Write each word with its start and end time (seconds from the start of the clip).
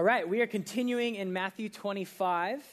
All 0.00 0.06
right, 0.06 0.26
we 0.26 0.40
are 0.40 0.46
continuing 0.46 1.16
in 1.16 1.30
Matthew 1.30 1.68
25, 1.68 2.64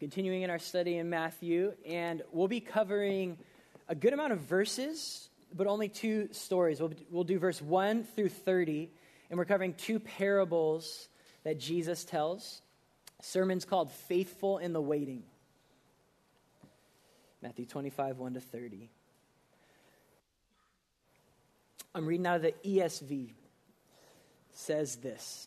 continuing 0.00 0.42
in 0.42 0.50
our 0.50 0.58
study 0.58 0.96
in 0.96 1.08
Matthew, 1.08 1.74
and 1.86 2.22
we'll 2.32 2.48
be 2.48 2.58
covering 2.58 3.38
a 3.86 3.94
good 3.94 4.12
amount 4.12 4.32
of 4.32 4.40
verses, 4.40 5.28
but 5.54 5.68
only 5.68 5.88
two 5.88 6.28
stories. 6.32 6.80
We'll, 6.80 6.92
we'll 7.08 7.22
do 7.22 7.38
verse 7.38 7.62
1 7.62 8.02
through 8.02 8.30
30, 8.30 8.90
and 9.30 9.38
we're 9.38 9.44
covering 9.44 9.74
two 9.74 10.00
parables 10.00 11.06
that 11.44 11.60
Jesus 11.60 12.02
tells. 12.02 12.62
Sermons 13.22 13.64
called 13.64 13.92
Faithful 13.92 14.58
in 14.58 14.72
the 14.72 14.80
Waiting. 14.80 15.22
Matthew 17.42 17.64
25, 17.64 18.18
1 18.18 18.34
to 18.34 18.40
30. 18.40 18.90
I'm 21.94 22.06
reading 22.06 22.26
out 22.26 22.34
of 22.34 22.42
the 22.42 22.54
ESV. 22.64 23.28
It 23.28 23.34
says 24.50 24.96
this. 24.96 25.46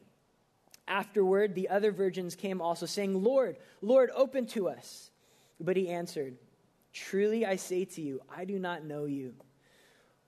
Afterward, 0.91 1.55
the 1.55 1.69
other 1.69 1.93
virgins 1.93 2.35
came 2.35 2.59
also, 2.59 2.85
saying, 2.85 3.23
Lord, 3.23 3.55
Lord, 3.81 4.09
open 4.13 4.45
to 4.47 4.67
us. 4.67 5.09
But 5.57 5.77
he 5.77 5.87
answered, 5.87 6.35
Truly 6.91 7.45
I 7.45 7.55
say 7.55 7.85
to 7.85 8.01
you, 8.01 8.19
I 8.29 8.43
do 8.43 8.59
not 8.59 8.83
know 8.83 9.05
you. 9.05 9.33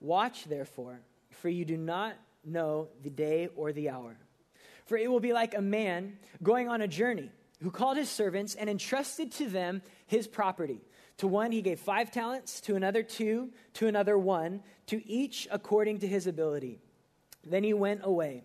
Watch, 0.00 0.44
therefore, 0.44 1.02
for 1.28 1.50
you 1.50 1.66
do 1.66 1.76
not 1.76 2.14
know 2.46 2.88
the 3.02 3.10
day 3.10 3.50
or 3.56 3.72
the 3.72 3.90
hour. 3.90 4.16
For 4.86 4.96
it 4.96 5.10
will 5.10 5.20
be 5.20 5.34
like 5.34 5.54
a 5.54 5.60
man 5.60 6.16
going 6.42 6.70
on 6.70 6.80
a 6.80 6.88
journey 6.88 7.30
who 7.62 7.70
called 7.70 7.98
his 7.98 8.08
servants 8.08 8.54
and 8.54 8.70
entrusted 8.70 9.32
to 9.32 9.50
them 9.50 9.82
his 10.06 10.26
property. 10.26 10.80
To 11.18 11.28
one 11.28 11.52
he 11.52 11.60
gave 11.60 11.78
five 11.78 12.10
talents, 12.10 12.62
to 12.62 12.74
another 12.74 13.02
two, 13.02 13.50
to 13.74 13.86
another 13.86 14.16
one, 14.16 14.62
to 14.86 15.06
each 15.06 15.46
according 15.50 15.98
to 15.98 16.06
his 16.06 16.26
ability. 16.26 16.78
Then 17.44 17.64
he 17.64 17.74
went 17.74 18.00
away. 18.02 18.44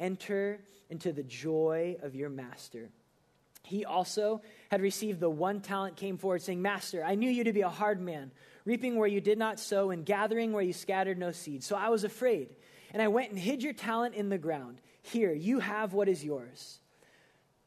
Enter 0.00 0.60
into 0.88 1.12
the 1.12 1.22
joy 1.22 1.96
of 2.02 2.16
your 2.16 2.30
master. 2.30 2.90
He 3.62 3.84
also 3.84 4.40
had 4.70 4.80
received 4.80 5.20
the 5.20 5.30
one 5.30 5.60
talent, 5.60 5.96
came 5.96 6.16
forward, 6.16 6.42
saying, 6.42 6.62
Master, 6.62 7.04
I 7.04 7.14
knew 7.14 7.30
you 7.30 7.44
to 7.44 7.52
be 7.52 7.60
a 7.60 7.68
hard 7.68 8.00
man, 8.00 8.32
reaping 8.64 8.96
where 8.96 9.06
you 9.06 9.20
did 9.20 9.38
not 9.38 9.60
sow, 9.60 9.90
and 9.90 10.04
gathering 10.04 10.52
where 10.52 10.62
you 10.62 10.72
scattered 10.72 11.18
no 11.18 11.30
seed. 11.30 11.62
So 11.62 11.76
I 11.76 11.90
was 11.90 12.02
afraid, 12.02 12.56
and 12.92 13.02
I 13.02 13.08
went 13.08 13.30
and 13.30 13.38
hid 13.38 13.62
your 13.62 13.74
talent 13.74 14.14
in 14.14 14.30
the 14.30 14.38
ground. 14.38 14.80
Here, 15.02 15.32
you 15.32 15.60
have 15.60 15.92
what 15.92 16.08
is 16.08 16.24
yours. 16.24 16.80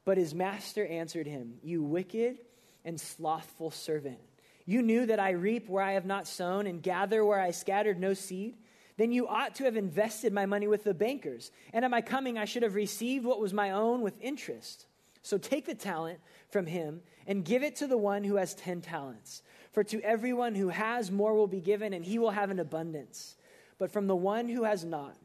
But 0.04 0.18
his 0.18 0.34
master 0.36 0.86
answered 0.86 1.28
him, 1.28 1.56
You 1.64 1.84
wicked 1.84 2.40
and 2.84 3.00
slothful 3.00 3.72
servant. 3.72 4.20
You 4.66 4.82
knew 4.82 5.06
that 5.06 5.20
I 5.20 5.32
reap 5.32 5.70
where 5.70 5.84
I 5.84 5.94
have 5.94 6.06
not 6.06 6.28
sown, 6.28 6.68
and 6.68 6.82
gather 6.82 7.24
where 7.24 7.40
I 7.40 7.52
scattered 7.52 8.00
no 8.00 8.14
seed 8.14 8.58
then 8.98 9.12
you 9.12 9.28
ought 9.28 9.56
to 9.56 9.64
have 9.64 9.76
invested 9.76 10.34
my 10.34 10.46
money 10.46 10.68
with 10.68 10.84
the 10.84 10.94
bankers. 10.94 11.52
And 11.74 11.84
at 11.84 11.92
my 11.92 12.02
coming, 12.02 12.38
I 12.38 12.46
should 12.46 12.64
have 12.64 12.76
received 12.76 13.26
what 13.26 13.40
was 13.40 13.54
my 13.54 13.72
own 13.72 14.02
with 14.02 14.14
interest. 14.22 14.86
So 15.24 15.38
take 15.38 15.66
the 15.66 15.74
talent 15.74 16.20
from 16.50 16.66
him 16.66 17.02
and 17.26 17.46
give 17.46 17.64
it 17.64 17.78
to 17.78 17.88
the 17.88 17.98
one 17.98 18.24
who 18.24 18.36
has 18.36 18.54
ten 18.54 18.82
talents. 18.82 19.42
For 19.72 19.84
to 19.86 20.02
everyone 20.02 20.54
who 20.54 20.70
has, 20.70 21.10
more 21.10 21.34
will 21.34 21.48
be 21.48 21.62
given, 21.62 21.94
and 21.94 22.06
he 22.06 22.20
will 22.20 22.32
have 22.32 22.52
an 22.52 22.60
abundance. 22.60 23.36
But 23.80 23.92
from 23.92 24.08
the 24.08 24.16
one 24.16 24.48
who 24.48 24.64
has 24.64 24.86
not, 24.86 25.18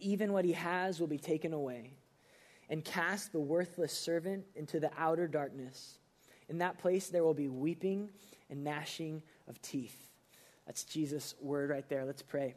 even 0.00 0.32
what 0.32 0.44
he 0.44 0.52
has 0.52 0.98
will 0.98 1.06
be 1.06 1.18
taken 1.18 1.52
away. 1.52 1.92
And 2.70 2.84
cast 2.84 3.32
the 3.32 3.40
worthless 3.40 3.92
servant 3.92 4.44
into 4.56 4.80
the 4.80 4.90
outer 4.98 5.28
darkness. 5.28 5.98
In 6.48 6.58
that 6.58 6.78
place, 6.78 7.08
there 7.08 7.24
will 7.24 7.34
be 7.34 7.48
weeping 7.48 8.10
and 8.50 8.64
gnashing 8.64 9.22
of 9.46 9.60
teeth. 9.62 10.08
That's 10.66 10.84
Jesus' 10.84 11.34
word 11.40 11.70
right 11.70 11.88
there. 11.88 12.04
Let's 12.04 12.22
pray. 12.22 12.54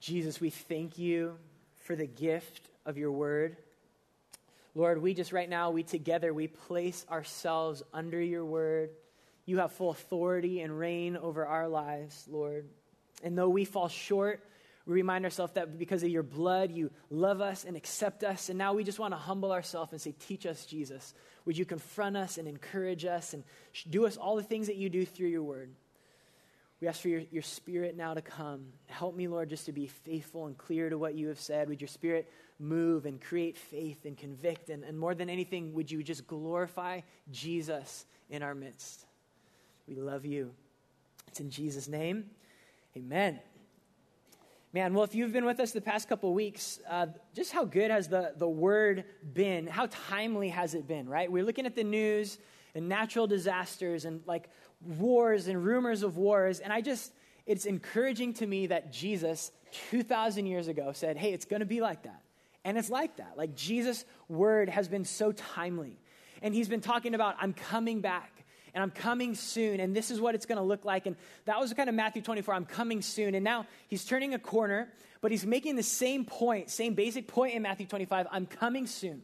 Jesus, 0.00 0.40
we 0.40 0.48
thank 0.48 0.98
you 0.98 1.36
for 1.84 1.94
the 1.94 2.06
gift 2.06 2.62
of 2.86 2.96
your 2.96 3.12
word. 3.12 3.58
Lord, 4.74 5.02
we 5.02 5.12
just 5.12 5.32
right 5.32 5.48
now, 5.48 5.70
we 5.70 5.82
together, 5.82 6.32
we 6.32 6.46
place 6.46 7.04
ourselves 7.10 7.82
under 7.92 8.20
your 8.20 8.44
word. 8.44 8.90
You 9.44 9.58
have 9.58 9.72
full 9.72 9.90
authority 9.90 10.62
and 10.62 10.78
reign 10.78 11.18
over 11.18 11.44
our 11.44 11.68
lives, 11.68 12.26
Lord. 12.30 12.66
And 13.22 13.36
though 13.36 13.48
we 13.50 13.66
fall 13.66 13.88
short, 13.88 14.42
we 14.86 14.94
remind 14.94 15.24
ourselves 15.24 15.52
that 15.54 15.78
because 15.78 16.02
of 16.02 16.08
your 16.08 16.22
blood, 16.22 16.70
you 16.70 16.90
love 17.10 17.42
us 17.42 17.64
and 17.64 17.76
accept 17.76 18.24
us. 18.24 18.48
And 18.48 18.56
now 18.56 18.72
we 18.72 18.84
just 18.84 18.98
want 18.98 19.12
to 19.12 19.18
humble 19.18 19.52
ourselves 19.52 19.92
and 19.92 20.00
say, 20.00 20.14
Teach 20.18 20.46
us, 20.46 20.64
Jesus. 20.64 21.12
Would 21.44 21.58
you 21.58 21.66
confront 21.66 22.16
us 22.16 22.38
and 22.38 22.48
encourage 22.48 23.04
us 23.04 23.34
and 23.34 23.44
do 23.90 24.06
us 24.06 24.16
all 24.16 24.36
the 24.36 24.42
things 24.42 24.68
that 24.68 24.76
you 24.76 24.88
do 24.88 25.04
through 25.04 25.28
your 25.28 25.42
word? 25.42 25.70
We 26.80 26.88
ask 26.88 27.02
for 27.02 27.08
your, 27.08 27.22
your 27.30 27.42
spirit 27.42 27.96
now 27.96 28.14
to 28.14 28.22
come. 28.22 28.64
Help 28.86 29.14
me, 29.14 29.28
Lord, 29.28 29.50
just 29.50 29.66
to 29.66 29.72
be 29.72 29.86
faithful 29.86 30.46
and 30.46 30.56
clear 30.56 30.88
to 30.88 30.96
what 30.96 31.14
you 31.14 31.28
have 31.28 31.38
said. 31.38 31.68
Would 31.68 31.80
your 31.80 31.88
spirit 31.88 32.30
move 32.58 33.04
and 33.04 33.20
create 33.20 33.58
faith 33.58 34.06
and 34.06 34.16
convict? 34.16 34.70
And, 34.70 34.82
and 34.84 34.98
more 34.98 35.14
than 35.14 35.28
anything, 35.28 35.74
would 35.74 35.90
you 35.90 36.02
just 36.02 36.26
glorify 36.26 37.00
Jesus 37.30 38.06
in 38.30 38.42
our 38.42 38.54
midst? 38.54 39.04
We 39.86 39.94
love 39.94 40.24
you. 40.24 40.52
It's 41.28 41.40
in 41.40 41.50
Jesus' 41.50 41.86
name. 41.86 42.30
Amen. 42.96 43.40
Man, 44.72 44.94
well, 44.94 45.04
if 45.04 45.14
you've 45.14 45.32
been 45.32 45.44
with 45.44 45.60
us 45.60 45.72
the 45.72 45.80
past 45.80 46.08
couple 46.08 46.32
weeks, 46.32 46.78
uh, 46.88 47.06
just 47.34 47.52
how 47.52 47.64
good 47.64 47.90
has 47.90 48.08
the, 48.08 48.34
the 48.36 48.48
word 48.48 49.04
been? 49.34 49.66
How 49.66 49.86
timely 49.86 50.48
has 50.48 50.74
it 50.74 50.86
been, 50.86 51.08
right? 51.08 51.30
We're 51.30 51.44
looking 51.44 51.66
at 51.66 51.74
the 51.74 51.84
news 51.84 52.38
and 52.74 52.88
natural 52.88 53.26
disasters 53.26 54.04
and 54.04 54.22
like 54.26 54.48
wars 54.84 55.46
and 55.46 55.64
rumors 55.64 56.02
of 56.02 56.16
wars. 56.16 56.60
And 56.60 56.72
I 56.72 56.80
just, 56.80 57.12
it's 57.46 57.66
encouraging 57.66 58.34
to 58.34 58.46
me 58.46 58.68
that 58.68 58.92
Jesus, 58.92 59.52
2,000 59.90 60.46
years 60.46 60.68
ago, 60.68 60.92
said, 60.92 61.16
hey, 61.16 61.32
it's 61.32 61.44
going 61.44 61.60
to 61.60 61.66
be 61.66 61.80
like 61.80 62.02
that. 62.02 62.22
And 62.64 62.76
it's 62.76 62.90
like 62.90 63.16
that. 63.16 63.34
Like 63.36 63.54
Jesus' 63.54 64.04
word 64.28 64.68
has 64.68 64.88
been 64.88 65.04
so 65.04 65.32
timely. 65.32 65.98
And 66.42 66.54
he's 66.54 66.68
been 66.68 66.80
talking 66.80 67.14
about, 67.14 67.36
I'm 67.40 67.52
coming 67.52 68.00
back. 68.00 68.44
and 68.74 68.82
I'm 68.82 68.90
coming 68.90 69.34
soon, 69.34 69.80
and 69.80 69.94
this 69.94 70.10
is 70.10 70.20
what 70.20 70.34
it's 70.34 70.46
going 70.46 70.58
to 70.58 70.64
look 70.64 70.84
like. 70.84 71.06
And 71.06 71.16
that 71.44 71.58
was 71.60 71.72
kind 71.72 71.88
of 71.88 71.94
Matthew 71.94 72.22
24, 72.22 72.54
I'm 72.54 72.64
coming 72.64 73.02
soon. 73.02 73.34
And 73.34 73.44
now 73.44 73.66
he's 73.88 74.04
turning 74.04 74.34
a 74.34 74.38
corner, 74.38 74.88
but 75.20 75.30
he's 75.30 75.46
making 75.46 75.76
the 75.76 75.82
same 75.82 76.24
point, 76.24 76.70
same 76.70 76.94
basic 76.94 77.26
point 77.26 77.54
in 77.54 77.62
Matthew 77.62 77.86
25, 77.86 78.26
I'm 78.30 78.46
coming 78.46 78.86
soon. 78.86 79.22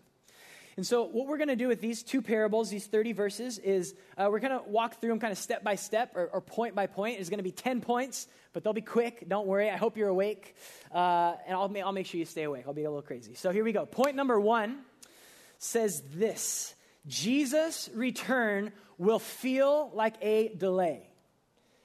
And 0.77 0.87
so, 0.87 1.05
what 1.05 1.27
we're 1.27 1.39
going 1.39 1.49
to 1.49 1.57
do 1.57 1.69
with 1.69 1.81
these 1.81 2.03
two 2.03 2.21
parables, 2.21 2.69
these 2.69 2.87
30 2.87 3.13
verses, 3.13 3.57
is 3.57 3.95
uh, 4.19 4.29
we're 4.31 4.41
going 4.41 4.59
to 4.59 4.69
walk 4.69 5.01
through 5.01 5.09
them 5.09 5.21
kind 5.21 5.33
of 5.33 5.39
step 5.39 5.65
by 5.65 5.75
step 5.75 6.15
or, 6.15 6.27
or 6.27 6.43
point 6.43 6.75
by 6.75 6.87
point. 6.87 7.19
It's 7.19 7.31
going 7.31 7.39
to 7.39 7.45
be 7.45 7.51
10 7.51 7.81
points, 7.81 8.29
but 8.53 8.63
they'll 8.63 8.75
be 8.75 8.83
quick. 8.83 9.27
Don't 9.27 9.47
worry. 9.47 9.71
I 9.71 9.79
hope 9.79 9.97
you're 9.97 10.11
awake. 10.11 10.55
Uh, 10.95 11.33
and 11.47 11.57
I'll, 11.57 11.75
I'll 11.83 11.93
make 11.93 12.05
sure 12.05 12.19
you 12.19 12.27
stay 12.27 12.43
awake. 12.43 12.65
I'll 12.67 12.75
be 12.75 12.85
a 12.85 12.91
little 12.91 13.01
crazy. 13.01 13.33
So, 13.35 13.53
here 13.53 13.65
we 13.65 13.73
go. 13.73 13.87
Point 13.87 14.17
number 14.17 14.39
one 14.39 14.81
says 15.57 16.03
this 16.15 16.75
Jesus' 17.07 17.89
return 17.95 18.71
will 18.99 19.19
feel 19.19 19.91
like 19.95 20.17
a 20.21 20.49
delay. 20.49 21.09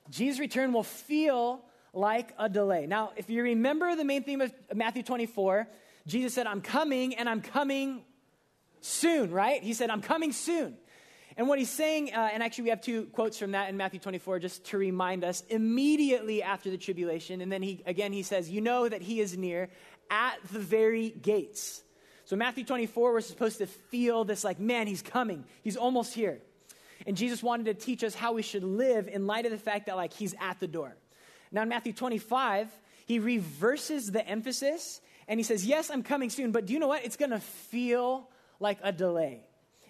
Jesus' 0.09 0.37
return 0.37 0.73
will 0.73 0.83
feel 0.83 1.63
like 1.93 2.33
a 2.37 2.49
delay. 2.49 2.87
Now, 2.87 3.13
if 3.15 3.29
you 3.29 3.41
remember 3.41 3.95
the 3.95 4.03
main 4.03 4.23
theme 4.23 4.41
of 4.41 4.53
Matthew 4.73 5.03
24, 5.03 5.67
Jesus 6.07 6.33
said, 6.33 6.45
I'm 6.45 6.61
coming 6.61 7.15
and 7.15 7.29
I'm 7.29 7.41
coming 7.41 8.03
soon, 8.81 9.31
right? 9.31 9.63
He 9.63 9.73
said, 9.73 9.89
I'm 9.89 10.01
coming 10.01 10.31
soon. 10.31 10.77
And 11.37 11.47
what 11.47 11.59
he's 11.59 11.69
saying, 11.69 12.13
uh, 12.13 12.29
and 12.33 12.43
actually 12.43 12.65
we 12.65 12.69
have 12.71 12.81
two 12.81 13.05
quotes 13.13 13.37
from 13.37 13.51
that 13.51 13.69
in 13.69 13.77
Matthew 13.77 13.99
24 13.99 14.39
just 14.39 14.65
to 14.65 14.77
remind 14.77 15.23
us 15.23 15.41
immediately 15.49 16.43
after 16.43 16.69
the 16.69 16.77
tribulation. 16.77 17.41
And 17.41 17.51
then 17.51 17.61
he, 17.61 17.81
again, 17.85 18.11
he 18.11 18.23
says, 18.23 18.49
You 18.49 18.59
know 18.61 18.87
that 18.89 19.01
he 19.01 19.21
is 19.21 19.37
near 19.37 19.69
at 20.09 20.35
the 20.51 20.59
very 20.59 21.09
gates. 21.09 21.83
So, 22.25 22.35
Matthew 22.35 22.63
24, 22.63 23.13
we're 23.13 23.21
supposed 23.21 23.59
to 23.59 23.65
feel 23.65 24.23
this 24.23 24.43
like, 24.43 24.59
man, 24.59 24.87
he's 24.87 25.01
coming. 25.01 25.45
He's 25.63 25.77
almost 25.77 26.13
here. 26.13 26.39
And 27.07 27.17
Jesus 27.17 27.41
wanted 27.41 27.65
to 27.65 27.73
teach 27.73 28.03
us 28.03 28.13
how 28.13 28.33
we 28.33 28.41
should 28.41 28.63
live 28.63 29.07
in 29.07 29.25
light 29.25 29.45
of 29.45 29.51
the 29.51 29.57
fact 29.57 29.87
that, 29.87 29.95
like, 29.95 30.13
he's 30.13 30.35
at 30.39 30.59
the 30.59 30.67
door. 30.67 30.95
Now, 31.51 31.63
in 31.63 31.69
Matthew 31.69 31.93
25, 31.93 32.69
he 33.05 33.19
reverses 33.19 34.11
the 34.11 34.25
emphasis 34.25 35.01
and 35.27 35.39
he 35.39 35.43
says, 35.43 35.65
Yes, 35.65 35.89
I'm 35.89 36.03
coming 36.03 36.29
soon, 36.29 36.51
but 36.51 36.65
do 36.65 36.73
you 36.73 36.79
know 36.79 36.87
what? 36.87 37.05
It's 37.05 37.17
going 37.17 37.31
to 37.31 37.39
feel 37.39 38.29
like 38.61 38.79
a 38.83 38.91
delay. 38.91 39.41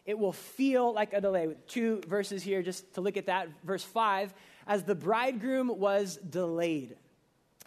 It 0.05 0.17
will 0.17 0.33
feel 0.33 0.93
like 0.93 1.13
a 1.13 1.21
delay. 1.21 1.49
Two 1.67 2.01
verses 2.07 2.41
here 2.41 2.63
just 2.63 2.95
to 2.95 3.01
look 3.01 3.17
at 3.17 3.27
that. 3.27 3.49
Verse 3.63 3.83
5 3.83 4.33
as 4.67 4.83
the 4.83 4.95
bridegroom 4.95 5.67
was 5.67 6.17
delayed. 6.17 6.95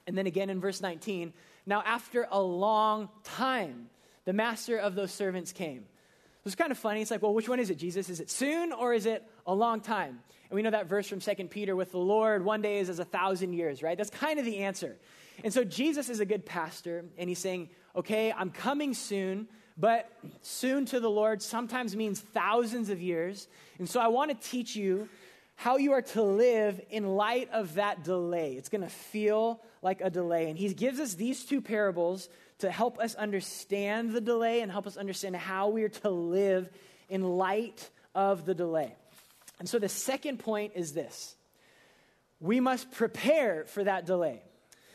And 0.06 0.16
then 0.16 0.26
again 0.26 0.50
in 0.50 0.60
verse 0.60 0.80
19, 0.80 1.32
now 1.66 1.82
after 1.84 2.26
a 2.30 2.40
long 2.40 3.08
time, 3.24 3.88
the 4.24 4.32
master 4.32 4.78
of 4.78 4.94
those 4.94 5.12
servants 5.12 5.52
came. 5.52 5.84
It's 6.44 6.54
kind 6.54 6.70
of 6.70 6.78
funny. 6.78 7.00
It's 7.00 7.10
like, 7.10 7.22
well, 7.22 7.32
which 7.32 7.48
one 7.48 7.58
is 7.58 7.70
it, 7.70 7.76
Jesus? 7.76 8.10
Is 8.10 8.20
it 8.20 8.30
soon 8.30 8.72
or 8.72 8.92
is 8.92 9.06
it 9.06 9.24
a 9.46 9.54
long 9.54 9.80
time? 9.80 10.20
And 10.50 10.56
we 10.56 10.62
know 10.62 10.70
that 10.70 10.86
verse 10.86 11.08
from 11.08 11.20
2 11.20 11.34
Peter 11.48 11.74
with 11.74 11.90
the 11.90 11.98
Lord, 11.98 12.44
one 12.44 12.60
day 12.60 12.78
is 12.78 12.90
as 12.90 12.98
a 12.98 13.04
thousand 13.04 13.54
years, 13.54 13.82
right? 13.82 13.96
That's 13.96 14.10
kind 14.10 14.38
of 14.38 14.44
the 14.44 14.58
answer. 14.58 14.96
And 15.42 15.52
so 15.52 15.64
Jesus 15.64 16.10
is 16.10 16.20
a 16.20 16.26
good 16.26 16.44
pastor, 16.44 17.06
and 17.16 17.28
he's 17.28 17.38
saying, 17.38 17.70
okay, 17.96 18.30
I'm 18.30 18.50
coming 18.50 18.92
soon, 18.92 19.48
but 19.76 20.10
soon 20.42 20.86
to 20.86 21.00
the 21.00 21.10
Lord 21.10 21.42
sometimes 21.42 21.96
means 21.96 22.20
thousands 22.20 22.90
of 22.90 23.00
years. 23.00 23.48
And 23.78 23.88
so 23.88 24.00
I 24.00 24.08
want 24.08 24.30
to 24.30 24.48
teach 24.48 24.76
you 24.76 25.08
how 25.56 25.76
you 25.76 25.92
are 25.92 26.02
to 26.02 26.22
live 26.22 26.80
in 26.90 27.16
light 27.16 27.50
of 27.52 27.74
that 27.74 28.04
delay. 28.04 28.54
It's 28.54 28.68
going 28.68 28.82
to 28.82 28.88
feel 28.88 29.60
like 29.82 30.00
a 30.00 30.10
delay. 30.10 30.48
And 30.48 30.58
he 30.58 30.72
gives 30.72 31.00
us 31.00 31.14
these 31.14 31.44
two 31.44 31.60
parables 31.60 32.28
to 32.58 32.70
help 32.70 32.98
us 32.98 33.14
understand 33.14 34.12
the 34.12 34.20
delay 34.20 34.60
and 34.60 34.70
help 34.70 34.86
us 34.86 34.96
understand 34.96 35.36
how 35.36 35.68
we 35.68 35.82
are 35.82 35.88
to 35.88 36.10
live 36.10 36.68
in 37.08 37.22
light 37.22 37.90
of 38.14 38.46
the 38.46 38.54
delay. 38.54 38.94
And 39.58 39.68
so 39.68 39.78
the 39.78 39.88
second 39.88 40.38
point 40.38 40.72
is 40.74 40.92
this 40.92 41.36
we 42.40 42.60
must 42.60 42.90
prepare 42.92 43.64
for 43.66 43.84
that 43.84 44.06
delay. 44.06 44.42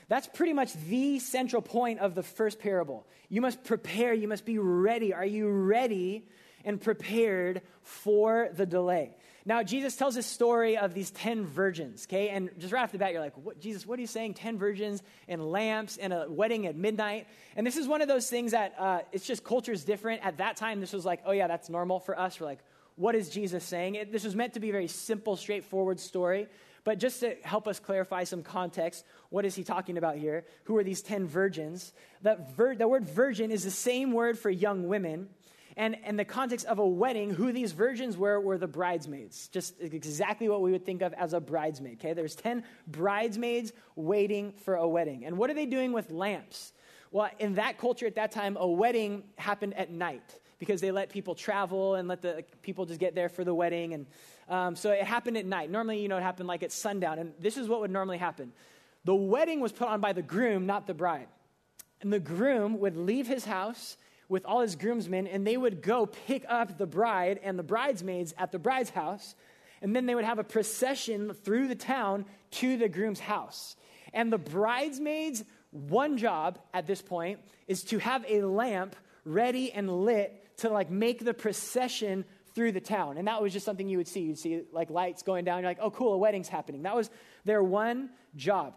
That's 0.10 0.28
pretty 0.28 0.54
much 0.54 0.74
the 0.90 1.20
central 1.20 1.62
point 1.62 2.00
of 2.00 2.16
the 2.16 2.24
first 2.24 2.60
parable. 2.60 3.08
You 3.30 3.42
must 3.42 3.64
prepare, 3.64 4.12
you 4.14 4.28
must 4.28 4.44
be 4.44 4.58
ready. 4.58 5.14
Are 5.14 5.26
you 5.26 5.48
ready 5.48 6.28
and 6.66 6.82
prepared 6.82 7.62
for 7.84 8.50
the 8.52 8.66
delay? 8.66 9.16
Now, 9.46 9.64
Jesus 9.64 9.96
tells 9.96 10.16
this 10.16 10.26
story 10.26 10.78
of 10.78 10.94
these 10.94 11.12
10 11.12 11.46
virgins, 11.46 12.06
okay? 12.08 12.30
And 12.30 12.50
just 12.60 12.74
right 12.74 12.84
off 12.84 12.92
the 12.92 12.98
bat, 12.98 13.14
you're 13.14 13.22
like, 13.22 13.38
what, 13.38 13.60
Jesus, 13.60 13.86
what 13.86 13.98
are 13.98 14.02
you 14.02 14.08
saying? 14.08 14.34
10 14.34 14.58
virgins 14.58 15.02
and 15.28 15.52
lamps 15.52 15.98
and 15.98 16.12
a 16.12 16.26
wedding 16.28 16.66
at 16.66 16.76
midnight? 16.76 17.28
And 17.56 17.66
this 17.66 17.78
is 17.78 17.88
one 17.88 18.02
of 18.02 18.08
those 18.08 18.30
things 18.30 18.52
that 18.52 18.76
uh, 18.78 19.00
it's 19.12 19.26
just 19.26 19.44
culture 19.44 19.72
is 19.72 19.84
different. 19.86 20.26
At 20.26 20.38
that 20.38 20.58
time, 20.58 20.82
this 20.82 20.92
was 20.92 21.06
like, 21.06 21.22
oh, 21.26 21.32
yeah, 21.32 21.48
that's 21.48 21.70
normal 21.70 22.00
for 22.00 22.20
us. 22.20 22.40
We're 22.40 22.48
like, 22.48 22.60
what 22.96 23.16
is 23.16 23.30
Jesus 23.30 23.64
saying? 23.64 23.96
It, 23.96 24.12
this 24.12 24.24
was 24.24 24.36
meant 24.36 24.56
to 24.56 24.60
be 24.60 24.70
a 24.70 24.74
very 24.74 24.88
simple, 24.88 25.38
straightforward 25.38 26.00
story. 26.00 26.48
But 26.84 27.00
just 27.00 27.20
to 27.22 27.36
help 27.44 27.68
us 27.68 27.80
clarify 27.80 28.24
some 28.24 28.44
context, 28.44 29.06
what 29.30 29.46
is 29.46 29.56
he 29.56 29.64
talking 29.64 29.98
about 29.98 30.18
here? 30.18 30.46
Who 30.64 30.78
are 30.78 30.84
these 30.84 31.02
10 31.02 31.28
virgins? 31.28 31.94
That, 32.22 32.56
vir- 32.56 32.76
the 32.76 32.88
word 32.88 33.06
virgin 33.06 33.52
is 33.52 33.64
the 33.64 33.72
same 33.72 34.12
word 34.12 34.38
for 34.40 34.50
young 34.50 34.88
women 34.88 35.30
and 35.80 35.96
in 36.04 36.18
the 36.18 36.26
context 36.26 36.66
of 36.66 36.78
a 36.78 36.86
wedding, 36.86 37.30
who 37.30 37.54
these 37.54 37.72
virgins 37.72 38.18
were 38.18 38.38
were 38.42 38.58
the 38.58 38.68
bridesmaids. 38.68 39.48
Just 39.48 39.76
exactly 39.80 40.50
what 40.50 40.62
we 40.62 40.74
would 40.74 40.86
think 40.86 41.02
of 41.02 41.14
as 41.14 41.32
a 41.32 41.40
bridesmaid. 41.40 42.00
Okay, 42.00 42.12
there's 42.12 42.36
10 42.36 42.66
bridesmaids 42.86 43.72
waiting 43.96 44.52
for 44.52 44.76
a 44.76 44.86
wedding. 44.86 45.24
And 45.24 45.38
what 45.38 45.50
are 45.50 45.54
they 45.54 45.66
doing 45.66 45.94
with 45.94 46.12
lamps? 46.12 46.74
Well, 47.12 47.30
in 47.40 47.56
that 47.56 47.78
culture 47.78 48.06
at 48.06 48.16
that 48.16 48.34
time, 48.34 48.58
a 48.60 48.68
wedding 48.68 49.24
happened 49.38 49.74
at 49.76 49.90
night 49.90 50.40
because 50.60 50.82
they 50.82 50.92
let 50.92 51.10
people 51.10 51.34
travel 51.34 51.96
and 51.96 52.08
let 52.08 52.22
the 52.22 52.44
people 52.62 52.86
just 52.86 53.00
get 53.00 53.16
there 53.16 53.30
for 53.30 53.44
the 53.44 53.54
wedding. 53.54 53.94
And 53.94 54.06
um, 54.50 54.76
so 54.76 54.92
it 54.92 55.04
happened 55.04 55.38
at 55.38 55.46
night. 55.46 55.72
Normally, 55.72 56.02
you 56.02 56.08
know, 56.08 56.18
it 56.18 56.24
happened 56.24 56.48
like 56.48 56.64
at 56.64 56.72
sundown. 56.72 57.18
And 57.18 57.34
this 57.40 57.58
is 57.58 57.68
what 57.68 57.80
would 57.82 57.92
normally 57.92 58.18
happen 58.18 58.52
the 59.06 59.16
wedding 59.16 59.62
was 59.62 59.72
put 59.72 59.88
on 59.88 60.02
by 60.02 60.14
the 60.14 60.22
groom, 60.22 60.66
not 60.66 60.86
the 60.86 60.94
bride. 60.94 61.28
And 62.02 62.12
the 62.12 62.20
groom 62.20 62.80
would 62.80 62.96
leave 62.96 63.28
his 63.28 63.46
house 63.46 63.98
with 64.28 64.46
all 64.46 64.62
his 64.62 64.76
groomsmen, 64.76 65.26
and 65.26 65.48
they 65.48 65.58
would 65.58 65.82
go 65.82 66.06
pick 66.06 66.46
up 66.48 66.78
the 66.78 66.86
bride 66.86 67.40
and 67.42 67.58
the 67.58 67.64
bridesmaids 67.64 68.34
at 68.38 68.52
the 68.52 68.60
bride's 68.60 68.92
house. 68.92 69.36
And 69.82 69.96
then 69.96 70.06
they 70.06 70.14
would 70.14 70.26
have 70.26 70.40
a 70.40 70.44
procession 70.44 71.34
through 71.34 71.68
the 71.68 71.76
town 71.76 72.26
to 72.52 72.78
the 72.78 72.90
groom's 72.90 73.20
house. 73.20 73.76
And 74.14 74.32
the 74.32 74.38
bridesmaids' 74.38 75.44
one 75.72 76.18
job 76.18 76.60
at 76.74 76.86
this 76.86 77.02
point 77.02 77.40
is 77.68 77.84
to 77.86 77.98
have 78.00 78.26
a 78.28 78.42
lamp 78.44 78.96
ready 79.26 79.72
and 79.72 80.04
lit 80.04 80.46
to 80.60 80.70
like 80.70 80.90
make 80.90 81.24
the 81.24 81.34
procession 81.34 82.26
through 82.56 82.72
the 82.72 82.82
town. 82.82 83.18
And 83.18 83.28
that 83.28 83.42
was 83.42 83.54
just 83.54 83.66
something 83.66 83.88
you 83.88 83.98
would 83.98 84.08
see. 84.08 84.22
You'd 84.22 84.38
see 84.38 84.64
like 84.72 84.90
lights 84.90 85.24
going 85.24 85.46
down. 85.46 85.60
You're 85.60 85.70
like, 85.70 85.80
oh, 85.82 85.92
cool, 85.92 86.14
a 86.14 86.18
wedding's 86.18 86.48
happening. 86.48 86.84
That 86.84 86.96
was 86.96 87.10
their 87.46 87.64
one 87.64 88.10
job. 88.36 88.74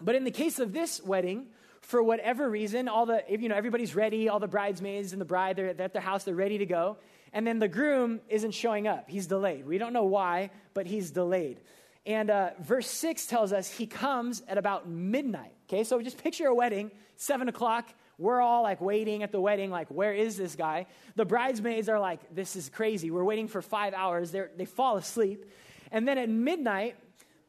But 0.00 0.14
in 0.14 0.24
the 0.24 0.30
case 0.30 0.58
of 0.58 0.72
this 0.72 1.02
wedding, 1.02 1.46
for 1.80 2.02
whatever 2.02 2.48
reason, 2.48 2.88
all 2.88 3.06
the, 3.06 3.22
you 3.28 3.48
know, 3.48 3.56
everybody's 3.56 3.94
ready, 3.94 4.28
all 4.28 4.38
the 4.38 4.48
bridesmaids 4.48 5.12
and 5.12 5.20
the 5.20 5.26
bride, 5.26 5.56
they're, 5.56 5.74
they're 5.74 5.86
at 5.86 5.92
their 5.92 6.02
house, 6.02 6.24
they're 6.24 6.34
ready 6.34 6.58
to 6.58 6.66
go. 6.66 6.96
And 7.32 7.46
then 7.46 7.58
the 7.58 7.68
groom 7.68 8.20
isn't 8.28 8.52
showing 8.52 8.86
up. 8.86 9.08
He's 9.08 9.26
delayed. 9.26 9.66
We 9.66 9.78
don't 9.78 9.92
know 9.92 10.04
why, 10.04 10.50
but 10.74 10.86
he's 10.86 11.10
delayed. 11.10 11.60
And 12.04 12.30
uh, 12.30 12.50
verse 12.60 12.88
6 12.88 13.26
tells 13.26 13.52
us 13.52 13.70
he 13.70 13.86
comes 13.86 14.42
at 14.48 14.58
about 14.58 14.88
midnight. 14.88 15.54
Okay, 15.68 15.84
so 15.84 16.00
just 16.02 16.22
picture 16.22 16.46
a 16.46 16.54
wedding, 16.54 16.90
7 17.16 17.48
o'clock. 17.48 17.88
We're 18.18 18.40
all 18.40 18.62
like 18.62 18.80
waiting 18.80 19.22
at 19.22 19.32
the 19.32 19.40
wedding, 19.40 19.70
like, 19.70 19.88
where 19.88 20.12
is 20.12 20.36
this 20.36 20.54
guy? 20.54 20.86
The 21.16 21.24
bridesmaids 21.24 21.88
are 21.88 21.98
like, 21.98 22.34
this 22.34 22.56
is 22.56 22.68
crazy. 22.68 23.10
We're 23.10 23.24
waiting 23.24 23.48
for 23.48 23.62
five 23.62 23.94
hours. 23.94 24.30
They're, 24.30 24.50
they 24.56 24.64
fall 24.64 24.96
asleep. 24.96 25.46
And 25.90 26.06
then 26.06 26.18
at 26.18 26.28
midnight, 26.28 26.96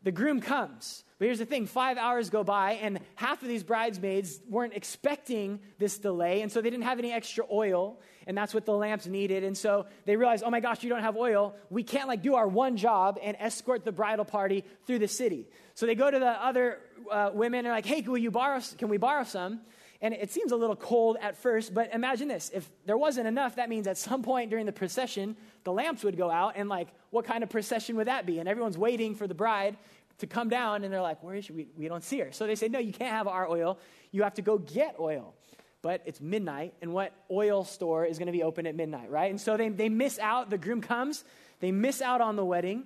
the 0.03 0.11
groom 0.11 0.41
comes. 0.41 1.03
But 1.17 1.25
here's 1.25 1.39
the 1.39 1.45
thing 1.45 1.67
five 1.67 1.97
hours 1.97 2.29
go 2.29 2.43
by, 2.43 2.73
and 2.73 2.99
half 3.15 3.41
of 3.41 3.47
these 3.47 3.63
bridesmaids 3.63 4.41
weren't 4.49 4.73
expecting 4.73 5.61
this 5.79 5.97
delay, 5.97 6.41
and 6.41 6.51
so 6.51 6.59
they 6.59 6.69
didn't 6.69 6.83
have 6.83 6.99
any 6.99 7.13
extra 7.13 7.45
oil, 7.49 8.01
and 8.27 8.37
that's 8.37 8.53
what 8.53 8.65
the 8.65 8.73
lamps 8.73 9.07
needed. 9.07 9.45
And 9.45 9.57
so 9.57 9.85
they 10.05 10.17
realized, 10.17 10.43
oh 10.45 10.49
my 10.49 10.59
gosh, 10.59 10.83
you 10.83 10.89
don't 10.89 11.01
have 11.01 11.15
oil. 11.15 11.55
We 11.69 11.83
can't 11.83 12.09
like 12.09 12.21
do 12.21 12.35
our 12.35 12.47
one 12.47 12.75
job 12.75 13.19
and 13.23 13.37
escort 13.39 13.85
the 13.85 13.93
bridal 13.93 14.25
party 14.25 14.65
through 14.85 14.99
the 14.99 15.07
city. 15.07 15.47
So 15.75 15.85
they 15.85 15.95
go 15.95 16.11
to 16.11 16.19
the 16.19 16.45
other 16.45 16.79
uh, 17.09 17.31
women 17.33 17.59
and 17.59 17.67
are 17.67 17.73
like, 17.73 17.85
hey, 17.85 18.01
can, 18.01 18.15
you 18.17 18.31
borrow, 18.31 18.59
can 18.77 18.89
we 18.89 18.97
borrow 18.97 19.23
some? 19.23 19.61
And 20.03 20.13
it 20.13 20.31
seems 20.31 20.51
a 20.51 20.57
little 20.57 20.75
cold 20.75 21.15
at 21.21 21.37
first, 21.37 21.73
but 21.73 21.93
imagine 21.93 22.27
this. 22.27 22.51
If 22.53 22.69
there 22.85 22.97
wasn't 22.97 23.25
enough, 23.25 23.55
that 23.55 23.69
means 23.69 23.87
at 23.87 23.97
some 23.97 24.21
point 24.21 24.49
during 24.49 24.65
the 24.65 24.73
procession, 24.73 25.37
the 25.63 25.71
lamps 25.71 26.03
would 26.03 26.17
go 26.17 26.29
out, 26.29 26.53
and 26.57 26.67
like, 26.67 26.89
what 27.09 27.23
kind 27.23 27.41
of 27.41 27.49
procession 27.49 27.95
would 27.95 28.07
that 28.07 28.25
be? 28.25 28.39
And 28.39 28.49
everyone's 28.49 28.77
waiting 28.77 29.15
for 29.15 29.27
the 29.27 29.33
bride 29.33 29.77
to 30.17 30.27
come 30.27 30.49
down, 30.49 30.83
and 30.83 30.93
they're 30.93 31.01
like, 31.01 31.23
Where 31.23 31.35
is 31.35 31.45
she? 31.45 31.53
We, 31.53 31.67
we 31.77 31.87
don't 31.87 32.03
see 32.03 32.19
her. 32.19 32.33
So 32.33 32.45
they 32.45 32.55
say, 32.55 32.67
No, 32.67 32.79
you 32.79 32.91
can't 32.91 33.11
have 33.11 33.29
our 33.29 33.49
oil. 33.49 33.79
You 34.11 34.23
have 34.23 34.33
to 34.33 34.41
go 34.41 34.57
get 34.57 34.97
oil. 34.99 35.33
But 35.81 36.01
it's 36.05 36.19
midnight, 36.19 36.73
and 36.81 36.93
what 36.93 37.13
oil 37.31 37.63
store 37.63 38.05
is 38.05 38.17
going 38.17 38.27
to 38.27 38.33
be 38.33 38.43
open 38.43 38.67
at 38.67 38.75
midnight, 38.75 39.09
right? 39.09 39.29
And 39.29 39.39
so 39.39 39.55
they, 39.55 39.69
they 39.69 39.87
miss 39.87 40.19
out. 40.19 40.49
The 40.49 40.57
groom 40.57 40.81
comes, 40.81 41.23
they 41.61 41.71
miss 41.71 42.01
out 42.01 42.19
on 42.19 42.35
the 42.35 42.43
wedding. 42.43 42.83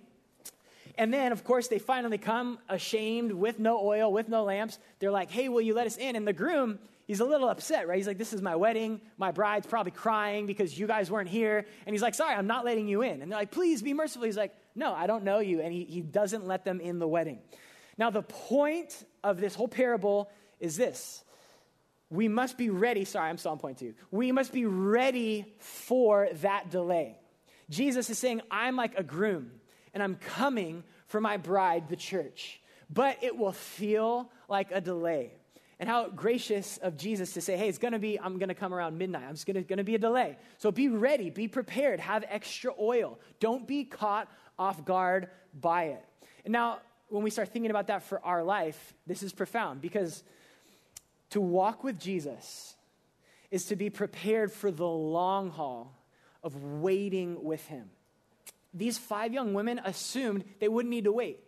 And 0.99 1.11
then, 1.11 1.31
of 1.31 1.43
course, 1.43 1.67
they 1.67 1.79
finally 1.79 2.17
come 2.19 2.59
ashamed 2.69 3.31
with 3.31 3.59
no 3.59 3.79
oil, 3.83 4.11
with 4.11 4.29
no 4.29 4.43
lamps. 4.43 4.77
They're 4.99 5.11
like, 5.11 5.31
Hey, 5.31 5.49
will 5.49 5.61
you 5.61 5.73
let 5.73 5.87
us 5.87 5.97
in? 5.97 6.15
And 6.15 6.27
the 6.27 6.33
groom, 6.33 6.77
he's 7.07 7.21
a 7.21 7.25
little 7.25 7.49
upset, 7.49 7.87
right? 7.87 7.95
He's 7.97 8.07
like, 8.07 8.17
This 8.17 8.33
is 8.33 8.41
my 8.41 8.55
wedding. 8.55 9.01
My 9.17 9.31
bride's 9.31 9.65
probably 9.65 9.91
crying 9.91 10.45
because 10.45 10.77
you 10.77 10.85
guys 10.85 11.09
weren't 11.09 11.29
here. 11.29 11.65
And 11.85 11.93
he's 11.93 12.01
like, 12.01 12.13
Sorry, 12.13 12.35
I'm 12.35 12.47
not 12.47 12.65
letting 12.65 12.87
you 12.87 13.01
in. 13.01 13.21
And 13.21 13.31
they're 13.31 13.39
like, 13.39 13.51
Please 13.51 13.81
be 13.81 13.93
merciful. 13.93 14.25
He's 14.25 14.37
like, 14.37 14.53
No, 14.75 14.93
I 14.93 15.07
don't 15.07 15.23
know 15.23 15.39
you. 15.39 15.61
And 15.61 15.73
he, 15.73 15.85
he 15.85 16.01
doesn't 16.01 16.45
let 16.45 16.65
them 16.65 16.79
in 16.79 16.99
the 16.99 17.07
wedding. 17.07 17.39
Now, 17.97 18.11
the 18.11 18.21
point 18.21 19.03
of 19.23 19.39
this 19.39 19.55
whole 19.55 19.67
parable 19.67 20.29
is 20.59 20.75
this 20.75 21.23
we 22.09 22.27
must 22.27 22.57
be 22.57 22.69
ready. 22.69 23.03
Sorry, 23.05 23.29
I'm 23.29 23.37
still 23.37 23.51
on 23.51 23.57
point 23.57 23.79
two. 23.79 23.93
We 24.11 24.31
must 24.31 24.53
be 24.53 24.65
ready 24.65 25.53
for 25.59 26.29
that 26.41 26.69
delay. 26.69 27.17
Jesus 27.69 28.09
is 28.09 28.17
saying, 28.17 28.41
I'm 28.49 28.75
like 28.77 28.97
a 28.97 29.03
groom, 29.03 29.51
and 29.93 30.01
I'm 30.01 30.15
coming 30.15 30.83
for 31.07 31.19
my 31.19 31.37
bride, 31.37 31.89
the 31.89 31.97
church. 31.97 32.61
But 32.89 33.17
it 33.21 33.37
will 33.37 33.51
feel 33.51 34.31
like 34.47 34.71
a 34.71 34.79
delay. 34.79 35.33
And 35.79 35.87
how 35.87 36.09
gracious 36.09 36.77
of 36.77 36.97
Jesus 36.97 37.33
to 37.33 37.41
say, 37.41 37.55
hey, 37.55 37.69
it's 37.69 37.77
gonna 37.77 37.99
be, 37.99 38.19
I'm 38.19 38.39
gonna 38.39 38.55
come 38.55 38.73
around 38.73 38.97
midnight. 38.97 39.23
I'm 39.27 39.35
just 39.35 39.45
gonna, 39.45 39.61
gonna 39.61 39.83
be 39.83 39.95
a 39.95 39.99
delay. 39.99 40.37
So 40.57 40.71
be 40.71 40.89
ready, 40.89 41.29
be 41.29 41.47
prepared, 41.47 41.99
have 41.99 42.25
extra 42.27 42.73
oil. 42.79 43.19
Don't 43.39 43.67
be 43.67 43.83
caught 43.83 44.27
off 44.57 44.83
guard 44.85 45.29
by 45.53 45.85
it. 45.85 46.03
And 46.45 46.51
now, 46.51 46.79
when 47.09 47.23
we 47.23 47.29
start 47.29 47.49
thinking 47.49 47.71
about 47.71 47.87
that 47.87 48.03
for 48.03 48.23
our 48.25 48.43
life, 48.43 48.93
this 49.05 49.23
is 49.23 49.31
profound 49.31 49.81
because 49.81 50.23
to 51.29 51.41
walk 51.41 51.83
with 51.83 51.99
Jesus 51.99 52.75
is 53.51 53.65
to 53.65 53.75
be 53.75 53.89
prepared 53.89 54.51
for 54.51 54.71
the 54.71 54.87
long 54.87 55.49
haul 55.51 55.93
of 56.43 56.55
waiting 56.81 57.43
with 57.43 57.65
him. 57.67 57.89
These 58.73 58.97
five 58.97 59.33
young 59.33 59.53
women 59.53 59.79
assumed 59.83 60.43
they 60.59 60.67
wouldn't 60.67 60.89
need 60.89 61.05
to 61.05 61.11
wait. 61.11 61.39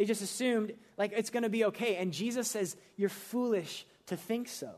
They 0.00 0.06
just 0.06 0.22
assumed, 0.22 0.72
like, 0.96 1.12
it's 1.14 1.28
going 1.28 1.42
to 1.42 1.50
be 1.50 1.66
okay. 1.66 1.96
And 1.96 2.10
Jesus 2.10 2.48
says, 2.48 2.74
You're 2.96 3.10
foolish 3.10 3.84
to 4.06 4.16
think 4.16 4.48
so. 4.48 4.70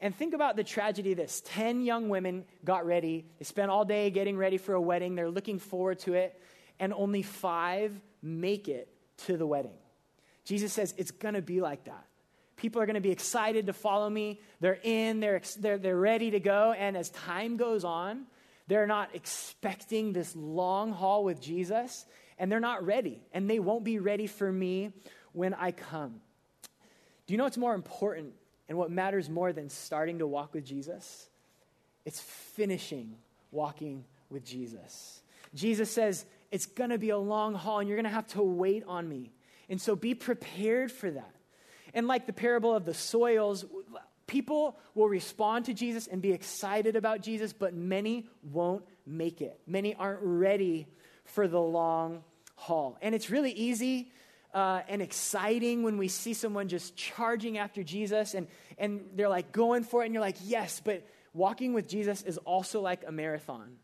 And 0.00 0.14
think 0.14 0.32
about 0.32 0.54
the 0.54 0.62
tragedy 0.62 1.10
of 1.10 1.16
this 1.16 1.42
10 1.46 1.80
young 1.80 2.08
women 2.08 2.44
got 2.64 2.86
ready. 2.86 3.26
They 3.40 3.44
spent 3.46 3.72
all 3.72 3.84
day 3.84 4.10
getting 4.10 4.36
ready 4.36 4.58
for 4.58 4.74
a 4.74 4.80
wedding. 4.80 5.16
They're 5.16 5.28
looking 5.28 5.58
forward 5.58 5.98
to 6.00 6.14
it. 6.14 6.40
And 6.78 6.92
only 6.94 7.22
five 7.22 8.00
make 8.22 8.68
it 8.68 8.86
to 9.26 9.36
the 9.36 9.44
wedding. 9.44 9.74
Jesus 10.44 10.72
says, 10.72 10.94
It's 10.96 11.10
going 11.10 11.34
to 11.34 11.42
be 11.42 11.60
like 11.60 11.86
that. 11.86 12.06
People 12.54 12.80
are 12.80 12.86
going 12.86 12.94
to 12.94 13.00
be 13.00 13.10
excited 13.10 13.66
to 13.66 13.72
follow 13.72 14.08
me. 14.08 14.40
They're 14.60 14.78
in, 14.84 15.18
they're, 15.18 15.42
they're, 15.58 15.78
they're 15.78 15.98
ready 15.98 16.30
to 16.30 16.38
go. 16.38 16.72
And 16.78 16.96
as 16.96 17.10
time 17.10 17.56
goes 17.56 17.82
on, 17.82 18.26
they're 18.68 18.86
not 18.86 19.10
expecting 19.14 20.12
this 20.12 20.36
long 20.36 20.92
haul 20.92 21.24
with 21.24 21.40
Jesus, 21.40 22.06
and 22.38 22.50
they're 22.50 22.60
not 22.60 22.84
ready. 22.84 23.22
And 23.32 23.48
they 23.48 23.58
won't 23.58 23.84
be 23.84 23.98
ready 23.98 24.26
for 24.26 24.50
me 24.50 24.92
when 25.32 25.54
I 25.54 25.72
come. 25.72 26.20
Do 27.26 27.34
you 27.34 27.38
know 27.38 27.44
what's 27.44 27.56
more 27.56 27.74
important 27.74 28.32
and 28.68 28.76
what 28.76 28.90
matters 28.90 29.28
more 29.28 29.52
than 29.52 29.70
starting 29.70 30.18
to 30.18 30.26
walk 30.26 30.54
with 30.54 30.64
Jesus? 30.64 31.28
It's 32.04 32.20
finishing 32.20 33.16
walking 33.50 34.04
with 34.28 34.44
Jesus. 34.44 35.22
Jesus 35.54 35.90
says, 35.90 36.24
It's 36.50 36.66
going 36.66 36.90
to 36.90 36.98
be 36.98 37.10
a 37.10 37.18
long 37.18 37.54
haul, 37.54 37.78
and 37.78 37.88
you're 37.88 37.96
going 37.96 38.04
to 38.04 38.10
have 38.10 38.26
to 38.28 38.42
wait 38.42 38.84
on 38.86 39.08
me. 39.08 39.32
And 39.68 39.80
so 39.80 39.96
be 39.96 40.14
prepared 40.14 40.92
for 40.92 41.10
that. 41.10 41.34
And 41.94 42.06
like 42.06 42.26
the 42.26 42.32
parable 42.32 42.74
of 42.74 42.84
the 42.84 42.92
soils, 42.92 43.64
people 44.26 44.76
will 44.94 45.08
respond 45.08 45.66
to 45.66 45.74
Jesus 45.74 46.06
and 46.06 46.20
be 46.20 46.32
excited 46.32 46.96
about 46.96 47.22
Jesus, 47.22 47.52
but 47.52 47.72
many 47.72 48.26
won't 48.42 48.84
make 49.06 49.40
it. 49.40 49.58
Many 49.66 49.94
aren't 49.94 50.20
ready 50.22 50.88
for 51.24 51.48
the 51.48 51.60
long 51.60 52.22
haul. 52.56 52.96
And 53.02 53.14
it's 53.14 53.30
really 53.30 53.52
easy 53.52 54.12
uh, 54.52 54.82
and 54.88 55.02
exciting 55.02 55.82
when 55.82 55.98
we 55.98 56.08
see 56.08 56.34
someone 56.34 56.68
just 56.68 56.96
charging 56.96 57.58
after 57.58 57.82
Jesus 57.82 58.34
and, 58.34 58.46
and 58.78 59.04
they're 59.14 59.28
like 59.28 59.52
going 59.52 59.82
for 59.82 60.02
it, 60.02 60.06
and 60.06 60.14
you're 60.14 60.20
like, 60.20 60.36
yes, 60.44 60.80
but 60.84 61.06
walking 61.32 61.74
with 61.74 61.88
Jesus 61.88 62.22
is 62.22 62.38
also 62.38 62.80
like 62.80 63.02
a 63.06 63.12
marathon. 63.12 63.76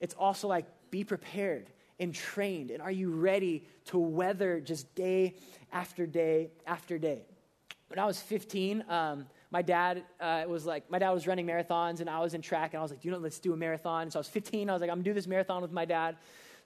It's 0.00 0.14
also 0.14 0.48
like 0.48 0.66
be 0.90 1.04
prepared 1.04 1.70
and 1.98 2.14
trained. 2.14 2.70
And 2.70 2.82
are 2.82 2.90
you 2.90 3.10
ready 3.10 3.64
to 3.86 3.98
weather 3.98 4.60
just 4.60 4.94
day 4.94 5.34
after 5.72 6.06
day 6.06 6.50
after 6.66 6.98
day? 6.98 7.24
when 7.88 7.98
I 7.98 8.04
was 8.04 8.20
15, 8.20 8.84
um, 8.88 9.26
my 9.50 9.62
dad 9.62 10.04
uh, 10.20 10.44
was 10.46 10.66
like, 10.66 10.90
my 10.90 10.98
dad 10.98 11.10
was 11.10 11.26
running 11.26 11.46
marathons 11.46 12.00
and 12.00 12.08
I 12.08 12.20
was 12.20 12.34
in 12.34 12.42
track 12.42 12.74
and 12.74 12.80
I 12.80 12.82
was 12.82 12.90
like, 12.90 13.04
you 13.04 13.10
know, 13.10 13.18
let's 13.18 13.38
do 13.38 13.54
a 13.54 13.56
marathon. 13.56 14.10
So 14.10 14.18
I 14.18 14.20
was 14.20 14.28
15. 14.28 14.68
I 14.68 14.72
was 14.74 14.80
like, 14.80 14.90
I'm 14.90 14.96
gonna 14.96 15.04
do 15.04 15.14
this 15.14 15.26
marathon 15.26 15.62
with 15.62 15.72
my 15.72 15.86
dad. 15.86 16.16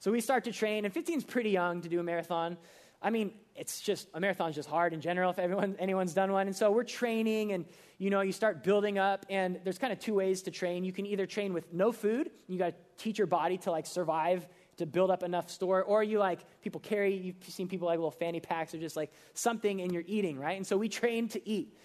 So 0.03 0.11
we 0.11 0.19
start 0.19 0.43
to 0.43 0.51
train, 0.51 0.83
and 0.83 0.93
15 0.93 1.19
is 1.19 1.23
pretty 1.23 1.51
young 1.51 1.79
to 1.79 1.87
do 1.87 1.97
a 2.01 2.03
marathon. 2.03 2.57
I 3.01 3.09
mean, 3.09 3.31
it's 3.55 3.79
just 3.79 4.09
a 4.13 4.19
marathon's 4.19 4.53
just 4.53 4.67
hard 4.67 4.91
in 4.91 4.99
general 4.99 5.31
if 5.31 5.39
everyone 5.39 5.77
anyone's 5.79 6.13
done 6.13 6.33
one. 6.33 6.47
And 6.47 6.53
so 6.53 6.71
we're 6.71 6.83
training, 6.83 7.53
and 7.53 7.63
you 7.99 8.09
know, 8.09 8.19
you 8.19 8.33
start 8.33 8.65
building 8.65 8.99
up. 8.99 9.25
And 9.29 9.61
there's 9.63 9.77
kind 9.77 9.93
of 9.93 9.99
two 9.99 10.13
ways 10.13 10.41
to 10.41 10.51
train. 10.51 10.83
You 10.83 10.91
can 10.91 11.05
either 11.05 11.25
train 11.25 11.53
with 11.53 11.71
no 11.71 11.93
food. 11.93 12.31
You 12.49 12.57
got 12.57 12.71
to 12.71 12.75
teach 12.97 13.17
your 13.17 13.27
body 13.27 13.57
to 13.59 13.71
like 13.71 13.85
survive 13.85 14.45
to 14.75 14.85
build 14.85 15.09
up 15.09 15.23
enough 15.23 15.49
store, 15.49 15.81
or 15.81 16.03
you 16.03 16.19
like 16.19 16.41
people 16.61 16.81
carry, 16.81 17.15
you've 17.15 17.41
seen 17.47 17.69
people 17.69 17.87
like 17.87 17.95
little 17.97 18.11
fanny 18.11 18.41
packs 18.41 18.73
or 18.73 18.79
just 18.79 18.97
like 18.97 19.13
something 19.35 19.79
and 19.79 19.93
you're 19.93 20.03
eating, 20.05 20.37
right? 20.37 20.57
And 20.57 20.67
so 20.67 20.75
we 20.75 20.89
train 20.89 21.29
to 21.29 21.49
eat. 21.49 21.77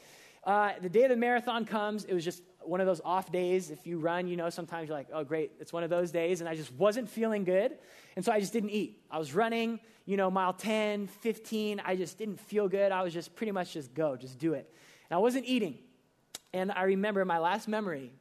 Uh, 0.42 0.72
the 0.82 0.88
day 0.88 1.06
the 1.06 1.14
marathon 1.14 1.64
comes, 1.64 2.04
it 2.04 2.14
was 2.14 2.24
just 2.24 2.42
one 2.68 2.80
of 2.80 2.86
those 2.86 3.00
off 3.04 3.32
days. 3.32 3.70
If 3.70 3.86
you 3.86 3.98
run, 3.98 4.28
you 4.28 4.36
know, 4.36 4.50
sometimes 4.50 4.88
you're 4.88 4.96
like, 4.96 5.08
oh, 5.12 5.24
great, 5.24 5.52
it's 5.60 5.72
one 5.72 5.82
of 5.82 5.90
those 5.90 6.10
days. 6.10 6.40
And 6.40 6.48
I 6.48 6.54
just 6.54 6.72
wasn't 6.74 7.08
feeling 7.08 7.44
good. 7.44 7.76
And 8.16 8.24
so 8.24 8.32
I 8.32 8.40
just 8.40 8.52
didn't 8.52 8.70
eat. 8.70 9.02
I 9.10 9.18
was 9.18 9.34
running, 9.34 9.80
you 10.06 10.16
know, 10.16 10.30
mile 10.30 10.52
10, 10.52 11.06
15. 11.06 11.80
I 11.84 11.96
just 11.96 12.18
didn't 12.18 12.40
feel 12.40 12.68
good. 12.68 12.92
I 12.92 13.02
was 13.02 13.12
just 13.12 13.34
pretty 13.34 13.52
much 13.52 13.72
just 13.72 13.94
go, 13.94 14.16
just 14.16 14.38
do 14.38 14.54
it. 14.54 14.70
And 15.10 15.16
I 15.16 15.20
wasn't 15.20 15.46
eating. 15.46 15.78
And 16.52 16.72
I 16.72 16.84
remember 16.84 17.24
my 17.24 17.38
last 17.38 17.68
memory 17.68 18.12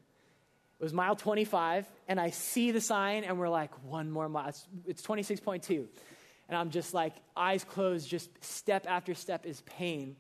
it 0.80 0.84
was 0.84 0.94
mile 0.94 1.16
25, 1.16 1.88
and 2.08 2.20
I 2.20 2.30
see 2.30 2.70
the 2.70 2.82
sign, 2.82 3.24
and 3.24 3.40
we're 3.40 3.50
like, 3.50 3.72
one 3.84 4.12
more 4.12 4.30
mile. 4.30 4.50
It's, 4.50 4.68
it's 4.86 5.02
26.2. 5.02 5.88
And 6.50 6.58
I'm 6.58 6.70
just 6.70 6.94
like, 6.94 7.14
eyes 7.36 7.64
closed, 7.64 8.08
just 8.08 8.30
step 8.44 8.86
after 8.88 9.16
step 9.16 9.48
is 9.48 9.62
pain. 9.62 10.16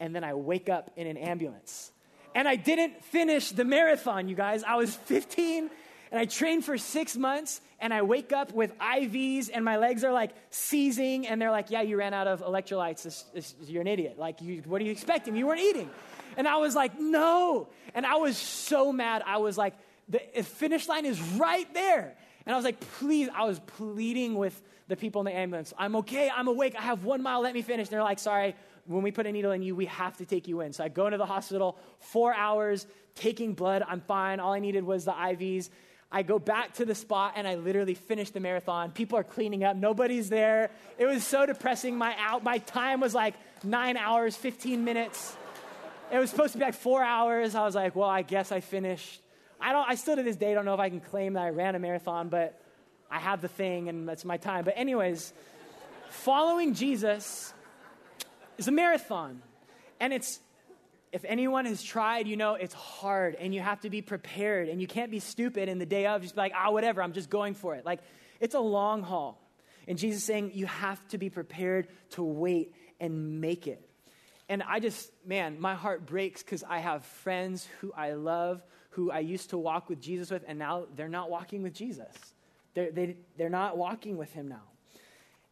And 0.00 0.16
then 0.16 0.24
I 0.24 0.32
wake 0.32 0.70
up 0.70 0.90
in 0.96 1.06
an 1.06 1.18
ambulance. 1.18 1.92
And 2.34 2.46
I 2.46 2.56
didn't 2.56 3.04
finish 3.04 3.50
the 3.50 3.64
marathon, 3.64 4.28
you 4.28 4.36
guys. 4.36 4.62
I 4.64 4.76
was 4.76 4.94
15, 5.06 5.70
and 6.10 6.20
I 6.20 6.24
trained 6.24 6.64
for 6.64 6.78
six 6.78 7.16
months, 7.16 7.60
and 7.80 7.94
I 7.94 8.02
wake 8.02 8.32
up 8.32 8.52
with 8.52 8.76
IVs, 8.78 9.50
and 9.52 9.64
my 9.64 9.76
legs 9.78 10.04
are 10.04 10.12
like 10.12 10.32
seizing, 10.50 11.26
and 11.26 11.40
they're 11.40 11.50
like, 11.50 11.70
yeah, 11.70 11.82
you 11.82 11.96
ran 11.96 12.14
out 12.14 12.26
of 12.26 12.42
electrolytes. 12.42 13.02
This, 13.02 13.22
this, 13.34 13.54
you're 13.66 13.82
an 13.82 13.88
idiot. 13.88 14.18
Like, 14.18 14.40
you, 14.42 14.62
what 14.66 14.80
are 14.80 14.84
you 14.84 14.92
expecting? 14.92 15.36
You 15.36 15.46
weren't 15.46 15.60
eating. 15.60 15.90
And 16.36 16.46
I 16.46 16.58
was 16.58 16.74
like, 16.74 16.98
no. 16.98 17.68
And 17.94 18.06
I 18.06 18.16
was 18.16 18.36
so 18.36 18.92
mad. 18.92 19.22
I 19.26 19.38
was 19.38 19.58
like, 19.58 19.74
the 20.08 20.18
finish 20.42 20.88
line 20.88 21.06
is 21.06 21.20
right 21.20 21.72
there. 21.72 22.14
And 22.46 22.52
I 22.52 22.56
was 22.56 22.64
like, 22.64 22.80
please, 22.98 23.28
I 23.34 23.44
was 23.44 23.60
pleading 23.60 24.34
with 24.34 24.60
the 24.88 24.96
people 24.96 25.20
in 25.20 25.26
the 25.26 25.36
ambulance. 25.36 25.72
I'm 25.78 25.96
okay, 25.96 26.30
I'm 26.34 26.48
awake, 26.48 26.74
I 26.76 26.82
have 26.82 27.04
one 27.04 27.22
mile, 27.22 27.40
let 27.40 27.54
me 27.54 27.62
finish. 27.62 27.86
And 27.86 27.92
they're 27.92 28.02
like, 28.02 28.18
sorry, 28.18 28.56
when 28.90 29.04
we 29.04 29.12
put 29.12 29.26
a 29.26 29.32
needle 29.32 29.52
in 29.52 29.62
you, 29.62 29.76
we 29.76 29.86
have 29.86 30.16
to 30.16 30.26
take 30.26 30.48
you 30.48 30.60
in. 30.62 30.72
So 30.72 30.82
I 30.82 30.88
go 30.88 31.06
into 31.06 31.18
the 31.18 31.26
hospital, 31.26 31.78
four 32.00 32.34
hours, 32.34 32.86
taking 33.14 33.54
blood, 33.54 33.84
I'm 33.86 34.00
fine. 34.00 34.40
All 34.40 34.52
I 34.52 34.58
needed 34.58 34.82
was 34.82 35.04
the 35.04 35.12
IVs. 35.12 35.70
I 36.10 36.24
go 36.24 36.40
back 36.40 36.74
to 36.74 36.84
the 36.84 36.94
spot 36.94 37.34
and 37.36 37.46
I 37.46 37.54
literally 37.54 37.94
finish 37.94 38.30
the 38.30 38.40
marathon. 38.40 38.90
People 38.90 39.16
are 39.16 39.24
cleaning 39.24 39.62
up, 39.62 39.76
nobody's 39.76 40.28
there. 40.28 40.70
It 40.98 41.06
was 41.06 41.24
so 41.24 41.46
depressing. 41.46 41.96
My 41.96 42.16
out 42.18 42.42
my 42.42 42.58
time 42.58 43.00
was 43.00 43.14
like 43.14 43.34
nine 43.62 43.96
hours, 43.96 44.34
15 44.34 44.84
minutes. 44.84 45.36
It 46.10 46.18
was 46.18 46.28
supposed 46.28 46.52
to 46.52 46.58
be 46.58 46.64
like 46.64 46.74
four 46.74 47.04
hours. 47.04 47.54
I 47.54 47.64
was 47.64 47.76
like, 47.76 47.94
well, 47.94 48.08
I 48.08 48.22
guess 48.22 48.50
I 48.50 48.58
finished. 48.58 49.20
I 49.60 49.70
don't. 49.70 49.88
I 49.88 49.94
still 49.94 50.16
to 50.16 50.24
this 50.24 50.34
day 50.34 50.52
don't 50.52 50.64
know 50.64 50.74
if 50.74 50.80
I 50.80 50.88
can 50.88 51.00
claim 51.00 51.34
that 51.34 51.44
I 51.44 51.50
ran 51.50 51.76
a 51.76 51.78
marathon, 51.78 52.28
but 52.28 52.60
I 53.08 53.20
have 53.20 53.40
the 53.40 53.48
thing 53.48 53.88
and 53.88 54.08
that's 54.08 54.24
my 54.24 54.36
time. 54.36 54.64
But 54.64 54.74
anyways, 54.76 55.32
following 56.08 56.74
Jesus 56.74 57.54
is 58.60 58.68
a 58.68 58.72
marathon, 58.72 59.42
and 59.98 60.12
it's 60.12 60.40
if 61.12 61.24
anyone 61.24 61.64
has 61.64 61.82
tried, 61.82 62.28
you 62.28 62.36
know 62.36 62.54
it's 62.54 62.74
hard 62.74 63.34
and 63.34 63.52
you 63.54 63.60
have 63.60 63.80
to 63.80 63.90
be 63.90 64.00
prepared 64.00 64.68
and 64.68 64.80
you 64.80 64.86
can't 64.86 65.10
be 65.10 65.18
stupid 65.18 65.68
in 65.68 65.78
the 65.78 65.86
day 65.86 66.06
of 66.06 66.22
just 66.22 66.36
be 66.36 66.40
like, 66.40 66.52
ah, 66.54 66.70
whatever, 66.70 67.02
I'm 67.02 67.12
just 67.12 67.28
going 67.28 67.54
for 67.54 67.74
it. 67.74 67.84
Like 67.84 68.00
it's 68.38 68.54
a 68.54 68.60
long 68.60 69.02
haul. 69.02 69.40
And 69.88 69.98
Jesus 69.98 70.22
saying 70.22 70.52
you 70.54 70.66
have 70.66 71.04
to 71.08 71.18
be 71.18 71.28
prepared 71.28 71.88
to 72.10 72.22
wait 72.22 72.74
and 73.00 73.40
make 73.40 73.66
it. 73.66 73.84
And 74.48 74.62
I 74.62 74.78
just, 74.78 75.10
man, 75.26 75.60
my 75.60 75.74
heart 75.74 76.06
breaks 76.06 76.42
because 76.42 76.62
I 76.62 76.78
have 76.78 77.04
friends 77.04 77.66
who 77.80 77.92
I 77.92 78.12
love, 78.12 78.62
who 78.90 79.10
I 79.10 79.20
used 79.20 79.50
to 79.50 79.58
walk 79.58 79.88
with 79.88 80.00
Jesus 80.00 80.30
with, 80.30 80.44
and 80.46 80.58
now 80.58 80.86
they're 80.94 81.08
not 81.08 81.30
walking 81.30 81.62
with 81.62 81.72
Jesus. 81.72 82.14
They're, 82.74 82.92
they, 82.92 83.16
they're 83.36 83.48
not 83.48 83.76
walking 83.76 84.16
with 84.16 84.32
him 84.32 84.48
now. 84.48 84.62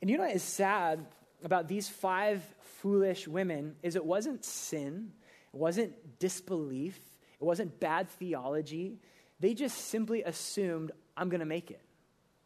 And 0.01 0.11
you 0.11 0.19
know 0.19 0.25
what 0.25 0.35
is 0.35 0.43
sad 0.43 1.05
about 1.43 1.69
these 1.69 1.89
five 1.89 2.43
foolish 2.81 3.27
women 3.29 3.77
is 3.83 3.97
it 3.97 4.05
wasn't 4.05 4.45
sin, 4.45 5.13
it 5.53 5.57
wasn't 5.57 6.19
disbelief, 6.19 6.99
it 7.41 7.45
wasn't 7.45 7.79
bad 7.81 8.09
theology. 8.09 8.99
They 9.41 9.55
just 9.55 9.77
simply 9.87 10.23
assumed, 10.23 10.93
I'm 11.17 11.29
going 11.29 11.41
to 11.41 11.47
make 11.47 11.71
it. 11.71 11.81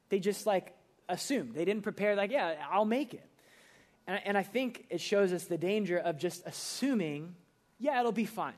They 0.09 0.19
just 0.19 0.47
like 0.47 0.75
assumed. 1.09 1.55
They 1.55 1.65
didn't 1.65 1.83
prepare, 1.83 2.17
like, 2.17 2.31
yeah, 2.31 2.55
I'll 2.71 2.85
make 2.85 3.15
it. 3.15 3.27
And, 4.07 4.21
and 4.25 4.39
I 4.39 4.43
think 4.43 4.87
it 4.91 5.01
shows 5.01 5.33
us 5.33 5.45
the 5.45 5.59
danger 5.59 5.99
of 5.99 6.19
just 6.19 6.43
assuming, 6.47 7.35
yeah, 7.79 7.99
it'll 8.01 8.13
be 8.13 8.27
fine. 8.27 8.55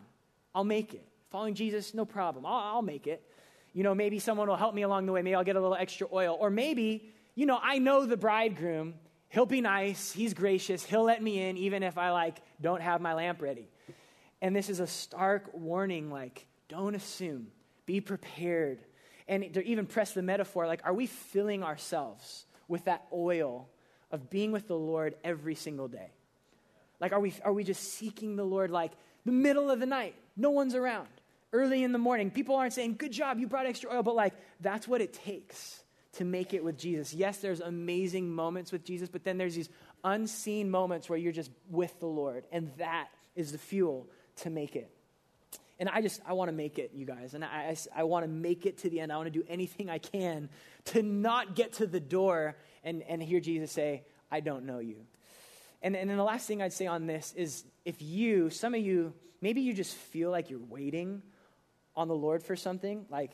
I'll 0.55 0.65
make 0.65 0.95
it. 0.95 1.07
Following 1.31 1.55
Jesus, 1.55 1.95
no 1.95 2.05
problem. 2.05 2.47
I'll, 2.47 2.77
I'll 2.77 2.83
make 2.83 3.07
it. 3.07 3.23
You 3.73 3.83
know, 3.83 3.95
maybe 3.95 4.19
someone 4.21 4.49
will 4.49 4.57
help 4.57 4.75
me 4.75 4.83
along 4.83 5.07
the 5.07 5.13
way. 5.13 5.23
Maybe 5.23 5.35
I'll 5.35 5.45
get 5.45 5.57
a 5.57 5.61
little 5.61 5.77
extra 5.77 6.07
oil. 6.13 6.37
Or 6.39 6.51
maybe, 6.51 7.13
you 7.35 7.47
know, 7.47 7.59
I 7.61 7.79
know 7.79 8.07
the 8.07 8.17
bridegroom. 8.17 8.95
He'll 9.35 9.47
be 9.47 9.61
nice. 9.61 10.13
He's 10.13 10.33
gracious. 10.33 10.85
He'll 10.85 11.03
let 11.03 11.21
me 11.21 11.43
in 11.49 11.57
even 11.57 11.83
if 11.83 11.99
I 11.99 12.13
like 12.13 12.37
don't 12.61 12.81
have 12.81 13.01
my 13.01 13.15
lamp 13.15 13.43
ready. 13.43 13.69
And 14.41 14.55
this 14.55 14.69
is 14.69 14.79
a 14.79 14.87
stark 14.87 15.51
warning 15.53 16.09
like 16.09 16.47
don't 16.69 16.95
assume. 16.95 17.49
Be 17.85 18.01
prepared. 18.01 18.79
And 19.27 19.53
to 19.55 19.65
even 19.65 19.87
press 19.87 20.13
the 20.13 20.23
metaphor 20.23 20.69
like 20.69 20.83
are 20.85 20.95
we 20.95 21.09
filling 21.09 21.65
ourselves 21.65 22.47
with 22.69 22.85
that 22.85 23.07
oil 23.13 23.69
of 24.13 24.31
being 24.31 24.53
with 24.53 24.69
the 24.69 24.77
Lord 24.77 25.17
every 25.25 25.57
single 25.57 25.89
day? 25.89 26.13
Like 27.01 27.13
are 27.13 27.19
we 27.19 27.35
are 27.45 27.53
we 27.53 27.65
just 27.65 27.95
seeking 27.95 28.37
the 28.37 28.45
Lord 28.45 28.71
like 28.71 28.93
the 29.27 29.33
middle 29.33 29.69
of 29.69 29.81
the 29.81 29.87
night? 29.87 30.15
No 30.37 30.51
one's 30.51 30.77
around 30.77 31.09
early 31.53 31.83
in 31.83 31.91
the 31.91 31.99
morning. 31.99 32.31
People 32.31 32.55
aren't 32.55 32.73
saying, 32.73 32.95
Good 32.99 33.11
job, 33.11 33.41
you 33.41 33.49
brought 33.49 33.67
extra 33.67 33.93
oil, 33.93 34.05
but 34.05 34.15
like, 34.15 34.35
that's 34.61 34.87
what 34.87 35.01
it 35.01 35.13
takes 35.13 35.84
to 36.15 36.25
make 36.25 36.55
it 36.55 36.65
with 36.65 36.79
Jesus. 36.79 37.13
Yes, 37.13 37.39
there's 37.39 37.61
amazing 37.61 38.33
moments 38.33 38.73
with 38.73 38.85
Jesus, 38.85 39.09
but 39.09 39.25
then 39.25 39.39
there's 39.39 39.55
these 39.55 39.69
unseen 40.03 40.71
moments 40.71 41.09
where 41.09 41.19
you're 41.19 41.33
just 41.33 41.51
with 41.71 41.99
the 42.01 42.07
Lord, 42.07 42.45
and 42.53 42.71
that 42.79 43.09
is 43.35 43.53
the 43.53 43.59
fuel 43.59 44.09
to 44.37 44.51
make 44.51 44.77
it. 44.77 44.91
And 45.79 45.89
I 45.89 46.03
just, 46.03 46.21
I 46.27 46.35
want 46.35 46.49
to 46.49 46.53
make 46.53 46.79
it, 46.79 46.93
you 46.95 47.05
guys. 47.05 47.35
And 47.35 47.45
I, 47.45 47.75
I, 47.97 48.01
I 48.01 48.03
want 48.05 48.25
to 48.25 48.31
make 48.31 48.65
it 48.65 48.79
to 48.79 48.91
the 48.91 49.01
end. 49.01 49.13
I 49.13 49.17
want 49.17 49.33
to 49.33 49.39
do 49.39 49.45
anything 49.49 49.91
I 49.91 49.99
can 49.99 50.49
to 50.87 51.03
not 51.03 51.57
get 51.57 51.75
to 51.75 51.87
the 51.87 51.99
door 51.99 52.57
and, 52.85 53.03
and 53.03 53.21
hear 53.21 53.41
Jesus 53.41 53.73
say, 53.73 54.05
I 54.31 54.41
don't 54.41 54.67
know 54.67 54.79
you. 54.79 54.97
And, 55.83 55.97
and 55.97 56.09
then 56.09 56.17
the 56.17 56.25
last 56.25 56.47
thing 56.47 56.63
I'd 56.63 56.73
say 56.73 56.87
on 56.87 57.07
this 57.07 57.35
is 57.37 57.65
if 57.85 58.01
you, 58.01 58.51
some 58.51 58.75
of 58.75 58.81
you, 58.81 59.15
maybe 59.41 59.63
you 59.63 59.75
just 59.75 59.95
feel 59.95 60.31
like 60.31 60.49
you're 60.49 60.61
waiting 60.61 61.23
on 61.97 62.09
the 62.09 62.15
Lord 62.15 62.43
for 62.43 62.57
something, 62.57 63.05
like 63.11 63.33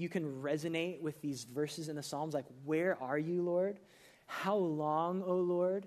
you 0.00 0.08
can 0.08 0.42
resonate 0.42 1.00
with 1.00 1.20
these 1.20 1.44
verses 1.44 1.88
in 1.88 1.96
the 1.96 2.02
Psalms, 2.02 2.34
like, 2.34 2.46
Where 2.64 2.96
are 3.02 3.18
you, 3.18 3.42
Lord? 3.42 3.78
How 4.26 4.56
long, 4.56 5.22
O 5.22 5.34
Lord? 5.34 5.86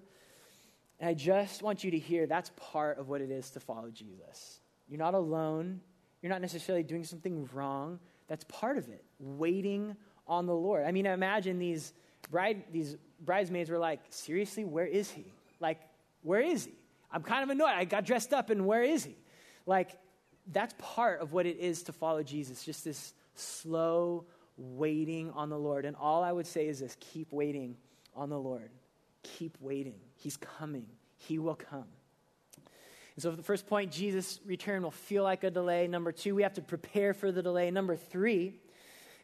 And 1.00 1.10
I 1.10 1.14
just 1.14 1.64
want 1.64 1.84
you 1.84 1.92
to 1.92 2.00
hear 2.00 2.28
that's 2.28 2.52
part 2.56 2.98
of 2.98 3.10
what 3.10 3.22
it 3.22 3.32
is 3.32 3.50
to 3.52 3.60
follow 3.60 3.90
Jesus. 3.90 4.60
You're 4.88 5.00
not 5.00 5.14
alone. 5.14 5.82
You're 6.22 6.30
not 6.30 6.42
necessarily 6.42 6.84
doing 6.84 7.04
something 7.04 7.50
wrong. 7.54 8.00
That's 8.28 8.46
part 8.46 8.78
of 8.78 8.88
it, 8.90 9.04
waiting 9.20 9.96
on 10.28 10.46
the 10.46 10.56
Lord. 10.56 10.86
I 10.86 10.92
mean, 10.92 11.06
imagine 11.06 11.60
these, 11.60 11.94
bride, 12.32 12.64
these 12.72 12.96
bridesmaids 13.20 13.70
were 13.70 13.80
like, 13.80 14.00
seriously, 14.10 14.64
where 14.64 14.86
is 14.86 15.10
he? 15.12 15.26
Like, 15.60 15.82
where 16.22 16.42
is 16.42 16.66
he? 16.66 16.74
I'm 17.12 17.24
kind 17.24 17.44
of 17.44 17.50
annoyed. 17.50 17.74
I 17.76 17.86
got 17.86 18.06
dressed 18.06 18.34
up, 18.34 18.50
and 18.50 18.66
where 18.66 18.84
is 18.84 19.04
he? 19.04 19.18
Like, 19.66 19.98
that's 20.52 20.74
part 20.78 21.22
of 21.22 21.34
what 21.34 21.46
it 21.46 21.58
is 21.58 21.84
to 21.84 21.94
follow 21.94 22.24
Jesus, 22.24 22.64
just 22.64 22.84
this 22.84 23.14
slow 23.36 24.26
waiting 24.58 25.32
on 25.32 25.50
the 25.50 25.58
Lord. 25.58 25.86
And 25.86 25.96
all 25.96 26.24
I 26.24 26.32
would 26.32 26.48
say 26.48 26.68
is 26.68 26.80
this 26.80 26.98
keep 27.00 27.32
waiting 27.32 27.76
on 28.16 28.30
the 28.30 28.40
Lord. 28.40 28.72
Keep 29.24 29.58
waiting. 29.60 30.00
He's 30.16 30.38
coming, 30.38 30.88
He 31.18 31.40
will 31.40 31.56
come. 31.56 31.86
And 33.16 33.22
so, 33.22 33.32
the 33.32 33.44
first 33.44 33.68
point, 33.68 33.92
Jesus' 33.92 34.40
return 34.46 34.82
will 34.84 34.92
feel 34.92 35.24
like 35.24 35.44
a 35.44 35.52
delay. 35.52 35.88
Number 35.88 36.12
two, 36.12 36.34
we 36.34 36.44
have 36.44 36.54
to 36.54 36.62
prepare 36.62 37.14
for 37.14 37.32
the 37.32 37.44
delay. 37.44 37.70
Number 37.70 37.96
three 37.96 38.56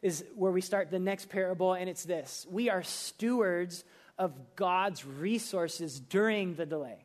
is 0.00 0.24
where 0.34 0.52
we 0.52 0.60
start 0.60 0.90
the 0.90 0.98
next 0.98 1.28
parable, 1.28 1.74
and 1.74 1.88
it's 1.88 2.04
this 2.04 2.46
we 2.50 2.70
are 2.70 2.82
stewards 2.82 3.84
of 4.18 4.32
God's 4.54 5.04
resources 5.04 5.98
during 5.98 6.54
the 6.54 6.66
delay. 6.66 7.04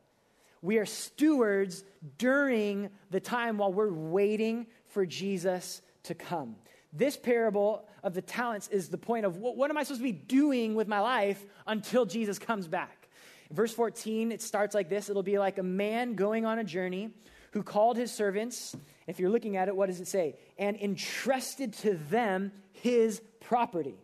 We 0.62 0.78
are 0.80 0.86
stewards 0.86 1.84
during 2.18 2.90
the 3.12 3.20
time 3.20 3.58
while 3.58 3.72
we're 3.72 3.94
waiting 3.94 4.68
for 4.88 5.06
Jesus 5.06 5.82
to 6.04 6.16
come. 6.16 6.56
This 6.96 7.18
parable 7.18 7.88
of 8.04 8.14
the 8.14 8.22
talents 8.22 8.68
is 8.70 8.90
the 8.90 8.98
point 8.98 9.26
of 9.26 9.38
what, 9.38 9.58
what 9.58 9.70
am 9.70 9.78
I 9.78 9.84
supposed 9.84 10.00
to 10.00 10.04
be 10.04 10.12
doing 10.12 10.76
with 10.76 10.88
my 10.88 11.00
life 11.00 11.44
until 11.68 12.06
Jesus 12.06 12.40
comes 12.40 12.68
back? 12.68 13.06
verse 13.52 13.74
14, 13.74 14.32
it 14.32 14.42
starts 14.42 14.76
like 14.76 14.90
this 14.90 15.10
it'll 15.10 15.24
be 15.24 15.40
like 15.40 15.58
a 15.58 15.64
man 15.64 16.16
going 16.16 16.46
on 16.46 16.60
a 16.60 16.64
journey 16.64 17.12
who 17.52 17.64
called 17.64 17.98
his 17.98 18.12
servants. 18.12 18.76
If 19.08 19.20
you're 19.20 19.30
looking 19.30 19.56
at 19.56 19.68
it, 19.68 19.76
what 19.76 19.88
does 19.88 20.02
it 20.02 20.08
say? 20.08 20.36
And 20.58 20.76
entrusted 20.78 21.74
to 21.74 21.96
them 22.10 22.52
his 22.74 23.22
property. 23.40 23.96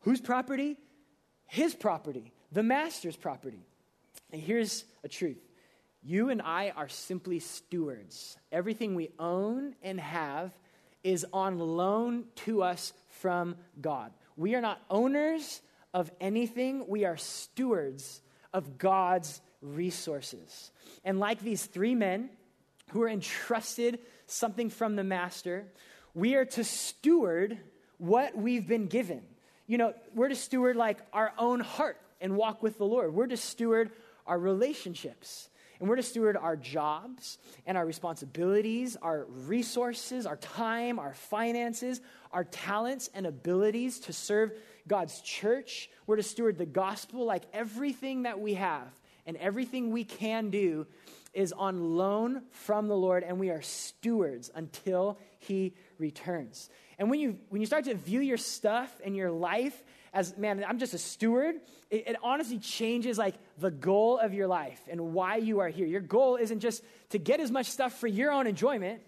Whose 0.00 0.20
property? 0.20 0.76
His 1.46 1.74
property, 1.74 2.32
the 2.50 2.62
master's 2.62 3.16
property. 3.16 3.64
And 4.32 4.42
here's 4.42 4.84
a 5.04 5.08
truth 5.08 5.38
you 6.02 6.30
and 6.30 6.42
I 6.42 6.72
are 6.76 6.88
simply 6.88 7.40
stewards. 7.40 8.36
Everything 8.52 8.94
we 8.94 9.10
own 9.18 9.74
and 9.82 9.98
have 9.98 10.52
is 11.06 11.24
on 11.32 11.60
loan 11.60 12.24
to 12.34 12.64
us 12.64 12.92
from 13.20 13.54
God. 13.80 14.10
We 14.36 14.56
are 14.56 14.60
not 14.60 14.82
owners 14.90 15.62
of 15.94 16.10
anything, 16.20 16.84
we 16.88 17.04
are 17.04 17.16
stewards 17.16 18.20
of 18.52 18.76
God's 18.76 19.40
resources. 19.62 20.72
And 21.04 21.20
like 21.20 21.40
these 21.40 21.64
three 21.64 21.94
men 21.94 22.28
who 22.90 23.02
are 23.02 23.08
entrusted 23.08 24.00
something 24.26 24.68
from 24.68 24.96
the 24.96 25.04
master, 25.04 25.68
we 26.12 26.34
are 26.34 26.44
to 26.44 26.64
steward 26.64 27.56
what 27.98 28.36
we've 28.36 28.66
been 28.66 28.88
given. 28.88 29.22
You 29.68 29.78
know, 29.78 29.94
we're 30.12 30.28
to 30.28 30.34
steward 30.34 30.74
like 30.74 30.98
our 31.12 31.32
own 31.38 31.60
heart 31.60 32.00
and 32.20 32.36
walk 32.36 32.64
with 32.64 32.78
the 32.78 32.84
Lord. 32.84 33.14
We're 33.14 33.28
to 33.28 33.36
steward 33.36 33.92
our 34.26 34.38
relationships. 34.38 35.48
And 35.78 35.88
we're 35.88 35.96
to 35.96 36.02
steward 36.02 36.36
our 36.36 36.56
jobs 36.56 37.38
and 37.66 37.76
our 37.76 37.84
responsibilities, 37.84 38.96
our 39.00 39.26
resources, 39.28 40.26
our 40.26 40.36
time, 40.36 40.98
our 40.98 41.14
finances, 41.14 42.00
our 42.32 42.44
talents 42.44 43.10
and 43.14 43.26
abilities 43.26 44.00
to 44.00 44.12
serve 44.12 44.52
God's 44.88 45.20
church. 45.20 45.90
We're 46.06 46.16
to 46.16 46.22
steward 46.22 46.58
the 46.58 46.66
gospel 46.66 47.24
like 47.24 47.44
everything 47.52 48.22
that 48.22 48.40
we 48.40 48.54
have 48.54 48.88
and 49.26 49.36
everything 49.36 49.90
we 49.90 50.04
can 50.04 50.50
do 50.50 50.86
is 51.34 51.52
on 51.52 51.96
loan 51.96 52.42
from 52.50 52.88
the 52.88 52.96
Lord, 52.96 53.22
and 53.22 53.38
we 53.38 53.50
are 53.50 53.60
stewards 53.60 54.50
until 54.54 55.18
He 55.38 55.74
returns. 55.98 56.70
And 56.98 57.10
when 57.10 57.20
you, 57.20 57.38
when 57.50 57.60
you 57.60 57.66
start 57.66 57.84
to 57.84 57.94
view 57.94 58.20
your 58.20 58.38
stuff 58.38 58.90
and 59.04 59.14
your 59.14 59.30
life 59.30 59.84
as, 60.12 60.36
man, 60.36 60.64
I'm 60.66 60.78
just 60.78 60.94
a 60.94 60.98
steward, 60.98 61.56
it, 61.90 62.08
it, 62.08 62.16
honestly 62.22 62.58
changes 62.58 63.18
like 63.18 63.34
the 63.58 63.70
goal 63.70 64.18
of 64.18 64.34
your 64.34 64.46
life 64.46 64.80
and 64.90 65.12
why 65.12 65.36
you 65.36 65.60
are 65.60 65.68
here. 65.68 65.86
Your 65.86 66.00
goal 66.00 66.36
isn't 66.36 66.60
just 66.60 66.82
to 67.10 67.18
get 67.18 67.40
as 67.40 67.50
much 67.50 67.66
stuff 67.66 67.98
for 67.98 68.06
your 68.06 68.32
own 68.32 68.46
enjoyment. 68.46 69.00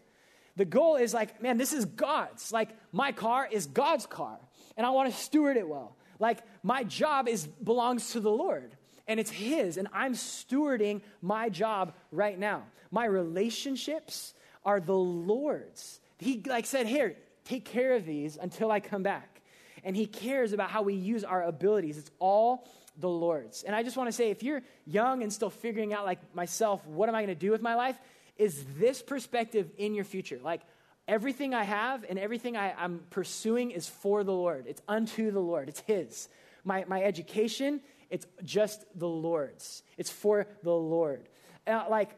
The 0.56 0.64
goal 0.64 0.96
is 0.96 1.14
like, 1.14 1.40
man, 1.42 1.56
this 1.56 1.72
is 1.72 1.84
God's. 1.84 2.52
Like, 2.52 2.70
my 2.92 3.12
car 3.12 3.48
is 3.50 3.66
God's 3.66 4.06
car, 4.06 4.38
and 4.76 4.86
I 4.86 4.90
want 4.90 5.12
to 5.12 5.18
steward 5.18 5.56
it 5.56 5.68
well. 5.68 5.96
Like, 6.18 6.40
my 6.62 6.82
job 6.82 7.28
is 7.28 7.46
belongs 7.46 8.12
to 8.12 8.20
the 8.20 8.30
Lord, 8.30 8.76
and 9.06 9.20
it's 9.20 9.30
His, 9.30 9.76
and 9.76 9.88
I'm 9.92 10.14
stewarding 10.14 11.02
my 11.22 11.48
job 11.48 11.94
right 12.10 12.38
now. 12.38 12.64
My 12.90 13.04
relationships 13.04 14.34
are 14.64 14.80
the 14.80 14.96
Lord's. 14.96 16.00
He 16.18 16.42
like 16.44 16.66
said, 16.66 16.86
here, 16.86 17.14
take 17.44 17.64
care 17.64 17.94
of 17.94 18.04
these 18.04 18.36
until 18.36 18.70
I 18.70 18.80
come 18.80 19.04
back 19.04 19.37
and 19.84 19.96
He 19.96 20.06
cares 20.06 20.52
about 20.52 20.70
how 20.70 20.82
we 20.82 20.94
use 20.94 21.24
our 21.24 21.42
abilities. 21.42 21.98
It's 21.98 22.10
all 22.18 22.66
the 22.98 23.08
Lord's. 23.08 23.62
And 23.62 23.74
I 23.74 23.82
just 23.82 23.96
want 23.96 24.08
to 24.08 24.12
say 24.12 24.30
if 24.30 24.42
you're 24.42 24.62
young 24.86 25.22
and 25.22 25.32
still 25.32 25.50
figuring 25.50 25.92
out, 25.92 26.04
like 26.04 26.34
myself, 26.34 26.86
what 26.86 27.08
am 27.08 27.14
I 27.14 27.22
going 27.22 27.34
to 27.34 27.40
do 27.40 27.50
with 27.50 27.62
my 27.62 27.74
life? 27.74 27.96
Is 28.36 28.64
this 28.78 29.02
perspective 29.02 29.70
in 29.78 29.94
your 29.94 30.04
future? 30.04 30.38
Like, 30.42 30.62
everything 31.06 31.54
I 31.54 31.64
have 31.64 32.04
and 32.08 32.18
everything 32.18 32.56
I, 32.56 32.74
am 32.84 33.00
pursuing 33.10 33.70
is 33.70 33.88
for 33.88 34.22
the 34.22 34.32
Lord. 34.32 34.66
It's 34.66 34.82
unto 34.86 35.30
the 35.30 35.40
Lord, 35.40 35.68
it's 35.68 35.80
His. 35.80 36.28
My, 36.64 36.84
my 36.86 37.02
education, 37.02 37.80
it's 38.10 38.26
just 38.44 38.84
the 38.94 39.08
Lord's. 39.08 39.82
It's 39.96 40.10
for 40.10 40.46
the 40.62 40.74
Lord. 40.74 41.28
Uh, 41.66 41.84
like, 41.88 42.10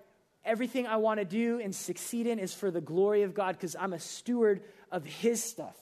everything 0.44 0.87
I 0.87 0.96
want 0.96 1.20
to 1.20 1.25
do 1.25 1.61
and 1.61 1.75
succeed 1.75 2.27
in 2.27 2.38
is 2.38 2.55
for 2.55 2.70
the 2.70 2.81
glory 2.81 3.23
of 3.23 3.35
God 3.35 3.57
because 3.57 3.77
I'm 3.79 3.92
a 3.92 4.01
steward 4.01 4.62
of 4.90 5.05
His 5.05 5.42
stuff. 5.42 5.77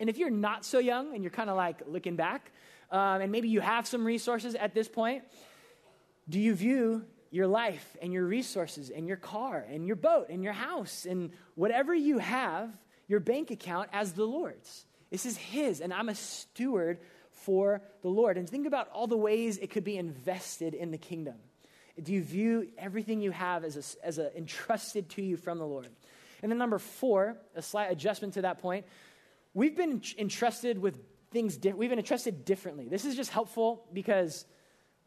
And 0.00 0.10
if 0.10 0.18
you're 0.18 0.30
not 0.30 0.64
so 0.64 0.78
young 0.78 1.14
and 1.14 1.22
you're 1.22 1.30
kind 1.30 1.50
of 1.50 1.56
like 1.56 1.82
looking 1.86 2.16
back, 2.16 2.50
um, 2.90 3.20
and 3.20 3.32
maybe 3.32 3.48
you 3.48 3.60
have 3.60 3.86
some 3.86 4.04
resources 4.04 4.54
at 4.54 4.74
this 4.74 4.88
point, 4.88 5.24
do 6.28 6.40
you 6.40 6.54
view 6.54 7.04
your 7.30 7.46
life 7.46 7.96
and 8.00 8.12
your 8.12 8.24
resources 8.24 8.90
and 8.90 9.08
your 9.08 9.16
car 9.16 9.64
and 9.68 9.86
your 9.86 9.96
boat 9.96 10.28
and 10.30 10.42
your 10.42 10.52
house 10.52 11.04
and 11.04 11.30
whatever 11.54 11.94
you 11.94 12.18
have, 12.18 12.70
your 13.08 13.20
bank 13.20 13.50
account, 13.50 13.88
as 13.92 14.12
the 14.12 14.24
Lord's? 14.24 14.86
This 15.10 15.26
is 15.26 15.36
His, 15.36 15.80
and 15.80 15.92
I'm 15.92 16.08
a 16.08 16.14
steward 16.14 16.98
for 17.30 17.82
the 18.02 18.08
Lord. 18.08 18.38
And 18.38 18.48
think 18.48 18.66
about 18.66 18.88
all 18.90 19.06
the 19.06 19.16
ways 19.16 19.58
it 19.58 19.70
could 19.70 19.84
be 19.84 19.96
invested 19.96 20.74
in 20.74 20.90
the 20.90 20.98
kingdom. 20.98 21.34
Do 22.02 22.12
you 22.12 22.22
view 22.22 22.68
everything 22.76 23.20
you 23.20 23.30
have 23.30 23.64
as 23.64 23.76
a, 23.76 24.06
as 24.06 24.18
a 24.18 24.36
entrusted 24.36 25.10
to 25.10 25.22
you 25.22 25.36
from 25.36 25.58
the 25.58 25.66
Lord? 25.66 25.88
And 26.42 26.50
then 26.50 26.58
number 26.58 26.78
four, 26.78 27.36
a 27.54 27.62
slight 27.62 27.90
adjustment 27.90 28.34
to 28.34 28.42
that 28.42 28.58
point, 28.58 28.86
we've 29.54 29.76
been 29.76 30.02
entrusted 30.18 30.78
with 30.78 30.98
things, 31.30 31.56
di- 31.56 31.72
we've 31.72 31.90
been 31.90 31.98
entrusted 31.98 32.44
differently. 32.44 32.88
This 32.88 33.04
is 33.04 33.16
just 33.16 33.30
helpful 33.30 33.86
because, 33.92 34.44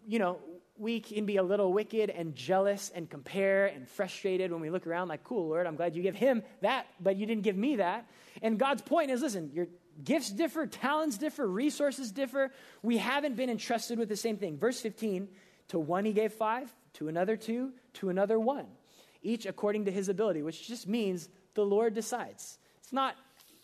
you 0.05 0.19
know, 0.19 0.39
we 0.77 0.99
can 0.99 1.25
be 1.25 1.37
a 1.37 1.43
little 1.43 1.73
wicked 1.73 2.09
and 2.09 2.35
jealous 2.35 2.91
and 2.93 3.09
compare 3.09 3.65
and 3.67 3.87
frustrated 3.87 4.51
when 4.51 4.61
we 4.61 4.69
look 4.69 4.85
around 4.85 5.07
like, 5.07 5.23
cool, 5.23 5.49
Lord, 5.49 5.65
I'm 5.65 5.75
glad 5.75 5.95
you 5.95 6.03
give 6.03 6.15
him 6.15 6.43
that, 6.61 6.87
but 6.99 7.15
you 7.15 7.25
didn't 7.25 7.43
give 7.43 7.57
me 7.57 7.77
that. 7.77 8.07
And 8.41 8.59
God's 8.59 8.81
point 8.81 9.09
is 9.09 9.21
listen, 9.21 9.51
your 9.53 9.67
gifts 10.03 10.29
differ, 10.29 10.67
talents 10.67 11.17
differ, 11.17 11.47
resources 11.47 12.11
differ. 12.11 12.51
We 12.83 12.97
haven't 12.97 13.35
been 13.35 13.49
entrusted 13.49 13.97
with 13.97 14.09
the 14.09 14.15
same 14.15 14.37
thing. 14.37 14.57
Verse 14.57 14.79
15 14.79 15.27
to 15.69 15.79
one 15.79 16.05
he 16.05 16.13
gave 16.13 16.31
five, 16.31 16.73
to 16.93 17.09
another 17.09 17.35
two, 17.35 17.73
to 17.93 18.09
another 18.09 18.39
one, 18.39 18.67
each 19.21 19.45
according 19.45 19.85
to 19.85 19.91
his 19.91 20.09
ability, 20.09 20.41
which 20.41 20.67
just 20.67 20.87
means 20.87 21.27
the 21.55 21.65
Lord 21.65 21.93
decides. 21.93 22.57
It's 22.79 22.93
not 22.93 23.15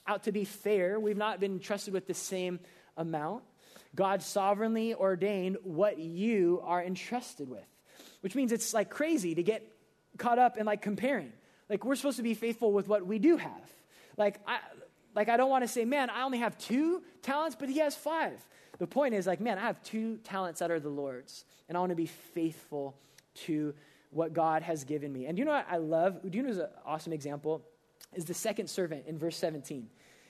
out 0.08 0.24
to 0.24 0.32
be 0.32 0.46
fair. 0.46 1.00
We've 1.00 1.18
not 1.18 1.40
been 1.40 1.54
entrusted 1.54 1.94
with 1.94 2.08
the 2.08 2.14
same 2.14 2.60
amount. 2.98 3.44
God 3.96 4.22
sovereignly 4.24 4.94
ordained 4.94 5.58
what 5.64 6.00
you 6.00 6.62
are 6.64 6.84
entrusted 6.84 7.50
with, 7.50 7.68
which 8.22 8.36
means 8.36 8.52
it's 8.52 8.74
like 8.74 8.90
crazy 8.90 9.36
to 9.36 9.44
get 9.44 9.68
caught 10.18 10.40
up 10.40 10.58
in 10.58 10.66
like 10.66 10.82
comparing. 10.82 11.32
Like 11.70 11.86
we're 11.86 11.96
supposed 11.96 12.18
to 12.18 12.24
be 12.24 12.34
faithful 12.34 12.72
with 12.72 12.88
what 12.88 13.06
we 13.06 13.20
do 13.20 13.38
have. 13.38 13.72
Like 14.18 14.40
I, 14.48 14.60
like 15.16 15.30
I 15.30 15.38
don't 15.38 15.50
want 15.50 15.64
to 15.64 15.68
say, 15.68 15.86
man, 15.86 16.10
I 16.10 16.24
only 16.24 16.40
have 16.40 16.58
two 16.58 17.04
talents, 17.22 17.56
but 17.60 17.70
he 17.70 17.80
has 17.80 17.96
five. 17.96 18.34
The 18.80 18.88
point 18.88 19.14
is 19.14 19.28
like, 19.28 19.40
man, 19.40 19.58
I 19.58 19.62
have 19.62 19.82
two 19.84 20.18
talents 20.18 20.60
that 20.60 20.72
are 20.72 20.80
the 20.80 20.90
Lord's, 20.90 21.46
and 21.70 21.78
I 21.78 21.80
want 21.80 21.92
to 21.92 21.96
be 21.96 22.08
faithful 22.08 22.98
to 23.46 23.74
what 24.10 24.34
God 24.34 24.64
has 24.64 24.84
given 24.84 25.12
me. 25.12 25.26
And 25.26 25.38
you 25.38 25.46
know 25.46 25.52
what 25.52 25.68
I 25.70 25.78
love? 25.78 26.20
Do 26.30 26.36
you 26.36 26.44
know 26.44 26.50
who's 26.50 26.60
an 26.60 26.70
awesome 26.86 27.14
example? 27.14 27.64
Is 28.16 28.26
the 28.26 28.34
second 28.34 28.70
servant 28.70 29.06
in 29.08 29.18
verse 29.18 29.38
17. 29.38 29.88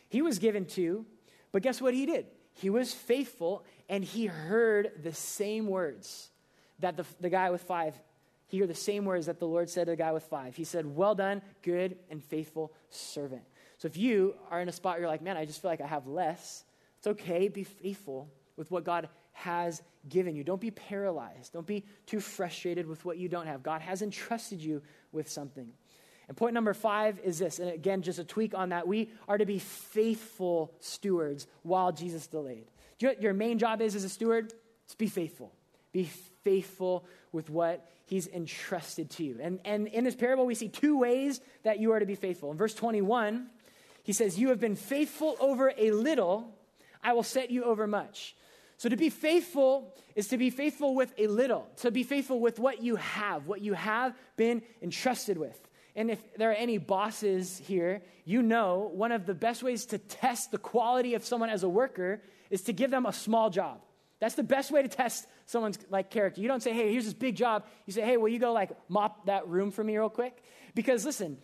He 0.10 0.22
was 0.22 0.40
given 0.40 0.66
two, 0.66 1.06
but 1.52 1.62
guess 1.62 1.82
what 1.82 1.94
he 1.94 2.06
did? 2.06 2.28
He 2.54 2.70
was 2.70 2.94
faithful 2.94 3.66
and 3.90 4.04
he 4.04 4.28
heard 4.28 4.92
the 5.02 5.14
same 5.14 5.68
words 5.68 6.30
that 6.80 6.98
the, 6.98 7.06
the 7.20 7.30
guy 7.30 7.50
with 7.50 7.62
five, 7.62 7.96
he 8.48 8.60
heard 8.60 8.70
the 8.70 8.76
same 8.76 9.06
words 9.06 9.26
that 9.26 9.40
the 9.40 9.48
Lord 9.48 9.70
said 9.70 9.86
to 9.86 9.92
the 9.92 9.96
guy 9.98 10.12
with 10.12 10.24
five. 10.24 10.56
He 10.56 10.64
said, 10.64 10.86
Well 10.86 11.16
done, 11.16 11.42
good 11.62 11.98
and 12.10 12.24
faithful 12.24 12.74
servant. 12.90 13.42
So 13.78 13.88
if 13.88 13.98
you 13.98 14.36
are 14.52 14.62
in 14.62 14.70
a 14.70 14.72
spot 14.72 14.94
where 14.94 15.02
you're 15.02 15.10
like, 15.10 15.22
Man, 15.22 15.38
I 15.38 15.46
just 15.46 15.62
feel 15.62 15.72
like 15.72 15.82
I 15.82 15.88
have 15.88 16.08
less, 16.08 16.64
it's 16.98 17.08
okay. 17.08 17.48
Be 17.48 17.64
faithful 17.64 18.30
with 18.56 18.72
what 18.72 18.84
God 18.84 19.10
has 19.34 19.82
given 20.08 20.36
you. 20.36 20.44
Don't 20.44 20.62
be 20.62 20.72
paralyzed. 20.72 21.54
Don't 21.54 21.66
be 21.66 21.84
too 22.06 22.20
frustrated 22.20 22.88
with 22.88 23.04
what 23.04 23.18
you 23.18 23.28
don't 23.28 23.48
have. 23.48 23.64
God 23.64 23.82
has 23.82 24.02
entrusted 24.02 24.62
you 24.62 24.82
with 25.12 25.30
something. 25.30 25.72
And 26.28 26.38
point 26.38 26.54
number 26.54 26.74
five 26.74 27.20
is 27.20 27.40
this, 27.40 27.60
and 27.60 27.70
again, 27.70 28.02
just 28.02 28.20
a 28.20 28.24
tweak 28.24 28.54
on 28.56 28.70
that. 28.70 28.88
We 28.88 29.12
are 29.28 29.38
to 29.38 29.46
be 29.46 29.60
faithful 29.60 30.74
stewards 30.80 31.48
while 31.64 31.92
Jesus 31.92 32.28
delayed. 32.28 32.66
Do 32.98 33.06
you 33.06 33.08
know 33.08 33.16
what 33.16 33.22
your 33.22 33.34
main 33.34 33.60
job 33.60 33.82
is 33.82 33.96
as 33.96 34.04
a 34.04 34.10
steward? 34.10 34.54
It's 34.86 34.96
be 34.96 35.08
faithful. 35.08 35.52
Be 35.92 36.10
faithful 36.44 37.06
with 37.32 37.50
what 37.50 37.88
he's 38.06 38.28
entrusted 38.28 39.10
to 39.12 39.24
you. 39.24 39.38
And, 39.42 39.60
and 39.66 39.88
in 39.88 40.04
this 40.04 40.16
parable, 40.16 40.46
we 40.46 40.56
see 40.56 40.70
two 40.70 40.98
ways 40.98 41.42
that 41.64 41.80
you 41.80 41.92
are 41.92 42.00
to 42.00 42.06
be 42.06 42.16
faithful. 42.16 42.52
In 42.52 42.58
verse 42.58 42.74
21, 42.74 43.48
he 44.04 44.14
says, 44.14 44.40
You 44.40 44.50
have 44.50 44.60
been 44.60 44.76
faithful 44.76 45.36
over 45.40 45.74
a 45.78 45.92
little, 45.92 46.54
I 47.04 47.14
will 47.14 47.24
set 47.24 47.52
you 47.52 47.64
over 47.64 47.88
much. 47.88 48.36
So 48.78 48.90
to 48.90 48.98
be 48.98 49.10
faithful 49.10 49.96
is 50.16 50.28
to 50.30 50.38
be 50.38 50.50
faithful 50.50 50.96
with 50.96 51.14
a 51.18 51.28
little, 51.28 51.68
to 51.78 51.92
be 51.92 52.04
faithful 52.04 52.40
with 52.40 52.60
what 52.60 52.84
you 52.84 52.98
have, 52.98 53.48
what 53.48 53.62
you 53.62 53.74
have 53.74 54.14
been 54.36 54.62
entrusted 54.82 55.38
with. 55.38 55.58
And 55.96 56.10
if 56.10 56.20
there 56.36 56.50
are 56.50 56.56
any 56.56 56.80
bosses 56.80 57.58
here, 57.58 58.02
you 58.26 58.42
know 58.42 58.90
one 58.94 59.12
of 59.12 59.26
the 59.26 59.34
best 59.36 59.62
ways 59.62 59.86
to 59.88 59.98
test 59.98 60.52
the 60.52 60.58
quality 60.58 61.14
of 61.14 61.24
someone 61.24 61.50
as 61.50 61.64
a 61.64 61.70
worker 61.70 62.22
is 62.50 62.64
to 62.64 62.74
give 62.74 62.90
them 62.90 63.06
a 63.06 63.14
small 63.14 63.50
job. 63.50 63.82
That's 64.20 64.36
the 64.36 64.44
best 64.44 64.72
way 64.72 64.82
to 64.82 64.88
test 64.88 65.28
someone's 65.46 65.78
like 65.90 66.10
character. 66.10 66.42
You 66.42 66.48
don't 66.48 66.64
say, 66.64 66.72
"Hey, 66.72 66.92
here's 66.92 67.06
this 67.06 67.14
big 67.14 67.36
job." 67.36 67.66
You 67.86 67.94
say, 67.94 68.02
"Hey, 68.02 68.18
will 68.18 68.30
you 68.30 68.40
go 68.40 68.54
like 68.54 68.72
mop 68.90 69.26
that 69.26 69.48
room 69.48 69.70
for 69.70 69.84
me 69.84 69.98
real 69.98 70.10
quick?" 70.10 70.42
Because 70.74 71.06
listen, 71.06 71.38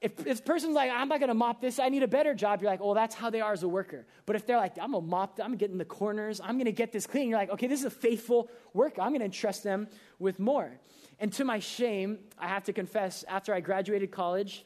if 0.00 0.16
this 0.16 0.40
person's 0.40 0.74
like, 0.74 0.90
"I'm 0.90 1.08
not 1.08 1.18
going 1.18 1.28
to 1.28 1.34
mop 1.34 1.60
this. 1.60 1.78
I 1.78 1.88
need 1.88 2.04
a 2.04 2.08
better 2.08 2.32
job," 2.32 2.62
you're 2.62 2.70
like, 2.70 2.80
"Oh, 2.80 2.94
that's 2.94 3.14
how 3.14 3.30
they 3.30 3.40
are 3.40 3.52
as 3.52 3.64
a 3.64 3.68
worker." 3.68 4.06
But 4.26 4.36
if 4.36 4.46
they're 4.46 4.58
like, 4.58 4.78
"I'm 4.80 4.92
going 4.92 5.04
to 5.04 5.10
mop, 5.10 5.40
I'm 5.40 5.48
going 5.48 5.58
to 5.58 5.64
get 5.64 5.72
in 5.72 5.78
the 5.78 5.84
corners. 5.84 6.40
I'm 6.40 6.54
going 6.54 6.66
to 6.66 6.72
get 6.72 6.92
this 6.92 7.06
clean," 7.06 7.28
you're 7.28 7.38
like, 7.38 7.50
"Okay, 7.50 7.66
this 7.66 7.80
is 7.80 7.86
a 7.86 7.90
faithful 7.90 8.48
worker. 8.72 9.02
I'm 9.02 9.10
going 9.10 9.20
to 9.20 9.26
entrust 9.26 9.64
them 9.64 9.88
with 10.18 10.38
more." 10.38 10.78
And 11.20 11.30
to 11.34 11.44
my 11.44 11.58
shame, 11.58 12.18
I 12.38 12.48
have 12.48 12.64
to 12.64 12.72
confess, 12.72 13.24
after 13.28 13.54
I 13.54 13.60
graduated 13.60 14.10
college, 14.10 14.64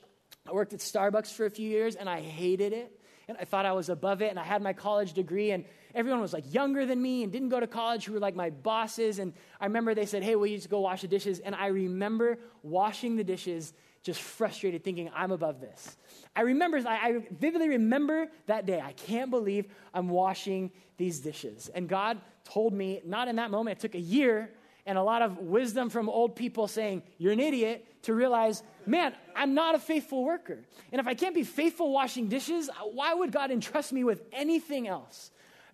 I 0.49 0.53
worked 0.53 0.73
at 0.73 0.79
Starbucks 0.79 1.33
for 1.33 1.47
a 1.47 1.51
few 1.51 1.69
years 1.69 1.97
and 1.97 2.09
I 2.09 2.21
hated 2.21 2.73
it. 2.73 3.01
And 3.27 3.37
I 3.41 3.45
thought 3.45 3.67
I 3.67 3.73
was 3.73 3.89
above 3.89 4.23
it. 4.23 4.31
And 4.31 4.39
I 4.39 4.45
had 4.45 4.63
my 4.63 4.75
college 4.75 5.15
degree, 5.15 5.51
and 5.51 5.65
everyone 5.95 6.21
was 6.21 6.35
like 6.35 6.53
younger 6.53 6.85
than 6.85 7.01
me 7.01 7.23
and 7.23 7.33
didn't 7.33 7.49
go 7.49 7.59
to 7.59 7.67
college 7.67 8.05
who 8.05 8.13
were 8.13 8.19
like 8.21 8.37
my 8.37 8.51
bosses. 8.51 9.19
And 9.19 9.33
I 9.59 9.65
remember 9.65 9.95
they 9.95 10.07
said, 10.07 10.23
Hey, 10.23 10.37
will 10.37 10.47
you 10.47 10.57
just 10.57 10.69
go 10.69 10.81
wash 10.81 11.01
the 11.01 11.09
dishes? 11.09 11.41
And 11.41 11.55
I 11.55 11.69
remember 11.69 12.39
washing 12.63 13.17
the 13.17 13.25
dishes, 13.25 13.73
just 14.03 14.21
frustrated, 14.21 14.85
thinking, 14.85 15.11
I'm 15.17 15.33
above 15.33 15.61
this. 15.61 15.97
I 16.37 16.43
remember, 16.43 16.83
I 16.87 17.23
vividly 17.31 17.71
remember 17.71 18.29
that 18.45 18.67
day. 18.67 18.79
I 18.79 18.93
can't 18.93 19.31
believe 19.31 19.67
I'm 19.95 20.11
washing 20.11 20.71
these 20.99 21.21
dishes. 21.21 21.71
And 21.75 21.89
God 21.89 22.21
told 22.45 22.75
me, 22.75 23.01
not 23.07 23.29
in 23.29 23.37
that 23.37 23.51
moment, 23.51 23.79
it 23.79 23.81
took 23.81 23.95
a 23.95 24.01
year 24.01 24.51
and 24.87 24.99
a 24.99 25.03
lot 25.03 25.23
of 25.23 25.39
wisdom 25.39 25.91
from 25.91 26.09
old 26.09 26.37
people 26.37 26.69
saying, 26.69 27.03
You're 27.19 27.33
an 27.33 27.41
idiot, 27.41 27.87
to 28.05 28.15
realize, 28.15 28.63
man, 28.87 29.15
I'm 29.35 29.55
not 29.55 29.75
a 29.75 29.79
faithful 29.79 30.25
worker. 30.25 30.59
And 30.93 31.01
if 31.01 31.07
I 31.07 31.15
can't 31.15 31.35
be 31.35 31.43
faithful 31.43 31.91
washing 31.91 32.29
dishes, 32.29 32.71
why 32.93 33.15
would 33.15 33.33
God 33.33 33.51
entrust 33.51 33.93
me 33.93 34.05
with 34.05 34.23
anything 34.33 34.87
else? 34.87 35.31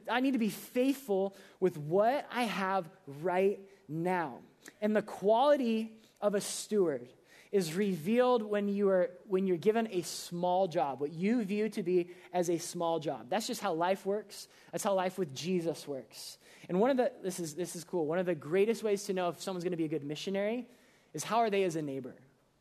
I 0.08 0.20
need 0.20 0.32
to 0.32 0.38
be 0.38 0.48
faithful 0.48 1.36
with 1.58 1.76
what 1.76 2.26
I 2.32 2.44
have 2.44 2.88
right 3.22 3.60
now. 3.88 4.38
And 4.80 4.94
the 4.94 5.02
quality 5.02 5.92
of 6.20 6.34
a 6.34 6.40
steward 6.40 7.08
is 7.52 7.74
revealed 7.74 8.42
when 8.42 8.68
you 8.68 8.88
are 8.88 9.10
when 9.26 9.46
you're 9.46 9.56
given 9.56 9.88
a 9.90 10.02
small 10.02 10.68
job 10.68 11.00
what 11.00 11.12
you 11.12 11.42
view 11.42 11.68
to 11.68 11.82
be 11.82 12.08
as 12.32 12.48
a 12.48 12.58
small 12.58 13.00
job 13.00 13.26
that's 13.28 13.48
just 13.48 13.60
how 13.60 13.72
life 13.72 14.06
works 14.06 14.46
that's 14.70 14.84
how 14.84 14.94
life 14.94 15.18
with 15.18 15.34
jesus 15.34 15.88
works 15.88 16.38
and 16.70 16.78
one 16.78 16.90
of 16.90 16.98
the, 16.98 17.11
this 17.20 17.40
is, 17.40 17.54
this 17.54 17.74
is 17.74 17.83
cool, 17.83 18.06
one 18.06 18.20
of 18.20 18.26
the 18.26 18.35
greatest 18.37 18.85
ways 18.85 19.02
to 19.06 19.12
know 19.12 19.28
if 19.28 19.42
someone's 19.42 19.64
going 19.64 19.72
to 19.72 19.76
be 19.76 19.87
a 19.87 19.88
good 19.88 20.04
missionary 20.04 20.68
is 21.12 21.24
how 21.24 21.38
are 21.38 21.50
they 21.50 21.64
as 21.64 21.74
a 21.74 21.83
neighbor? 21.83 22.14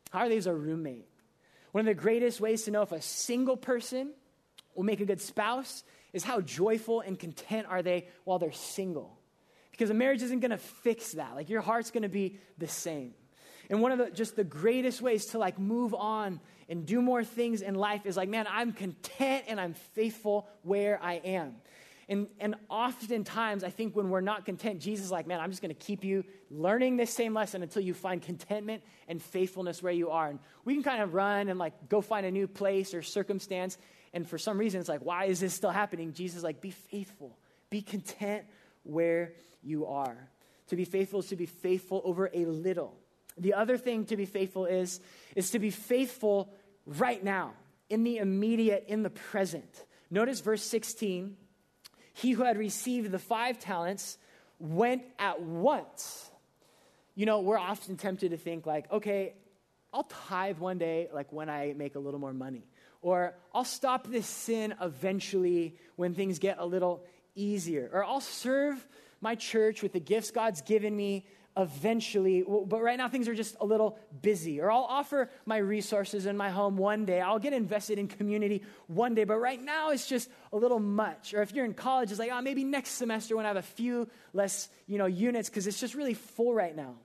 How 0.10 0.22
are 0.22 0.30
they 0.30 0.38
as 0.38 0.48
a 0.48 0.54
roommate? 0.54 1.08
One 1.74 1.82
of 1.82 1.86
the 1.86 2.02
greatest 2.02 2.42
ways 2.42 2.64
to 2.64 2.72
know 2.72 2.82
if 2.82 2.92
a 2.92 3.04
single 3.04 3.56
person 3.56 4.12
will 4.74 4.84
make 4.84 5.00
a 5.00 5.06
good 5.06 5.22
spouse 5.22 5.84
is 6.12 6.24
how 6.24 6.42
joyful 6.42 7.02
and 7.02 7.20
content 7.20 7.68
are 7.70 7.84
they 7.84 8.08
while 8.24 8.40
they're 8.40 8.52
single. 8.52 9.16
Because 9.70 9.92
a 9.92 9.94
marriage 9.94 10.24
isn't 10.24 10.40
going 10.40 10.50
to 10.50 10.58
fix 10.58 11.12
that. 11.12 11.36
Like 11.36 11.48
your 11.48 11.62
heart's 11.62 11.92
going 11.92 12.02
to 12.02 12.10
be 12.10 12.40
the 12.58 12.68
same. 12.68 13.14
And 13.70 13.80
one 13.80 13.92
of 13.92 14.00
the 14.00 14.10
just 14.10 14.36
the 14.36 14.44
greatest 14.44 15.04
ways 15.04 15.28
to 15.28 15.38
like 15.38 15.60
move 15.60 15.94
on 15.94 16.40
and 16.68 16.84
do 16.84 17.00
more 17.00 17.24
things 17.24 17.62
in 17.62 17.76
life 17.76 18.08
is 18.08 18.18
like, 18.18 18.28
man, 18.28 18.48
I'm 18.50 18.74
content 18.74 19.46
and 19.48 19.62
I'm 19.62 19.76
faithful 19.94 20.48
where 20.64 21.00
I 21.00 21.22
am. 21.24 21.58
And, 22.10 22.26
and 22.40 22.56
oftentimes, 22.70 23.64
I 23.64 23.70
think 23.70 23.96
when 23.96 24.10
we're 24.10 24.20
not 24.20 24.44
content, 24.44 24.82
Jesus 24.82 25.06
is 25.06 25.12
like, 25.12 25.28
man, 25.28 25.40
I'm 25.40 25.52
just 25.52 25.62
going 25.62 25.74
to 25.74 25.80
keep 25.80 26.04
you 26.04 26.24
learning 26.50 26.98
this 26.98 27.14
same 27.14 27.36
lesson 27.36 27.62
until 27.62 27.84
you 27.84 27.94
find 27.94 28.20
contentment 28.20 28.82
and 29.08 29.22
faithfulness 29.22 29.84
where 29.84 29.94
you 29.94 30.10
are. 30.10 30.28
And 30.28 30.40
we 30.66 30.74
can 30.74 30.82
kind 30.82 31.04
of 31.04 31.14
run 31.14 31.50
and 31.50 31.60
like 31.60 31.88
go 31.88 32.02
find 32.02 32.26
a 32.26 32.32
new 32.32 32.48
place 32.48 32.96
or 32.96 33.04
circumstance. 33.04 33.78
And 34.12 34.28
for 34.28 34.40
some 34.40 34.58
reason, 34.58 34.80
it's 34.80 34.90
like, 34.90 35.06
why 35.06 35.26
is 35.26 35.40
this 35.40 35.54
still 35.54 35.70
happening? 35.70 36.14
Jesus 36.14 36.38
is 36.38 36.44
like, 36.44 36.62
be 36.62 36.72
faithful, 36.72 37.38
be 37.70 37.84
content 37.84 38.44
where 38.82 39.34
you 39.62 39.86
are. 39.86 40.18
To 40.70 40.76
be 40.76 40.86
faithful 40.86 41.20
is 41.20 41.28
to 41.28 41.36
be 41.36 41.46
faithful 41.46 42.02
over 42.04 42.32
a 42.34 42.46
little. 42.46 42.98
The 43.38 43.54
other 43.54 43.78
thing 43.78 44.06
to 44.06 44.18
be 44.18 44.26
faithful 44.26 44.66
is, 44.66 45.00
is 45.36 45.52
to 45.52 45.60
be 45.60 45.70
faithful 45.70 46.52
right 46.88 47.24
now, 47.24 47.54
in 47.88 48.04
the 48.04 48.18
immediate, 48.18 48.86
in 48.88 49.04
the 49.04 49.10
present. 49.12 49.86
Notice 50.10 50.40
verse 50.40 50.64
16 50.64 51.38
he 52.20 52.32
who 52.32 52.44
had 52.44 52.58
received 52.58 53.12
the 53.12 53.20
five 53.20 53.60
talents 53.60 54.18
went 54.60 55.04
at 55.18 55.42
once. 55.42 56.30
You 57.16 57.26
know, 57.26 57.40
we're 57.40 57.58
often 57.58 57.98
tempted 57.98 58.32
to 58.32 58.38
think, 58.38 58.66
like, 58.66 58.92
okay, 58.92 59.34
I'll 59.94 60.04
tithe 60.04 60.58
one 60.58 60.78
day, 60.78 61.10
like 61.14 61.32
when 61.32 61.50
I 61.50 61.74
make 61.76 61.96
a 61.96 62.00
little 62.00 62.20
more 62.20 62.34
money. 62.34 62.64
Or 63.02 63.36
I'll 63.54 63.64
stop 63.64 64.08
this 64.08 64.28
sin 64.28 64.76
eventually 64.82 65.76
when 65.96 66.14
things 66.14 66.40
get 66.40 66.58
a 66.60 66.66
little 66.66 67.04
easier. 67.36 67.90
Or 67.92 68.04
I'll 68.04 68.22
serve 68.22 68.86
my 69.22 69.36
church 69.36 69.82
with 69.82 69.94
the 69.94 70.00
gifts 70.00 70.32
God's 70.32 70.62
given 70.62 70.96
me 70.96 71.26
eventually, 71.60 72.44
but 72.48 72.82
right 72.82 72.98
now 72.98 73.10
things 73.10 73.28
are 73.28 73.36
just 73.36 73.58
a 73.60 73.66
little 73.66 74.00
busy. 74.22 74.62
Or 74.62 74.72
I'll 74.72 74.88
offer 74.90 75.30
my 75.46 75.58
resources 75.58 76.26
in 76.26 76.38
my 76.38 76.50
home 76.50 76.78
one 76.78 77.06
day. 77.06 77.20
I'll 77.20 77.38
get 77.38 77.52
invested 77.52 78.00
in 78.00 78.08
community 78.08 78.64
one 78.88 79.14
day, 79.14 79.26
but 79.26 79.38
right 79.38 79.62
now 79.62 79.90
it's 79.90 80.08
just 80.08 80.30
a 80.54 80.58
little 80.58 80.80
much. 80.80 81.34
Or 81.34 81.42
if 81.42 81.54
you're 81.54 81.66
in 81.66 81.74
college, 81.74 82.12
it's 82.12 82.20
like, 82.20 82.32
oh, 82.32 82.42
maybe 82.42 82.64
next 82.64 82.92
semester 82.92 83.36
when 83.36 83.46
I 83.46 83.50
have 83.50 83.58
a 83.58 83.62
few 83.62 84.10
less, 84.34 84.70
you 84.88 84.98
know, 84.98 85.06
units 85.06 85.50
because 85.50 85.68
it's 85.68 85.80
just 85.80 85.96
really 85.96 86.14
full 86.14 86.54
right 86.54 86.76
now. 86.76 86.96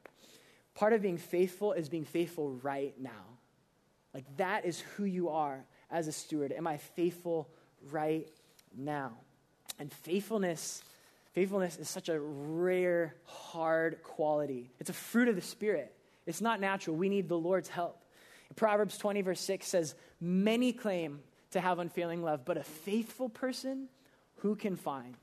Part 0.75 0.93
of 0.93 1.03
being 1.03 1.19
faithful 1.19 1.73
is 1.73 1.89
being 1.89 2.05
faithful 2.05 2.53
right 2.63 2.95
now. 2.99 3.11
Like 4.15 4.25
that 4.37 4.65
is 4.65 4.79
who 4.97 5.05
you 5.05 5.31
are 5.31 5.65
as 5.91 6.07
a 6.07 6.13
steward. 6.13 6.53
Am 6.53 6.67
I 6.69 6.77
faithful 6.77 7.51
right 7.91 8.29
now? 8.77 9.13
And 9.81 9.93
faithfulness 9.93 10.85
Faithfulness 11.35 11.77
is 11.79 11.89
such 11.89 12.09
a 12.09 12.19
rare, 12.19 13.15
hard 13.25 14.03
quality. 14.05 14.71
It's 14.79 14.91
a 14.91 14.95
fruit 14.95 15.29
of 15.29 15.35
the 15.35 15.43
Spirit. 15.43 15.93
It's 16.27 16.41
not 16.41 16.61
natural. 16.61 16.97
We 16.97 17.09
need 17.09 17.29
the 17.29 17.39
Lord's 17.39 17.69
help. 17.69 18.01
Proverbs 18.57 18.97
20, 18.99 19.23
verse 19.23 19.41
6 19.41 19.67
says, 19.67 19.95
Many 20.21 20.73
claim 20.73 21.21
to 21.51 21.61
have 21.61 21.81
unfailing 21.81 22.23
love, 22.23 22.45
but 22.45 22.57
a 22.57 22.63
faithful 22.63 23.29
person, 23.29 23.89
who 24.37 24.55
can 24.55 24.77
find? 24.77 25.17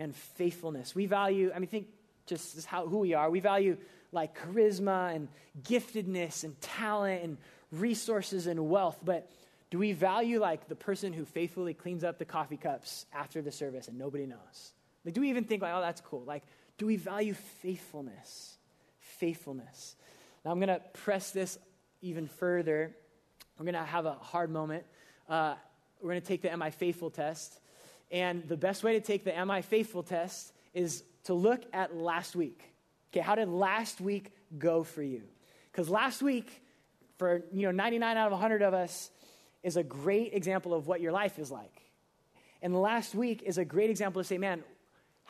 And 0.00 0.14
faithfulness. 0.14 0.94
We 0.94 1.06
value, 1.06 1.52
I 1.54 1.60
mean, 1.60 1.68
think 1.68 1.86
just 2.26 2.64
how, 2.66 2.86
who 2.86 2.98
we 2.98 3.14
are. 3.14 3.30
We 3.30 3.40
value 3.40 3.76
like 4.12 4.36
charisma 4.36 5.14
and 5.14 5.28
giftedness 5.62 6.42
and 6.42 6.60
talent 6.60 7.22
and 7.22 7.36
resources 7.70 8.46
and 8.46 8.68
wealth, 8.68 8.98
but 9.04 9.30
do 9.70 9.78
we 9.78 9.92
value 9.92 10.40
like 10.40 10.68
the 10.68 10.74
person 10.74 11.12
who 11.12 11.24
faithfully 11.24 11.74
cleans 11.74 12.02
up 12.02 12.18
the 12.18 12.24
coffee 12.24 12.56
cups 12.56 13.06
after 13.12 13.40
the 13.42 13.52
service 13.52 13.86
and 13.86 13.96
nobody 13.96 14.26
knows? 14.26 14.72
Like, 15.04 15.14
do 15.14 15.20
we 15.20 15.30
even 15.30 15.44
think 15.44 15.62
like, 15.62 15.72
oh, 15.74 15.80
that's 15.80 16.00
cool? 16.00 16.22
Like, 16.24 16.42
do 16.78 16.86
we 16.86 16.96
value 16.96 17.34
faithfulness? 17.34 18.56
Faithfulness. 19.00 19.96
Now, 20.44 20.50
I'm 20.50 20.58
going 20.58 20.68
to 20.68 20.80
press 20.92 21.30
this 21.30 21.58
even 22.02 22.26
further. 22.26 22.94
We're 23.58 23.64
going 23.64 23.74
to 23.74 23.84
have 23.84 24.06
a 24.06 24.14
hard 24.14 24.50
moment. 24.50 24.84
Uh, 25.28 25.54
we're 26.00 26.10
going 26.10 26.20
to 26.20 26.26
take 26.26 26.42
the 26.42 26.52
Am 26.52 26.62
I 26.62 26.70
Faithful 26.70 27.10
test. 27.10 27.60
And 28.10 28.46
the 28.48 28.56
best 28.56 28.82
way 28.82 28.94
to 28.94 29.00
take 29.00 29.24
the 29.24 29.36
Am 29.36 29.50
I 29.50 29.62
Faithful 29.62 30.02
test 30.02 30.52
is 30.74 31.04
to 31.24 31.34
look 31.34 31.62
at 31.72 31.94
last 31.94 32.34
week. 32.34 32.62
Okay, 33.12 33.20
how 33.20 33.34
did 33.34 33.48
last 33.48 34.00
week 34.00 34.32
go 34.58 34.82
for 34.82 35.02
you? 35.02 35.22
Because 35.70 35.88
last 35.88 36.22
week, 36.22 36.62
for 37.18 37.42
you 37.52 37.62
know 37.62 37.70
99 37.70 38.16
out 38.16 38.26
of 38.26 38.32
100 38.32 38.62
of 38.62 38.74
us, 38.74 39.10
is 39.62 39.76
a 39.76 39.82
great 39.82 40.32
example 40.32 40.72
of 40.72 40.86
what 40.86 41.00
your 41.00 41.12
life 41.12 41.38
is 41.38 41.50
like. 41.50 41.82
And 42.62 42.74
last 42.80 43.14
week 43.14 43.42
is 43.42 43.58
a 43.58 43.64
great 43.64 43.90
example 43.90 44.22
to 44.22 44.26
say, 44.26 44.38
man, 44.38 44.64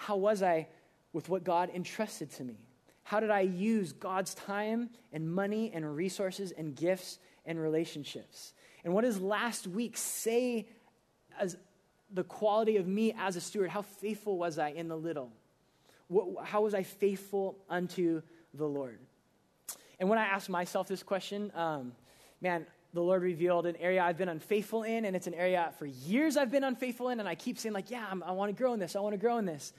how 0.00 0.16
was 0.16 0.42
I 0.42 0.66
with 1.12 1.28
what 1.28 1.44
God 1.44 1.70
entrusted 1.74 2.30
to 2.32 2.44
me? 2.44 2.56
How 3.02 3.20
did 3.20 3.30
I 3.30 3.40
use 3.40 3.92
God's 3.92 4.32
time 4.32 4.88
and 5.12 5.30
money 5.30 5.70
and 5.74 5.94
resources 5.94 6.52
and 6.52 6.74
gifts 6.74 7.18
and 7.44 7.60
relationships? 7.60 8.54
And 8.82 8.94
what 8.94 9.02
does 9.02 9.20
last 9.20 9.66
week 9.66 9.98
say 9.98 10.66
as 11.38 11.58
the 12.10 12.24
quality 12.24 12.78
of 12.78 12.86
me 12.86 13.14
as 13.18 13.36
a 13.36 13.42
steward? 13.42 13.68
How 13.68 13.82
faithful 13.82 14.38
was 14.38 14.58
I 14.58 14.70
in 14.70 14.88
the 14.88 14.96
little? 14.96 15.30
What, 16.08 16.46
how 16.46 16.62
was 16.62 16.72
I 16.72 16.82
faithful 16.82 17.58
unto 17.68 18.22
the 18.54 18.66
Lord? 18.66 19.00
And 19.98 20.08
when 20.08 20.18
I 20.18 20.24
ask 20.24 20.48
myself 20.48 20.88
this 20.88 21.02
question, 21.02 21.52
um, 21.54 21.92
man, 22.40 22.66
the 22.92 23.00
Lord 23.00 23.22
revealed 23.22 23.66
an 23.66 23.76
area 23.76 24.03
I've 24.03 24.18
been 24.18 24.29
unfaithful 24.29 24.83
in, 24.83 25.05
and 25.05 25.14
it's 25.14 25.26
an 25.26 25.35
area 25.35 25.72
for 25.79 25.87
years 25.87 26.37
I've 26.37 26.50
been 26.50 26.64
unfaithful 26.64 27.09
in, 27.09 27.20
and 27.20 27.29
I 27.29 27.35
keep 27.35 27.59
saying, 27.59 27.72
like, 27.72 27.90
yeah, 27.90 28.05
I'm, 28.11 28.22
i 28.22 28.33
want 28.33 28.55
to 28.55 28.61
grow 28.61 28.72
in 28.74 28.81
this, 28.81 28.96
I 28.96 29.00
want 29.00 29.12
to 29.12 29.18
grow 29.18 29.38
in 29.38 29.44
this, 29.44 29.72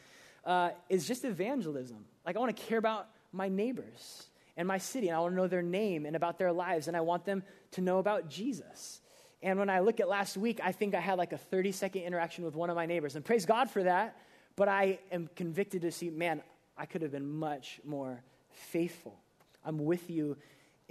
uh, 0.45 0.69
is 0.89 1.07
just 1.07 1.25
evangelism. 1.25 2.05
Like, 2.25 2.35
I 2.35 2.39
want 2.39 2.55
to 2.55 2.63
care 2.63 2.77
about 2.77 3.07
my 3.33 3.49
neighbors 3.49 4.27
and 4.55 4.67
my 4.67 4.77
city, 4.77 5.09
and 5.09 5.17
I 5.17 5.19
want 5.19 5.33
to 5.33 5.35
know 5.35 5.47
their 5.47 5.61
name 5.61 6.05
and 6.05 6.15
about 6.15 6.37
their 6.37 6.51
lives, 6.51 6.87
and 6.87 6.95
I 6.95 7.01
want 7.01 7.25
them 7.25 7.43
to 7.71 7.81
know 7.81 7.99
about 7.99 8.29
Jesus. 8.29 9.01
And 9.43 9.59
when 9.59 9.69
I 9.69 9.79
look 9.79 9.99
at 9.99 10.07
last 10.07 10.37
week, 10.37 10.59
I 10.63 10.71
think 10.71 10.95
I 10.95 10.99
had 10.99 11.17
like 11.17 11.33
a 11.33 11.37
30 11.37 11.71
second 11.71 12.03
interaction 12.03 12.45
with 12.45 12.55
one 12.55 12.69
of 12.69 12.75
my 12.75 12.85
neighbors, 12.85 13.15
and 13.15 13.25
praise 13.25 13.45
God 13.45 13.69
for 13.69 13.83
that. 13.83 14.17
But 14.55 14.67
I 14.67 14.99
am 15.11 15.29
convicted 15.35 15.81
to 15.83 15.91
see, 15.91 16.09
man, 16.09 16.41
I 16.77 16.85
could 16.85 17.01
have 17.01 17.11
been 17.11 17.29
much 17.29 17.79
more 17.85 18.21
faithful. 18.51 19.17
I'm 19.65 19.85
with 19.85 20.09
you 20.09 20.37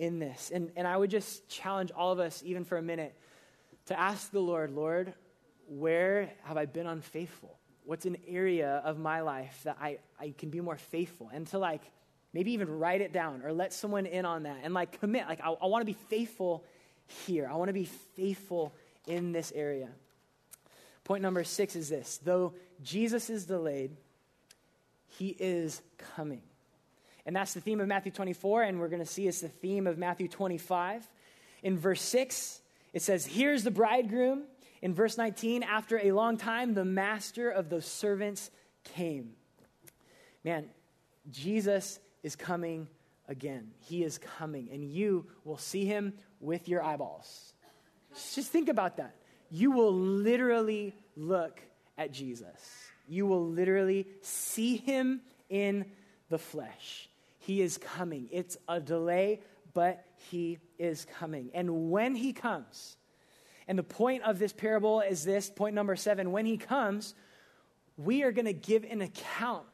in 0.00 0.18
this. 0.18 0.50
And, 0.52 0.72
and 0.76 0.88
I 0.88 0.96
would 0.96 1.10
just 1.10 1.46
challenge 1.48 1.92
all 1.92 2.10
of 2.10 2.18
us, 2.18 2.42
even 2.44 2.64
for 2.64 2.78
a 2.78 2.82
minute, 2.82 3.14
to 3.86 4.00
ask 4.00 4.32
the 4.32 4.40
Lord, 4.40 4.72
Lord, 4.72 5.12
where 5.68 6.30
have 6.44 6.56
I 6.56 6.64
been 6.64 6.86
unfaithful? 6.86 7.58
What's 7.84 8.06
an 8.06 8.16
area 8.26 8.80
of 8.82 8.98
my 8.98 9.20
life 9.20 9.60
that 9.64 9.76
I, 9.80 9.98
I 10.18 10.34
can 10.36 10.48
be 10.48 10.60
more 10.60 10.78
faithful? 10.78 11.30
And 11.32 11.46
to 11.48 11.58
like 11.58 11.82
maybe 12.32 12.52
even 12.52 12.78
write 12.78 13.02
it 13.02 13.12
down 13.12 13.42
or 13.44 13.52
let 13.52 13.74
someone 13.74 14.06
in 14.06 14.24
on 14.24 14.44
that 14.44 14.60
and 14.62 14.72
like 14.72 14.98
commit. 15.00 15.28
Like, 15.28 15.40
I, 15.42 15.50
I 15.50 15.66
want 15.66 15.82
to 15.82 15.86
be 15.86 15.98
faithful 16.08 16.64
here. 17.26 17.46
I 17.50 17.56
want 17.56 17.68
to 17.68 17.74
be 17.74 17.88
faithful 18.16 18.72
in 19.06 19.32
this 19.32 19.52
area. 19.54 19.90
Point 21.04 21.22
number 21.22 21.44
six 21.44 21.76
is 21.76 21.90
this 21.90 22.18
though 22.24 22.54
Jesus 22.82 23.28
is 23.28 23.44
delayed, 23.44 23.96
he 25.18 25.36
is 25.38 25.82
coming. 26.16 26.42
And 27.30 27.36
that's 27.36 27.54
the 27.54 27.60
theme 27.60 27.78
of 27.78 27.86
Matthew 27.86 28.10
24, 28.10 28.64
and 28.64 28.80
we're 28.80 28.88
going 28.88 28.98
to 28.98 29.06
see 29.06 29.28
it's 29.28 29.40
the 29.40 29.48
theme 29.48 29.86
of 29.86 29.96
Matthew 29.96 30.26
25. 30.26 31.08
In 31.62 31.78
verse 31.78 32.02
6, 32.02 32.60
it 32.92 33.02
says, 33.02 33.24
Here's 33.24 33.62
the 33.62 33.70
bridegroom. 33.70 34.42
In 34.82 34.94
verse 34.94 35.16
19, 35.16 35.62
after 35.62 36.00
a 36.02 36.10
long 36.10 36.38
time, 36.38 36.74
the 36.74 36.84
master 36.84 37.48
of 37.48 37.70
those 37.70 37.86
servants 37.86 38.50
came. 38.82 39.34
Man, 40.42 40.70
Jesus 41.30 42.00
is 42.24 42.34
coming 42.34 42.88
again. 43.28 43.70
He 43.78 44.02
is 44.02 44.18
coming, 44.18 44.68
and 44.72 44.82
you 44.82 45.24
will 45.44 45.56
see 45.56 45.84
him 45.84 46.14
with 46.40 46.68
your 46.68 46.82
eyeballs. 46.82 47.52
Just 48.34 48.50
think 48.50 48.68
about 48.68 48.96
that 48.96 49.14
you 49.52 49.70
will 49.70 49.94
literally 49.94 50.96
look 51.14 51.60
at 51.96 52.10
Jesus. 52.10 52.90
You 53.06 53.24
will 53.24 53.46
literally 53.46 54.08
see 54.20 54.78
him 54.78 55.20
in 55.48 55.84
the 56.28 56.38
flesh. 56.38 57.06
He 57.50 57.62
is 57.62 57.78
coming. 57.78 58.28
It's 58.30 58.56
a 58.68 58.78
delay, 58.78 59.40
but 59.74 60.04
he 60.30 60.58
is 60.78 61.04
coming. 61.18 61.50
And 61.52 61.90
when 61.90 62.14
he 62.14 62.32
comes, 62.32 62.96
and 63.66 63.76
the 63.76 63.82
point 63.82 64.22
of 64.22 64.38
this 64.38 64.52
parable 64.52 65.00
is 65.00 65.24
this 65.24 65.50
point 65.50 65.74
number 65.74 65.96
seven 65.96 66.30
when 66.30 66.46
he 66.46 66.56
comes, 66.56 67.12
we 67.96 68.22
are 68.22 68.30
going 68.30 68.44
to 68.44 68.52
give 68.52 68.84
an 68.84 69.00
account 69.00 69.66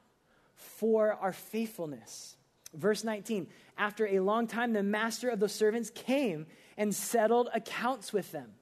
for 0.54 1.12
our 1.12 1.34
faithfulness. 1.34 2.38
Verse 2.72 3.04
19 3.04 3.46
After 3.76 4.06
a 4.06 4.20
long 4.20 4.46
time, 4.46 4.72
the 4.72 4.82
master 4.82 5.28
of 5.28 5.38
the 5.38 5.50
servants 5.50 5.90
came 5.90 6.46
and 6.78 6.94
settled 6.94 7.50
accounts 7.52 8.10
with 8.10 8.32
them. 8.32 8.52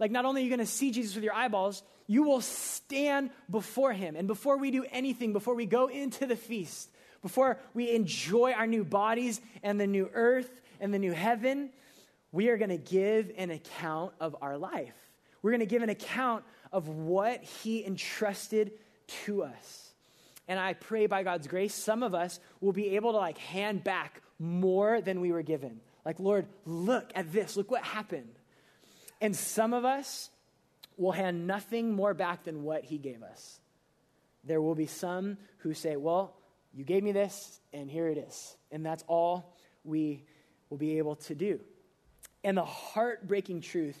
Like, 0.00 0.10
not 0.10 0.24
only 0.24 0.40
are 0.40 0.44
you 0.44 0.50
going 0.50 0.58
to 0.58 0.66
see 0.66 0.90
Jesus 0.90 1.14
with 1.14 1.22
your 1.22 1.34
eyeballs, 1.34 1.84
you 2.08 2.24
will 2.24 2.40
stand 2.40 3.30
before 3.48 3.92
him. 3.92 4.16
And 4.16 4.26
before 4.26 4.58
we 4.58 4.72
do 4.72 4.84
anything, 4.90 5.32
before 5.32 5.54
we 5.54 5.64
go 5.64 5.86
into 5.86 6.26
the 6.26 6.34
feast, 6.34 6.90
before 7.22 7.58
we 7.74 7.90
enjoy 7.90 8.52
our 8.52 8.66
new 8.66 8.84
bodies 8.84 9.40
and 9.62 9.80
the 9.80 9.86
new 9.86 10.10
earth 10.14 10.50
and 10.80 10.92
the 10.92 10.98
new 10.98 11.12
heaven, 11.12 11.70
we 12.32 12.48
are 12.48 12.56
going 12.56 12.70
to 12.70 12.76
give 12.76 13.32
an 13.36 13.50
account 13.50 14.12
of 14.20 14.36
our 14.40 14.56
life. 14.56 14.94
We're 15.42 15.50
going 15.50 15.60
to 15.60 15.66
give 15.66 15.82
an 15.82 15.88
account 15.88 16.44
of 16.72 16.88
what 16.88 17.42
he 17.42 17.84
entrusted 17.84 18.72
to 19.24 19.42
us. 19.44 19.92
And 20.46 20.58
I 20.58 20.74
pray 20.74 21.06
by 21.06 21.22
God's 21.22 21.46
grace, 21.46 21.74
some 21.74 22.02
of 22.02 22.14
us 22.14 22.40
will 22.60 22.72
be 22.72 22.96
able 22.96 23.12
to 23.12 23.18
like 23.18 23.38
hand 23.38 23.84
back 23.84 24.22
more 24.38 25.00
than 25.00 25.20
we 25.20 25.32
were 25.32 25.42
given. 25.42 25.80
Like, 26.04 26.18
Lord, 26.18 26.46
look 26.64 27.10
at 27.14 27.32
this. 27.32 27.56
Look 27.56 27.70
what 27.70 27.82
happened. 27.82 28.34
And 29.20 29.36
some 29.36 29.74
of 29.74 29.84
us 29.84 30.30
will 30.96 31.12
hand 31.12 31.46
nothing 31.46 31.92
more 31.92 32.14
back 32.14 32.44
than 32.44 32.62
what 32.62 32.84
he 32.84 32.98
gave 32.98 33.22
us. 33.22 33.60
There 34.44 34.60
will 34.62 34.74
be 34.74 34.86
some 34.86 35.36
who 35.58 35.74
say, 35.74 35.96
Well, 35.96 36.34
you 36.78 36.84
gave 36.84 37.02
me 37.02 37.10
this, 37.10 37.60
and 37.72 37.90
here 37.90 38.06
it 38.06 38.16
is. 38.16 38.56
And 38.70 38.86
that's 38.86 39.02
all 39.08 39.56
we 39.82 40.22
will 40.70 40.76
be 40.76 40.98
able 40.98 41.16
to 41.16 41.34
do. 41.34 41.58
And 42.44 42.56
the 42.56 42.64
heartbreaking 42.64 43.62
truth, 43.62 44.00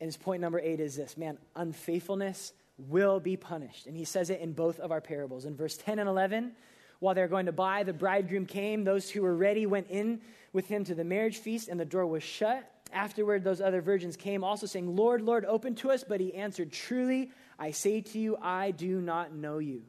and 0.00 0.08
his 0.08 0.16
point 0.16 0.40
number 0.40 0.58
eight 0.58 0.80
is 0.80 0.96
this 0.96 1.18
man, 1.18 1.36
unfaithfulness 1.54 2.54
will 2.78 3.20
be 3.20 3.36
punished. 3.36 3.86
And 3.86 3.94
he 3.94 4.06
says 4.06 4.30
it 4.30 4.40
in 4.40 4.54
both 4.54 4.80
of 4.80 4.92
our 4.92 5.02
parables. 5.02 5.44
In 5.44 5.56
verse 5.56 5.76
10 5.76 5.98
and 5.98 6.08
11, 6.08 6.52
while 7.00 7.14
they're 7.14 7.28
going 7.28 7.44
to 7.46 7.52
buy, 7.52 7.82
the 7.82 7.92
bridegroom 7.92 8.46
came. 8.46 8.84
Those 8.84 9.10
who 9.10 9.20
were 9.20 9.36
ready 9.36 9.66
went 9.66 9.88
in 9.90 10.22
with 10.54 10.66
him 10.66 10.84
to 10.84 10.94
the 10.94 11.04
marriage 11.04 11.36
feast, 11.36 11.68
and 11.68 11.78
the 11.78 11.84
door 11.84 12.06
was 12.06 12.22
shut. 12.22 12.64
Afterward, 12.94 13.44
those 13.44 13.60
other 13.60 13.82
virgins 13.82 14.16
came 14.16 14.42
also 14.42 14.64
saying, 14.64 14.96
Lord, 14.96 15.20
Lord, 15.20 15.44
open 15.44 15.74
to 15.76 15.90
us. 15.90 16.02
But 16.02 16.20
he 16.20 16.32
answered, 16.32 16.72
Truly, 16.72 17.30
I 17.58 17.72
say 17.72 18.00
to 18.00 18.18
you, 18.18 18.38
I 18.40 18.70
do 18.70 19.02
not 19.02 19.34
know 19.34 19.58
you. 19.58 19.82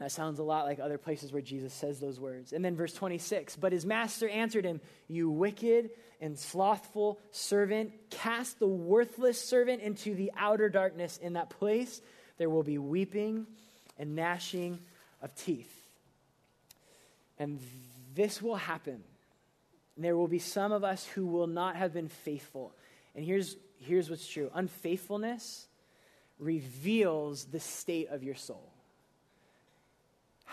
That 0.00 0.10
sounds 0.10 0.40
a 0.40 0.42
lot 0.42 0.64
like 0.64 0.80
other 0.80 0.98
places 0.98 1.32
where 1.32 1.42
Jesus 1.42 1.72
says 1.72 2.00
those 2.00 2.18
words. 2.18 2.52
And 2.52 2.64
then 2.64 2.74
verse 2.74 2.92
26 2.92 3.56
But 3.56 3.72
his 3.72 3.86
master 3.86 4.28
answered 4.28 4.64
him, 4.64 4.80
You 5.06 5.30
wicked 5.30 5.90
and 6.20 6.38
slothful 6.38 7.20
servant, 7.30 7.92
cast 8.10 8.58
the 8.58 8.66
worthless 8.66 9.40
servant 9.40 9.82
into 9.82 10.14
the 10.14 10.32
outer 10.36 10.68
darkness. 10.68 11.18
In 11.18 11.34
that 11.34 11.50
place, 11.50 12.00
there 12.38 12.50
will 12.50 12.62
be 12.64 12.78
weeping 12.78 13.46
and 13.98 14.16
gnashing 14.16 14.80
of 15.22 15.34
teeth. 15.36 15.70
And 17.38 17.60
this 18.14 18.40
will 18.42 18.56
happen 18.56 19.02
And 19.96 20.04
there 20.04 20.16
will 20.16 20.28
be 20.28 20.38
some 20.38 20.72
of 20.72 20.84
us 20.84 21.04
who 21.06 21.26
will 21.26 21.46
not 21.46 21.76
have 21.76 21.92
been 21.92 22.08
faithful. 22.08 22.74
And 23.14 23.24
here's, 23.24 23.56
here's 23.78 24.10
what's 24.10 24.26
true 24.26 24.50
unfaithfulness 24.54 25.68
reveals 26.40 27.44
the 27.44 27.60
state 27.60 28.08
of 28.08 28.24
your 28.24 28.34
soul. 28.34 28.73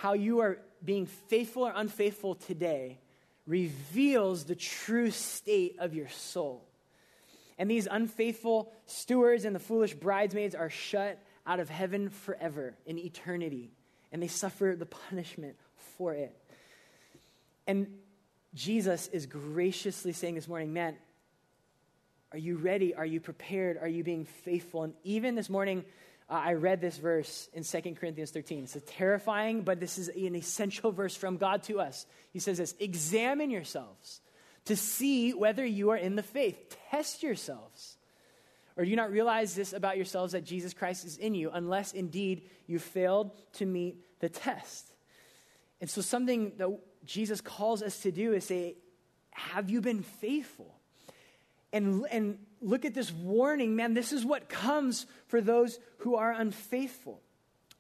How 0.02 0.14
you 0.14 0.40
are 0.40 0.58
being 0.84 1.06
faithful 1.06 1.68
or 1.68 1.74
unfaithful 1.76 2.34
today 2.34 2.98
reveals 3.46 4.46
the 4.46 4.56
true 4.56 5.12
state 5.12 5.76
of 5.78 5.94
your 5.94 6.10
soul. 6.10 6.68
And 7.60 7.70
these 7.70 7.86
unfaithful 7.86 8.74
stewards 8.88 9.46
and 9.46 9.56
the 9.56 9.60
foolish 9.60 9.94
bridesmaids 9.94 10.56
are 10.56 10.72
shut 10.72 11.20
out 11.46 11.60
of 11.60 11.70
heaven 11.70 12.10
forever 12.10 12.74
in 12.88 12.98
eternity, 12.98 13.74
and 14.12 14.24
they 14.24 14.28
suffer 14.28 14.76
the 14.76 14.88
punishment 14.88 15.56
for 16.00 16.16
it. 16.16 16.36
And 17.68 17.86
Jesus 18.56 19.08
is 19.10 19.28
graciously 19.28 20.14
saying 20.14 20.34
this 20.34 20.48
morning, 20.48 20.74
man, 20.74 20.96
are 22.32 22.40
you 22.40 22.58
ready? 22.58 22.96
Are 22.96 23.06
you 23.06 23.20
prepared? 23.20 23.78
Are 23.78 23.88
you 23.88 24.04
being 24.04 24.26
faithful? 24.26 24.82
And 24.82 24.96
even 25.04 25.36
this 25.36 25.48
morning, 25.48 25.86
uh, 26.32 26.36
I 26.36 26.54
read 26.54 26.80
this 26.80 26.98
verse 26.98 27.50
in 27.54 27.64
2 27.64 27.96
Corinthians 28.00 28.32
13. 28.32 28.64
It's 28.64 28.76
a 28.78 28.80
terrifying, 28.80 29.64
but 29.64 29.82
this 29.82 29.98
is 29.98 30.08
an 30.08 30.36
essential 30.36 30.92
verse 30.92 31.16
from 31.16 31.36
God 31.36 31.64
to 31.64 31.82
us. 31.82 32.06
He 32.32 32.40
says 32.40 32.58
this 32.58 32.74
Examine 32.80 33.52
yourselves 33.52 34.22
to 34.66 34.78
see 34.78 35.34
whether 35.34 35.66
you 35.66 35.90
are 35.90 35.98
in 35.98 36.16
the 36.16 36.24
faith. 36.24 36.78
Test 36.90 37.22
yourselves. 37.22 37.98
Or 38.78 38.86
do 38.86 38.90
you 38.90 38.96
not 38.96 39.12
realize 39.12 39.54
this 39.54 39.74
about 39.74 39.98
yourselves 39.98 40.32
that 40.32 40.46
Jesus 40.46 40.74
Christ 40.74 41.04
is 41.04 41.18
in 41.18 41.36
you, 41.36 41.52
unless 41.52 41.92
indeed 41.92 42.50
you 42.66 42.80
failed 42.80 43.32
to 43.54 43.66
meet 43.66 43.98
the 44.22 44.30
test? 44.30 44.88
And 45.82 45.90
so, 45.90 46.00
something 46.00 46.54
that 46.58 46.70
Jesus 47.06 47.42
calls 47.42 47.84
us 47.84 48.00
to 48.04 48.12
do 48.12 48.32
is 48.32 48.46
say, 48.46 48.78
Have 49.32 49.70
you 49.70 49.82
been 49.82 50.02
faithful? 50.02 50.74
And, 51.74 52.06
and 52.10 52.38
look 52.62 52.86
at 52.86 52.94
this 52.94 53.12
warning, 53.12 53.76
man, 53.76 53.94
this 53.94 54.14
is 54.14 54.24
what 54.26 54.50
comes 54.50 55.06
for 55.28 55.42
those 55.42 55.80
who 56.00 56.16
are 56.16 56.32
unfaithful. 56.32 57.22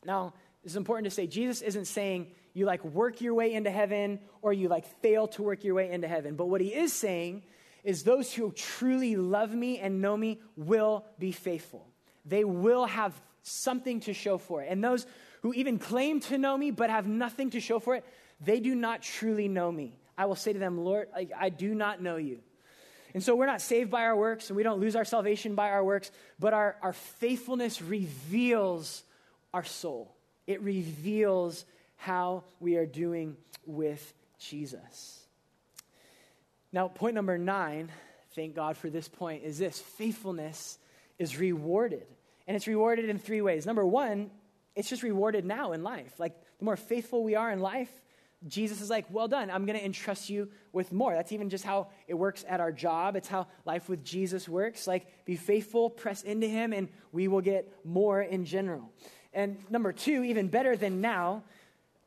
Now, 0.06 0.34
it's 0.64 0.76
important 0.76 1.06
to 1.06 1.12
say 1.12 1.28
Jesus 1.28 1.62
isn't 1.62 1.86
saying 1.86 2.28
you 2.54 2.66
like 2.66 2.84
work 2.84 3.22
your 3.22 3.34
way 3.34 3.54
into 3.54 3.72
heaven 3.72 4.20
or 4.42 4.54
you 4.54 4.68
like 4.68 4.86
fail 5.02 5.28
to 5.30 5.44
work 5.44 5.64
your 5.64 5.76
way 5.76 5.92
into 5.92 6.08
heaven. 6.08 6.36
But 6.36 6.48
what 6.48 6.62
he 6.62 6.74
is 6.74 6.92
saying 6.94 7.44
is 7.84 8.04
those 8.04 8.34
who 8.34 8.52
truly 8.52 9.16
love 9.16 9.54
me 9.54 9.80
and 9.80 10.02
know 10.02 10.16
me 10.18 10.40
will 10.56 11.06
be 11.18 11.32
faithful. 11.32 11.88
They 12.26 12.44
will 12.44 12.86
have 12.86 13.20
something 13.44 14.02
to 14.02 14.14
show 14.14 14.38
for 14.38 14.62
it. 14.62 14.68
And 14.70 14.84
those 14.84 15.06
who 15.42 15.54
even 15.54 15.80
claim 15.80 16.20
to 16.22 16.38
know 16.38 16.58
me 16.58 16.72
but 16.72 16.90
have 16.90 17.08
nothing 17.08 17.52
to 17.52 17.60
show 17.60 17.80
for 17.80 17.96
it, 17.96 18.06
they 18.40 18.60
do 18.60 18.76
not 18.76 19.02
truly 19.02 19.48
know 19.48 19.72
me. 19.72 19.98
I 20.18 20.26
will 20.26 20.36
say 20.36 20.54
to 20.54 20.60
them, 20.60 20.84
Lord, 20.84 21.08
I, 21.16 21.28
I 21.38 21.50
do 21.50 21.74
not 21.74 22.02
know 22.02 22.18
you. 22.18 22.40
And 23.14 23.22
so 23.22 23.36
we're 23.36 23.46
not 23.46 23.62
saved 23.62 23.92
by 23.92 24.04
our 24.04 24.16
works 24.16 24.50
and 24.50 24.58
we 24.58 24.64
don't 24.64 24.80
lose 24.80 24.96
our 24.96 25.06
salvation 25.06 25.56
by 25.56 25.70
our 25.70 25.84
works, 25.84 26.12
but 26.40 26.54
our, 26.54 26.78
our 26.82 26.94
faithfulness 26.94 27.82
reveals 27.82 29.04
our 29.54 29.64
soul. 29.64 30.16
It 30.48 30.62
reveals 30.62 31.66
how 31.98 32.44
we 32.60 32.78
are 32.78 32.86
doing 32.86 33.38
with 33.66 34.14
Jesus. 34.40 35.20
Now, 36.72 36.88
point 36.88 37.16
number 37.16 37.38
nine, 37.38 37.92
thank 38.34 38.56
God 38.56 38.78
for 38.78 38.90
this 38.90 39.08
point, 39.08 39.44
is 39.44 39.58
this 39.58 39.80
faithfulness 39.80 40.80
is 41.20 41.38
rewarded. 41.38 42.08
And 42.48 42.56
it's 42.56 42.68
rewarded 42.68 43.08
in 43.10 43.20
three 43.20 43.42
ways. 43.42 43.66
Number 43.66 43.86
one, 43.86 44.32
it's 44.76 44.90
just 44.90 45.04
rewarded 45.04 45.46
now 45.46 45.74
in 45.74 45.84
life. 45.84 46.20
Like, 46.20 46.34
the 46.60 46.66
more 46.66 46.78
faithful 46.78 47.24
we 47.24 47.36
are 47.36 47.52
in 47.52 47.60
life, 47.60 47.92
Jesus 48.48 48.82
is 48.82 48.90
like, 48.90 49.06
well 49.12 49.28
done, 49.28 49.52
I'm 49.52 49.66
going 49.66 49.78
to 49.78 49.86
entrust 49.86 50.30
you 50.30 50.50
with 50.74 50.92
more. 50.92 51.14
That's 51.14 51.32
even 51.32 51.50
just 51.50 51.64
how 51.64 51.90
it 52.08 52.16
works 52.16 52.44
at 52.48 52.60
our 52.60 52.72
job. 52.72 53.16
It's 53.16 53.28
how 53.28 53.48
life 53.66 53.88
with 53.88 54.04
Jesus 54.04 54.50
works. 54.50 54.88
Like, 54.88 55.26
be 55.26 55.36
faithful, 55.36 55.90
press 55.90 56.24
into 56.24 56.48
him, 56.48 56.74
and 56.74 56.90
we 57.12 57.28
will 57.28 57.42
get 57.42 57.72
more 57.86 58.22
in 58.22 58.46
general. 58.46 58.90
And 59.34 59.58
number 59.70 59.94
two, 59.94 60.24
even 60.24 60.48
better 60.48 60.76
than 60.76 61.02
now, 61.02 61.44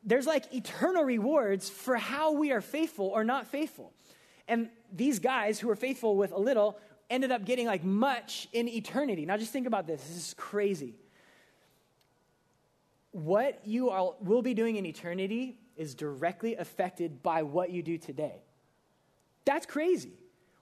there's 0.03 0.27
like 0.27 0.53
eternal 0.53 1.05
rewards 1.05 1.71
for 1.71 1.97
how 1.97 2.33
we 2.33 2.53
are 2.53 2.61
faithful 2.61 3.07
or 3.07 3.25
not 3.25 3.47
faithful. 3.47 3.93
And 4.49 4.69
these 4.93 5.21
guys 5.21 5.59
who 5.59 5.69
were 5.69 5.77
faithful 5.77 6.17
with 6.17 6.33
a 6.33 6.39
little 6.39 6.79
ended 7.09 7.31
up 7.31 7.45
getting 7.45 7.67
like 7.67 7.85
much 7.85 8.49
in 8.53 8.69
eternity. 8.69 9.25
Now, 9.25 9.37
just 9.37 9.53
think 9.53 9.67
about 9.67 9.87
this. 9.87 10.03
This 10.03 10.17
is 10.17 10.35
crazy. 10.37 10.95
What 13.13 13.61
you 13.65 13.91
are, 13.91 14.15
will 14.21 14.43
be 14.43 14.53
doing 14.55 14.77
in 14.77 14.85
eternity 14.85 15.59
is 15.77 15.95
directly 15.95 16.57
affected 16.57 17.23
by 17.23 17.43
what 17.43 17.71
you 17.71 17.83
do 17.83 17.99
today. 17.99 18.43
That's 19.45 19.67
crazy. 19.67 20.13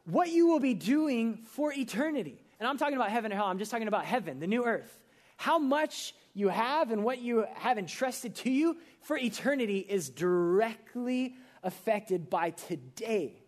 What 0.04 0.30
you 0.30 0.48
will 0.48 0.60
be 0.60 0.74
doing 0.74 1.44
for 1.44 1.72
eternity. 1.72 2.42
And 2.58 2.68
I'm 2.68 2.78
talking 2.78 2.96
about 2.96 3.10
heaven 3.10 3.30
and 3.32 3.38
hell, 3.38 3.48
I'm 3.48 3.58
just 3.58 3.70
talking 3.70 3.88
about 3.88 4.04
heaven, 4.04 4.40
the 4.40 4.46
new 4.46 4.64
earth. 4.64 4.98
How 5.36 5.58
much 5.58 6.14
you 6.34 6.48
have 6.48 6.90
and 6.90 7.04
what 7.04 7.20
you 7.20 7.46
have 7.54 7.78
entrusted 7.78 8.34
to 8.36 8.50
you 8.50 8.76
for 9.00 9.16
eternity 9.16 9.78
is 9.78 10.08
directly 10.08 11.36
affected 11.62 12.30
by 12.30 12.50
today. 12.50 13.42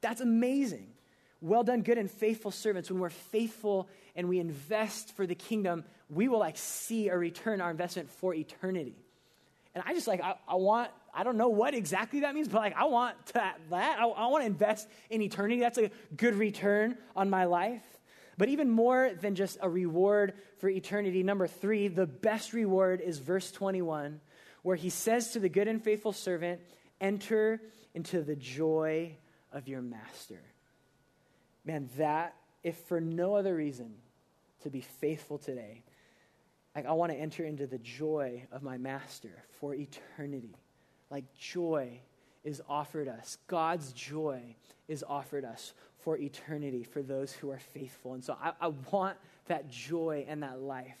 That's 0.00 0.20
amazing. 0.20 0.88
Well 1.40 1.62
done, 1.62 1.82
good 1.82 1.98
and 1.98 2.10
faithful 2.10 2.50
servants. 2.50 2.90
When 2.90 3.00
we're 3.00 3.10
faithful 3.10 3.88
and 4.16 4.28
we 4.28 4.40
invest 4.40 5.14
for 5.16 5.26
the 5.26 5.34
kingdom, 5.34 5.84
we 6.10 6.28
will 6.28 6.40
like 6.40 6.56
see 6.56 7.08
a 7.08 7.16
return 7.16 7.60
our 7.60 7.70
investment 7.70 8.10
for 8.10 8.34
eternity. 8.34 8.96
And 9.74 9.84
I 9.86 9.94
just 9.94 10.06
like, 10.06 10.22
I, 10.22 10.34
I 10.48 10.54
want, 10.56 10.90
I 11.14 11.22
don't 11.22 11.36
know 11.36 11.48
what 11.48 11.74
exactly 11.74 12.20
that 12.20 12.34
means, 12.34 12.48
but 12.48 12.58
like, 12.58 12.76
I 12.76 12.84
want 12.84 13.16
that. 13.26 13.60
that. 13.70 13.98
I, 13.98 14.06
I 14.06 14.26
want 14.26 14.42
to 14.42 14.46
invest 14.46 14.88
in 15.10 15.22
eternity. 15.22 15.60
That's 15.60 15.78
a 15.78 15.90
good 16.16 16.34
return 16.34 16.96
on 17.14 17.30
my 17.30 17.44
life. 17.44 17.82
But 18.36 18.48
even 18.48 18.70
more 18.70 19.10
than 19.20 19.34
just 19.34 19.58
a 19.60 19.68
reward 19.68 20.34
for 20.58 20.68
eternity, 20.68 21.22
number 21.22 21.46
three, 21.48 21.88
the 21.88 22.06
best 22.06 22.52
reward 22.52 23.00
is 23.00 23.18
verse 23.18 23.50
21, 23.50 24.20
where 24.62 24.76
he 24.76 24.90
says 24.90 25.32
to 25.32 25.40
the 25.40 25.48
good 25.48 25.66
and 25.68 25.82
faithful 25.82 26.12
servant, 26.12 26.60
Enter 27.00 27.60
into 27.94 28.22
the 28.22 28.36
joy 28.36 29.16
of 29.52 29.68
your 29.68 29.82
master. 29.82 30.40
Man, 31.64 31.88
that, 31.96 32.34
if 32.62 32.76
for 32.86 33.00
no 33.00 33.34
other 33.34 33.54
reason, 33.54 33.94
to 34.62 34.70
be 34.70 34.80
faithful 34.80 35.38
today, 35.38 35.82
like 36.78 36.86
I 36.86 36.92
want 36.92 37.10
to 37.10 37.18
enter 37.18 37.44
into 37.44 37.66
the 37.66 37.78
joy 37.78 38.44
of 38.52 38.62
my 38.62 38.78
master 38.78 39.42
for 39.58 39.74
eternity. 39.74 40.54
Like 41.10 41.24
joy 41.34 41.98
is 42.44 42.62
offered 42.68 43.08
us, 43.08 43.36
God's 43.48 43.92
joy 43.92 44.54
is 44.86 45.02
offered 45.02 45.44
us 45.44 45.72
for 45.98 46.16
eternity 46.16 46.84
for 46.84 47.02
those 47.02 47.32
who 47.32 47.50
are 47.50 47.58
faithful. 47.58 48.14
And 48.14 48.22
so 48.22 48.36
I, 48.40 48.52
I 48.60 48.68
want 48.92 49.16
that 49.48 49.68
joy 49.68 50.24
and 50.28 50.44
that 50.44 50.60
life. 50.60 51.00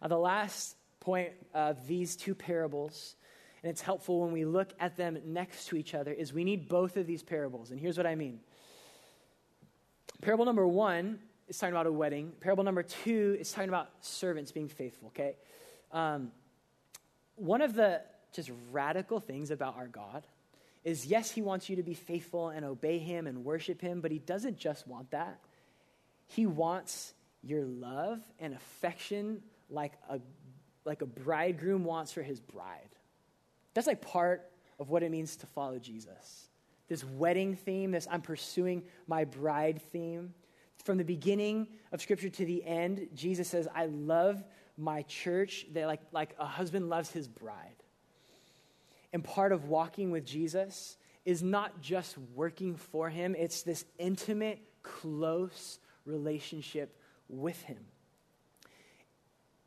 Now, 0.00 0.08
the 0.08 0.16
last 0.16 0.74
point 1.00 1.32
of 1.52 1.86
these 1.86 2.16
two 2.16 2.34
parables 2.34 3.16
and 3.62 3.68
it's 3.68 3.82
helpful 3.82 4.22
when 4.22 4.32
we 4.32 4.46
look 4.46 4.72
at 4.80 4.96
them 4.96 5.18
next 5.26 5.66
to 5.66 5.76
each 5.76 5.94
other, 5.94 6.12
is 6.12 6.32
we 6.32 6.44
need 6.44 6.66
both 6.66 6.96
of 6.96 7.06
these 7.06 7.22
parables. 7.22 7.70
And 7.70 7.78
here's 7.78 7.98
what 7.98 8.06
I 8.06 8.14
mean. 8.14 8.40
Parable 10.22 10.46
number 10.46 10.66
one 10.66 11.18
is 11.50 11.58
talking 11.58 11.74
about 11.74 11.86
a 11.86 11.92
wedding. 11.92 12.32
Parable 12.40 12.64
number 12.64 12.82
two 12.82 13.36
is 13.38 13.50
talking 13.52 13.68
about 13.68 13.90
servants 14.00 14.52
being 14.52 14.68
faithful, 14.68 15.08
okay? 15.08 15.36
Um, 15.90 16.30
one 17.34 17.60
of 17.60 17.74
the 17.74 18.02
just 18.32 18.50
radical 18.70 19.18
things 19.18 19.50
about 19.50 19.76
our 19.76 19.88
God 19.88 20.24
is 20.84 21.04
yes, 21.06 21.30
he 21.30 21.42
wants 21.42 21.68
you 21.68 21.76
to 21.76 21.82
be 21.82 21.94
faithful 21.94 22.50
and 22.50 22.64
obey 22.64 22.98
him 22.98 23.26
and 23.26 23.44
worship 23.44 23.80
him, 23.80 24.00
but 24.00 24.12
he 24.12 24.18
doesn't 24.18 24.56
just 24.56 24.86
want 24.86 25.10
that. 25.10 25.40
He 26.28 26.46
wants 26.46 27.12
your 27.42 27.64
love 27.64 28.20
and 28.38 28.54
affection 28.54 29.42
like 29.68 29.92
a, 30.08 30.20
like 30.84 31.02
a 31.02 31.06
bridegroom 31.06 31.84
wants 31.84 32.12
for 32.12 32.22
his 32.22 32.38
bride. 32.40 32.88
That's 33.74 33.88
like 33.88 34.00
part 34.00 34.48
of 34.78 34.88
what 34.88 35.02
it 35.02 35.10
means 35.10 35.36
to 35.38 35.46
follow 35.46 35.78
Jesus. 35.78 36.48
This 36.88 37.04
wedding 37.04 37.56
theme, 37.56 37.90
this 37.90 38.06
I'm 38.10 38.22
pursuing 38.22 38.84
my 39.06 39.24
bride 39.24 39.82
theme. 39.92 40.34
From 40.84 40.98
the 40.98 41.04
beginning 41.04 41.68
of 41.92 42.00
Scripture 42.00 42.30
to 42.30 42.44
the 42.44 42.64
end, 42.64 43.08
Jesus 43.14 43.48
says, 43.48 43.68
I 43.74 43.86
love 43.86 44.42
my 44.78 45.02
church 45.02 45.66
that 45.72 45.86
like, 45.86 46.00
like 46.12 46.34
a 46.38 46.46
husband 46.46 46.88
loves 46.88 47.10
his 47.10 47.28
bride. 47.28 47.76
And 49.12 49.22
part 49.22 49.52
of 49.52 49.66
walking 49.66 50.10
with 50.10 50.24
Jesus 50.24 50.96
is 51.24 51.42
not 51.42 51.80
just 51.82 52.16
working 52.34 52.76
for 52.76 53.10
him, 53.10 53.34
it's 53.36 53.62
this 53.62 53.84
intimate, 53.98 54.60
close 54.82 55.78
relationship 56.06 56.96
with 57.28 57.60
him. 57.62 57.84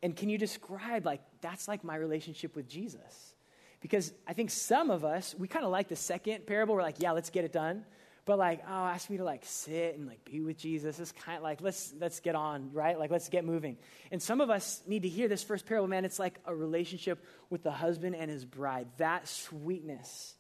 And 0.02 0.16
can 0.16 0.30
you 0.30 0.38
describe, 0.38 1.06
like, 1.06 1.22
that's 1.42 1.68
like 1.68 1.84
my 1.84 1.96
relationship 1.96 2.56
with 2.56 2.68
Jesus? 2.68 3.36
Because 3.80 4.14
I 4.28 4.34
think 4.34 4.50
some 4.50 4.90
of 4.90 5.06
us, 5.06 5.36
we 5.38 5.48
kind 5.48 5.64
of 5.64 5.72
like 5.72 5.88
the 5.88 5.96
second 5.96 6.46
parable. 6.46 6.76
We're 6.76 6.82
like, 6.82 7.00
yeah, 7.00 7.12
let's 7.12 7.30
get 7.30 7.46
it 7.46 7.54
done. 7.54 7.86
But 8.26 8.40
like, 8.40 8.64
oh, 8.68 8.72
ask 8.72 9.10
me 9.10 9.18
to 9.18 9.24
like 9.24 9.44
sit 9.44 9.98
and 9.98 10.08
like 10.08 10.24
be 10.24 10.40
with 10.40 10.58
Jesus. 10.58 10.98
It's 11.00 11.12
kind 11.12 11.38
of 11.38 11.44
like, 11.44 11.62
let's 11.62 11.94
let's 12.00 12.22
get 12.22 12.36
on, 12.36 12.70
right? 12.72 12.98
Like, 12.98 13.12
let's 13.12 13.28
get 13.28 13.44
moving. 13.44 13.78
And 14.12 14.22
some 14.22 14.40
of 14.40 14.50
us 14.50 14.82
need 14.88 15.02
to 15.04 15.10
hear 15.10 15.28
this 15.28 15.44
first 15.44 15.66
parable, 15.66 15.88
man. 15.88 16.06
It's 16.06 16.20
like 16.20 16.40
a 16.46 16.56
relationship 16.56 17.24
with 17.50 17.64
the 17.64 17.72
husband 17.72 18.16
and 18.16 18.32
his 18.32 18.46
bride. 18.46 18.88
That 18.98 19.28
sweetness 19.28 20.36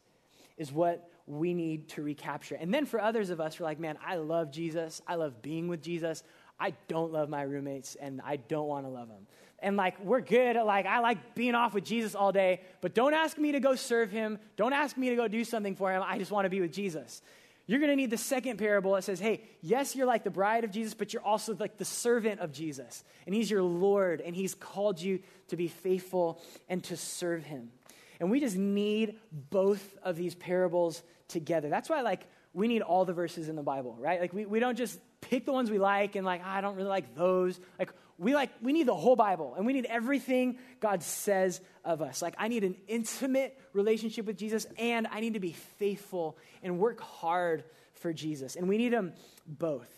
is 0.58 0.72
what 0.72 1.10
we 1.28 1.54
need 1.54 1.90
to 1.90 2.04
recapture. 2.04 2.56
And 2.56 2.74
then 2.74 2.86
for 2.86 3.02
others 3.02 3.30
of 3.30 3.42
us, 3.42 3.60
we're 3.60 3.66
like, 3.66 3.80
man, 3.80 3.98
I 4.06 4.16
love 4.16 4.52
Jesus. 4.52 5.02
I 5.08 5.16
love 5.16 5.42
being 5.42 5.68
with 5.68 5.82
Jesus. 5.82 6.24
I 6.60 6.74
don't 6.88 7.12
love 7.12 7.28
my 7.28 7.42
roommates 7.42 7.96
and 7.96 8.22
I 8.24 8.38
don't 8.38 8.68
want 8.68 8.86
to 8.86 8.90
love 8.90 9.10
them 9.10 9.28
and 9.64 9.78
like 9.78 10.00
we're 10.04 10.22
good 10.22 10.56
like 10.58 10.86
i 10.86 11.00
like 11.00 11.34
being 11.34 11.56
off 11.56 11.74
with 11.74 11.84
jesus 11.84 12.14
all 12.14 12.32
day 12.32 12.62
but 12.82 12.94
don't 12.94 13.14
ask 13.14 13.38
me 13.38 13.54
to 13.54 13.60
go 13.60 13.74
serve 13.74 14.12
him 14.12 14.38
don't 14.58 14.74
ask 14.74 14.98
me 14.98 15.10
to 15.10 15.16
go 15.16 15.28
do 15.28 15.44
something 15.44 15.76
for 15.76 15.92
him 15.92 16.04
i 16.06 16.20
just 16.20 16.32
want 16.32 16.46
to 16.46 16.50
be 16.50 16.62
with 16.62 16.72
jesus 16.72 17.22
You're 17.66 17.80
going 17.80 17.91
to 17.91 17.95
need 17.95 18.09
the 18.09 18.18
second 18.18 18.57
parable 18.57 18.93
that 18.93 19.05
says, 19.05 19.20
hey, 19.20 19.43
yes, 19.61 19.95
you're 19.95 20.05
like 20.05 20.26
the 20.26 20.30
bride 20.30 20.66
of 20.66 20.72
Jesus, 20.72 20.93
but 20.93 21.14
you're 21.14 21.24
also 21.24 21.55
like 21.55 21.78
the 21.78 21.86
servant 21.86 22.41
of 22.41 22.51
Jesus. 22.51 23.03
And 23.26 23.34
he's 23.34 23.49
your 23.49 23.64
Lord, 23.64 24.20
and 24.20 24.36
he's 24.36 24.53
called 24.53 24.99
you 24.99 25.20
to 25.47 25.55
be 25.55 25.70
faithful 25.70 26.41
and 26.68 26.84
to 26.86 26.97
serve 26.97 27.45
him. 27.45 27.72
And 28.20 28.30
we 28.30 28.41
just 28.41 28.57
need 28.57 29.18
both 29.32 29.97
of 30.03 30.18
these 30.18 30.36
parables 30.36 31.03
together. 31.30 31.70
That's 31.70 31.89
why, 31.89 32.01
like, 32.01 32.28
we 32.53 32.68
need 32.68 32.82
all 32.82 33.05
the 33.05 33.14
verses 33.14 33.49
in 33.49 33.55
the 33.55 33.64
Bible, 33.64 33.95
right? 33.97 34.20
Like, 34.20 34.34
we, 34.34 34.45
we 34.45 34.59
don't 34.59 34.78
just 34.78 34.99
pick 35.22 35.45
the 35.45 35.53
ones 35.53 35.72
we 35.72 35.80
like 35.80 36.16
and, 36.16 36.26
like, 36.26 36.41
oh, 36.43 36.49
I 36.49 36.61
don't 36.61 36.76
really 36.76 36.89
like 36.89 37.16
those. 37.16 37.59
Like, 37.80 37.91
we 38.18 38.36
like 38.36 38.51
we 38.61 38.74
need 38.74 38.88
the 38.88 38.95
whole 38.95 39.16
bible 39.16 39.55
and 39.55 39.66
we 39.66 39.74
need 39.74 39.86
everything 39.86 40.57
god 40.80 41.03
says 41.03 41.61
of 41.86 42.01
us. 42.01 42.22
Like 42.22 42.36
i 42.38 42.47
need 42.47 42.64
an 42.64 42.76
intimate 42.88 43.59
relationship 43.74 44.26
with 44.26 44.38
jesus 44.38 44.66
and 44.78 45.07
i 45.11 45.20
need 45.20 45.34
to 45.34 45.39
be 45.39 45.53
faithful 45.53 46.38
and 46.61 46.80
work 46.80 46.99
hard 47.01 47.64
for 47.95 48.14
jesus. 48.14 48.55
And 48.55 48.68
we 48.68 48.78
need 48.78 48.93
them 48.93 49.14
both. 49.47 49.89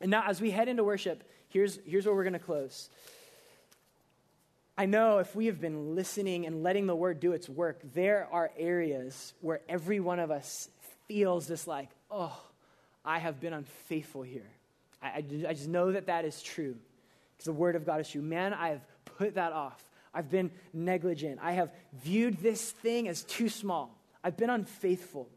And 0.00 0.10
now 0.10 0.24
as 0.26 0.40
we 0.40 0.50
head 0.50 0.68
into 0.68 0.84
worship 0.84 1.24
here's 1.48 1.78
here's 1.84 2.06
where 2.06 2.14
we're 2.14 2.24
going 2.24 2.32
to 2.34 2.38
close. 2.38 2.88
I 4.78 4.86
know 4.86 5.18
if 5.18 5.34
we 5.34 5.46
have 5.46 5.60
been 5.60 5.94
listening 5.94 6.46
and 6.46 6.62
letting 6.62 6.86
the 6.86 6.96
word 6.96 7.20
do 7.20 7.32
its 7.32 7.48
work 7.48 7.80
there 7.94 8.28
are 8.30 8.50
areas 8.58 9.34
where 9.40 9.60
every 9.68 10.00
one 10.00 10.18
of 10.18 10.30
us 10.30 10.68
feels 11.08 11.46
this 11.46 11.66
like 11.66 11.88
oh 12.10 12.38
i 13.04 13.18
have 13.18 13.40
been 13.40 13.52
unfaithful 13.52 14.22
here. 14.22 14.50
I, 15.02 15.06
I, 15.06 15.24
I 15.48 15.54
just 15.54 15.68
know 15.68 15.92
that 15.92 16.06
that 16.06 16.24
is 16.24 16.42
true 16.42 16.76
the 17.44 17.52
word 17.52 17.76
of 17.76 17.86
God 17.86 18.00
is 18.00 18.08
true. 18.08 18.22
Man, 18.22 18.52
I 18.54 18.68
have 18.70 18.84
put 19.04 19.34
that 19.34 19.52
off. 19.52 19.84
I've 20.12 20.30
been 20.30 20.50
negligent. 20.72 21.38
I 21.42 21.52
have 21.52 21.72
viewed 22.02 22.38
this 22.38 22.70
thing 22.70 23.08
as 23.08 23.22
too 23.22 23.48
small. 23.48 23.96
I've 24.22 24.36
been 24.36 24.50
unfaithful. 24.50 25.28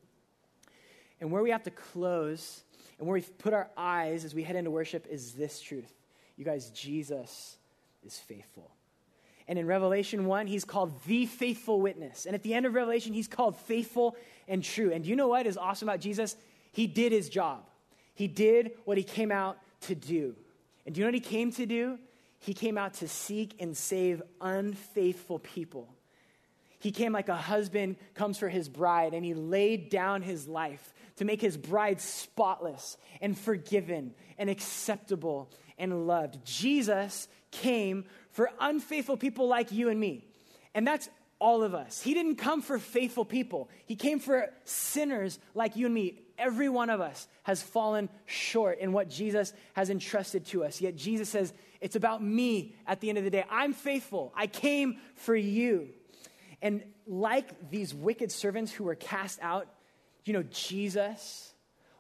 And 1.22 1.32
where 1.32 1.44
we 1.44 1.52
have 1.52 1.64
to 1.64 1.72
close 1.72 2.64
and 3.00 3.08
where 3.08 3.16
we 3.16 3.22
put 3.22 3.54
our 3.54 3.70
eyes 3.78 4.26
as 4.26 4.34
we 4.34 4.44
head 4.44 4.56
into 4.56 4.72
worship 4.72 5.08
is 5.10 5.34
this 5.34 5.62
truth. 5.62 5.94
You 6.38 6.46
guys, 6.46 6.70
Jesus 6.72 7.58
is 8.06 8.18
faithful. 8.18 8.72
And 9.48 9.60
in 9.60 9.68
Revelation 9.68 10.26
1, 10.26 10.48
he's 10.48 10.64
called 10.64 10.94
the 11.06 11.26
faithful 11.26 11.82
witness. 11.82 12.26
And 12.26 12.34
at 12.34 12.44
the 12.44 12.54
end 12.54 12.66
of 12.66 12.74
Revelation, 12.74 13.14
he's 13.14 13.28
called 13.28 13.58
faithful 13.58 14.16
and 14.48 14.64
true. 14.64 14.92
And 14.92 15.06
you 15.06 15.16
know 15.16 15.28
what 15.28 15.46
is 15.46 15.58
awesome 15.58 15.90
about 15.90 16.00
Jesus? 16.00 16.36
He 16.72 16.88
did 16.88 17.12
his 17.12 17.30
job, 17.30 17.70
he 18.14 18.28
did 18.28 18.72
what 18.86 18.98
he 18.98 19.04
came 19.04 19.32
out 19.32 19.58
to 19.82 19.96
do. 19.96 20.36
And 20.86 20.94
do 20.94 21.00
you 21.00 21.06
know 21.06 21.08
what 21.08 21.14
he 21.16 21.20
came 21.20 21.52
to 21.54 21.66
do? 21.66 22.00
He 22.40 22.54
came 22.54 22.78
out 22.78 22.96
to 22.96 23.08
seek 23.08 23.56
and 23.62 23.76
save 23.76 24.22
unfaithful 24.42 25.40
people. 25.40 25.94
He 26.80 26.92
came 26.92 27.14
like 27.14 27.30
a 27.30 27.36
husband 27.36 27.96
comes 28.14 28.38
for 28.38 28.50
his 28.50 28.68
bride, 28.68 29.14
and 29.14 29.24
he 29.24 29.34
laid 29.34 29.90
down 29.90 30.22
his 30.22 30.48
life 30.48 30.94
to 31.16 31.26
make 31.26 31.40
his 31.40 31.56
bride 31.56 32.02
spotless 32.02 32.98
and 33.22 33.38
forgiven 33.38 34.14
and 34.38 34.50
acceptable 34.50 35.50
and 35.78 36.08
loved. 36.08 36.44
Jesus 36.46 37.30
came 37.52 38.04
for 38.32 38.50
unfaithful 38.60 39.16
people 39.16 39.48
like 39.48 39.72
you 39.72 39.88
and 39.88 40.00
me. 40.00 40.26
And 40.74 40.86
that's 40.86 41.08
all 41.40 41.64
of 41.64 41.74
us. 41.74 42.02
He 42.02 42.14
didn't 42.14 42.36
come 42.36 42.62
for 42.62 42.80
faithful 42.80 43.26
people, 43.26 43.70
He 43.86 43.96
came 43.96 44.20
for 44.20 44.50
sinners 44.66 45.40
like 45.54 45.76
you 45.76 45.86
and 45.86 45.96
me. 45.96 46.20
Every 46.38 46.70
one 46.70 46.90
of 46.90 47.02
us 47.02 47.28
has 47.44 47.62
fallen 47.62 48.10
short 48.26 48.80
in 48.80 48.92
what 48.92 49.10
Jesus 49.10 49.54
has 49.74 49.90
entrusted 49.90 50.46
to 50.48 50.64
us. 50.64 50.82
Yet 50.82 50.96
Jesus 50.96 51.30
says, 51.30 51.54
It's 51.82 51.96
about 51.96 52.24
me 52.24 52.76
at 52.88 53.02
the 53.02 53.10
end 53.10 53.18
of 53.18 53.24
the 53.24 53.30
day. 53.30 53.46
I'm 53.50 53.74
faithful. 53.74 54.34
I 54.36 54.48
came 54.48 54.98
for 55.16 55.36
you. 55.36 55.90
And 56.62 56.84
like 57.06 57.70
these 57.70 57.94
wicked 57.94 58.32
servants 58.32 58.72
who 58.72 58.86
were 58.86 58.96
cast 58.96 59.40
out, 59.42 59.68
you 60.26 60.34
know, 60.34 60.44
Jesus 60.44 61.53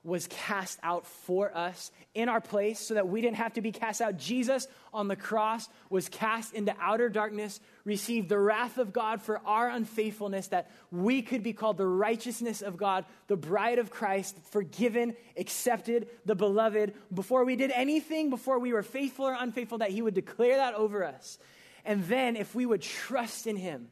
was 0.04 0.28
cast 0.28 0.78
out 0.84 1.08
for 1.08 1.56
us 1.56 1.90
in 2.14 2.28
our 2.28 2.42
place 2.42 2.80
so 2.80 2.94
that 2.94 3.08
we 3.08 3.22
didn't 3.22 3.38
have 3.38 3.54
to 3.54 3.62
be 3.62 3.72
cast 3.72 4.02
out. 4.02 4.18
Jesus 4.18 4.68
on 4.94 5.08
the 5.08 5.16
cross 5.16 5.70
was 5.90 6.10
cast 6.10 6.54
into 6.54 6.76
outer 6.80 7.08
darkness, 7.08 7.62
received 7.86 8.28
the 8.28 8.38
wrath 8.38 8.78
of 8.78 8.92
God 8.92 9.22
for 9.22 9.40
our 9.46 9.70
unfaithfulness, 9.70 10.48
that 10.48 10.70
we 10.92 11.22
could 11.22 11.42
be 11.42 11.54
called 11.54 11.78
the 11.78 11.88
righteousness 11.88 12.62
of 12.62 12.76
God, 12.76 13.06
the 13.28 13.38
bride 13.38 13.80
of 13.80 13.92
Christ, 13.92 14.38
forgiven, 14.52 15.16
accepted, 15.38 16.10
the 16.26 16.36
beloved. 16.36 16.94
Before 17.14 17.46
we 17.46 17.56
did 17.56 17.72
anything, 17.72 18.30
before 18.30 18.60
we 18.60 18.74
were 18.74 18.84
faithful 18.84 19.26
or 19.26 19.38
unfaithful, 19.40 19.78
that 19.78 19.92
He 19.92 20.02
would 20.02 20.14
declare 20.14 20.58
that 20.58 20.74
over 20.74 21.06
us. 21.06 21.40
And 21.86 22.04
then 22.06 22.36
if 22.36 22.54
we 22.54 22.66
would 22.66 22.82
trust 22.82 23.48
in 23.48 23.56
Him, 23.56 23.88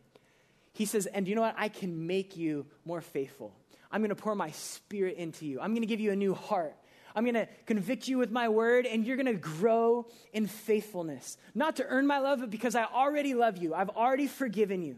He 0.74 0.86
says, 0.86 1.06
and 1.06 1.26
you 1.26 1.36
know 1.36 1.42
what? 1.42 1.56
I 1.58 1.70
can 1.70 2.06
make 2.06 2.36
you 2.36 2.66
more 2.84 3.02
faithful. 3.02 3.54
I'm 3.92 4.02
going 4.02 4.10
to 4.10 4.16
pour 4.16 4.36
my 4.36 4.52
spirit 4.52 5.18
into 5.18 5.46
you. 5.46 5.60
I'm 5.60 5.72
going 5.72 5.82
to 5.82 5.88
give 5.88 6.00
you 6.00 6.12
a 6.12 6.16
new 6.16 6.34
heart. 6.34 6.76
I'm 7.14 7.24
going 7.24 7.36
to 7.36 7.48
convict 7.66 8.08
you 8.08 8.18
with 8.18 8.32
my 8.32 8.48
word, 8.48 8.86
and 8.86 9.06
you're 9.06 9.18
going 9.18 9.26
to 9.26 9.34
grow 9.34 10.08
in 10.32 10.48
faithfulness. 10.48 11.38
Not 11.54 11.76
to 11.76 11.86
earn 11.86 12.08
my 12.08 12.20
love, 12.20 12.40
but 12.40 12.50
because 12.50 12.74
I 12.74 12.86
already 12.86 13.34
love 13.34 13.58
you. 13.58 13.74
I've 13.74 13.90
already 13.90 14.28
forgiven 14.28 14.82
you. 14.82 14.96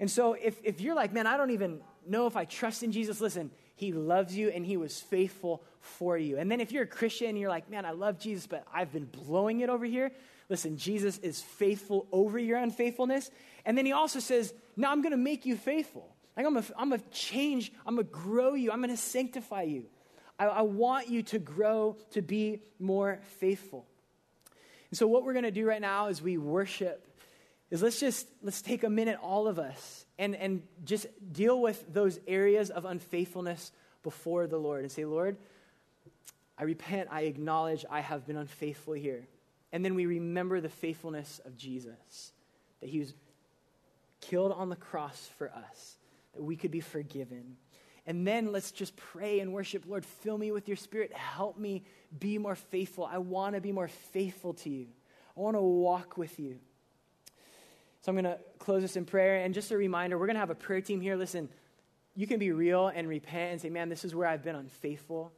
And 0.00 0.10
so 0.10 0.32
if, 0.32 0.58
if 0.64 0.80
you're 0.80 0.94
like, 0.94 1.12
man, 1.12 1.26
I 1.26 1.36
don't 1.36 1.50
even 1.50 1.80
know 2.06 2.26
if 2.26 2.36
I 2.36 2.46
trust 2.46 2.82
in 2.82 2.90
Jesus, 2.90 3.20
listen, 3.20 3.50
he 3.76 3.92
loves 3.92 4.36
you 4.36 4.48
and 4.50 4.64
he 4.64 4.76
was 4.76 5.00
faithful 5.00 5.62
for 5.80 6.18
you. 6.18 6.38
And 6.38 6.50
then 6.50 6.60
if 6.60 6.72
you're 6.72 6.84
a 6.84 6.86
Christian 6.86 7.28
and 7.28 7.38
you're 7.38 7.50
like, 7.50 7.70
man, 7.70 7.84
I 7.84 7.92
love 7.92 8.18
Jesus, 8.18 8.46
but 8.46 8.66
I've 8.72 8.92
been 8.92 9.04
blowing 9.04 9.60
it 9.60 9.68
over 9.68 9.84
here, 9.84 10.10
listen, 10.48 10.76
Jesus 10.76 11.18
is 11.18 11.40
faithful 11.40 12.06
over 12.12 12.38
your 12.38 12.58
unfaithfulness. 12.58 13.30
And 13.64 13.76
then 13.76 13.86
he 13.86 13.92
also 13.92 14.20
says, 14.20 14.52
now 14.76 14.90
I'm 14.90 15.02
going 15.02 15.12
to 15.12 15.18
make 15.18 15.46
you 15.46 15.56
faithful. 15.56 16.14
Like, 16.36 16.46
I'm 16.46 16.54
going 16.88 17.00
to 17.00 17.08
change, 17.10 17.72
I'm 17.86 17.96
going 17.96 18.06
to 18.06 18.12
grow 18.12 18.54
you, 18.54 18.70
I'm 18.70 18.78
going 18.78 18.90
to 18.90 18.96
sanctify 18.96 19.62
you. 19.62 19.86
I, 20.38 20.46
I 20.46 20.62
want 20.62 21.08
you 21.08 21.22
to 21.24 21.38
grow 21.38 21.96
to 22.12 22.22
be 22.22 22.62
more 22.78 23.20
faithful. 23.38 23.86
And 24.90 24.98
so, 24.98 25.06
what 25.06 25.24
we're 25.24 25.34
going 25.34 25.44
to 25.44 25.50
do 25.50 25.66
right 25.66 25.80
now 25.80 26.08
as 26.08 26.22
we 26.22 26.38
worship 26.38 27.06
is 27.70 27.82
let's 27.82 28.00
just 28.00 28.26
let's 28.42 28.62
take 28.62 28.82
a 28.82 28.90
minute, 28.90 29.18
all 29.22 29.46
of 29.46 29.58
us, 29.58 30.06
and, 30.18 30.34
and 30.34 30.62
just 30.84 31.06
deal 31.32 31.60
with 31.60 31.84
those 31.92 32.18
areas 32.26 32.70
of 32.70 32.84
unfaithfulness 32.84 33.70
before 34.02 34.46
the 34.46 34.58
Lord 34.58 34.82
and 34.82 34.90
say, 34.90 35.04
Lord, 35.04 35.36
I 36.58 36.64
repent, 36.64 37.08
I 37.12 37.22
acknowledge 37.22 37.84
I 37.88 38.00
have 38.00 38.26
been 38.26 38.36
unfaithful 38.36 38.94
here. 38.94 39.28
And 39.72 39.84
then 39.84 39.94
we 39.94 40.06
remember 40.06 40.60
the 40.60 40.68
faithfulness 40.68 41.40
of 41.44 41.56
Jesus, 41.56 42.32
that 42.80 42.88
he 42.88 42.98
was 42.98 43.14
killed 44.20 44.52
on 44.52 44.68
the 44.68 44.76
cross 44.76 45.28
for 45.38 45.50
us 45.50 45.96
that 46.34 46.42
we 46.42 46.56
could 46.56 46.70
be 46.70 46.80
forgiven. 46.80 47.56
And 48.06 48.26
then 48.26 48.50
let's 48.52 48.72
just 48.72 48.96
pray 48.96 49.40
and 49.40 49.52
worship. 49.52 49.84
Lord, 49.86 50.04
fill 50.04 50.38
me 50.38 50.52
with 50.52 50.68
your 50.68 50.76
spirit. 50.76 51.12
Help 51.12 51.58
me 51.58 51.84
be 52.18 52.38
more 52.38 52.54
faithful. 52.54 53.04
I 53.04 53.18
want 53.18 53.54
to 53.54 53.60
be 53.60 53.72
more 53.72 53.88
faithful 53.88 54.54
to 54.54 54.70
you. 54.70 54.86
I 55.36 55.40
want 55.40 55.56
to 55.56 55.62
walk 55.62 56.16
with 56.16 56.38
you. 56.40 56.58
So 58.00 58.10
I'm 58.10 58.16
going 58.16 58.24
to 58.24 58.38
close 58.58 58.82
this 58.82 58.96
in 58.96 59.04
prayer. 59.04 59.44
And 59.44 59.52
just 59.52 59.70
a 59.70 59.76
reminder, 59.76 60.18
we're 60.18 60.26
going 60.26 60.36
to 60.36 60.40
have 60.40 60.50
a 60.50 60.54
prayer 60.54 60.80
team 60.80 61.00
here. 61.00 61.16
Listen, 61.16 61.48
you 62.16 62.26
can 62.26 62.38
be 62.38 62.52
real 62.52 62.88
and 62.88 63.06
repent 63.08 63.52
and 63.52 63.60
say, 63.60 63.70
man, 63.70 63.88
this 63.88 64.04
is 64.04 64.14
where 64.14 64.26
I've 64.26 64.42
been 64.42 64.56
unfaithful. 64.56 65.32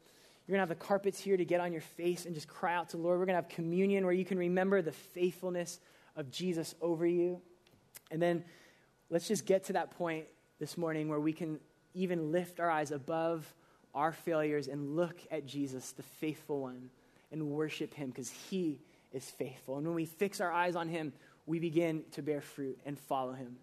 You're 0.46 0.56
going 0.56 0.66
to 0.66 0.72
have 0.72 0.78
the 0.80 0.84
carpets 0.86 1.20
here 1.20 1.36
to 1.36 1.44
get 1.44 1.60
on 1.60 1.72
your 1.72 1.82
face 1.82 2.26
and 2.26 2.34
just 2.34 2.48
cry 2.48 2.74
out 2.74 2.88
to 2.90 2.96
the 2.96 3.02
Lord. 3.02 3.18
We're 3.18 3.26
going 3.26 3.36
to 3.36 3.42
have 3.42 3.48
communion 3.48 4.04
where 4.04 4.14
you 4.14 4.24
can 4.24 4.38
remember 4.38 4.82
the 4.82 4.92
faithfulness 4.92 5.80
of 6.16 6.30
Jesus 6.30 6.74
over 6.80 7.06
you. 7.06 7.40
And 8.10 8.20
then 8.20 8.44
let's 9.10 9.28
just 9.28 9.46
get 9.46 9.64
to 9.64 9.74
that 9.74 9.92
point 9.92 10.26
this 10.62 10.78
morning 10.78 11.08
where 11.08 11.18
we 11.18 11.32
can 11.32 11.58
even 11.92 12.30
lift 12.30 12.60
our 12.60 12.70
eyes 12.70 12.92
above 12.92 13.52
our 13.96 14.12
failures 14.12 14.68
and 14.68 14.94
look 14.94 15.16
at 15.32 15.44
Jesus, 15.44 15.90
the 15.90 16.04
faithful 16.04 16.60
one, 16.60 16.88
and 17.32 17.50
worship 17.50 17.92
him 17.92 18.10
because 18.10 18.30
he 18.30 18.78
is 19.12 19.28
faithful. 19.28 19.76
And 19.76 19.84
when 19.84 19.96
we 19.96 20.04
fix 20.04 20.40
our 20.40 20.52
eyes 20.52 20.76
on 20.76 20.88
him, 20.88 21.12
we 21.46 21.58
begin 21.58 22.04
to 22.12 22.22
bear 22.22 22.40
fruit 22.40 22.78
and 22.86 22.96
follow 22.96 23.32
him. 23.32 23.56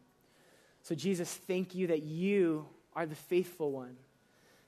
So, 0.83 0.93
Jesus, 0.93 1.33
thank 1.33 1.73
you 1.73 1.87
that 1.87 2.03
you 2.03 2.65
are 2.93 3.05
the 3.05 3.15
faithful 3.15 3.71
one, 3.71 3.95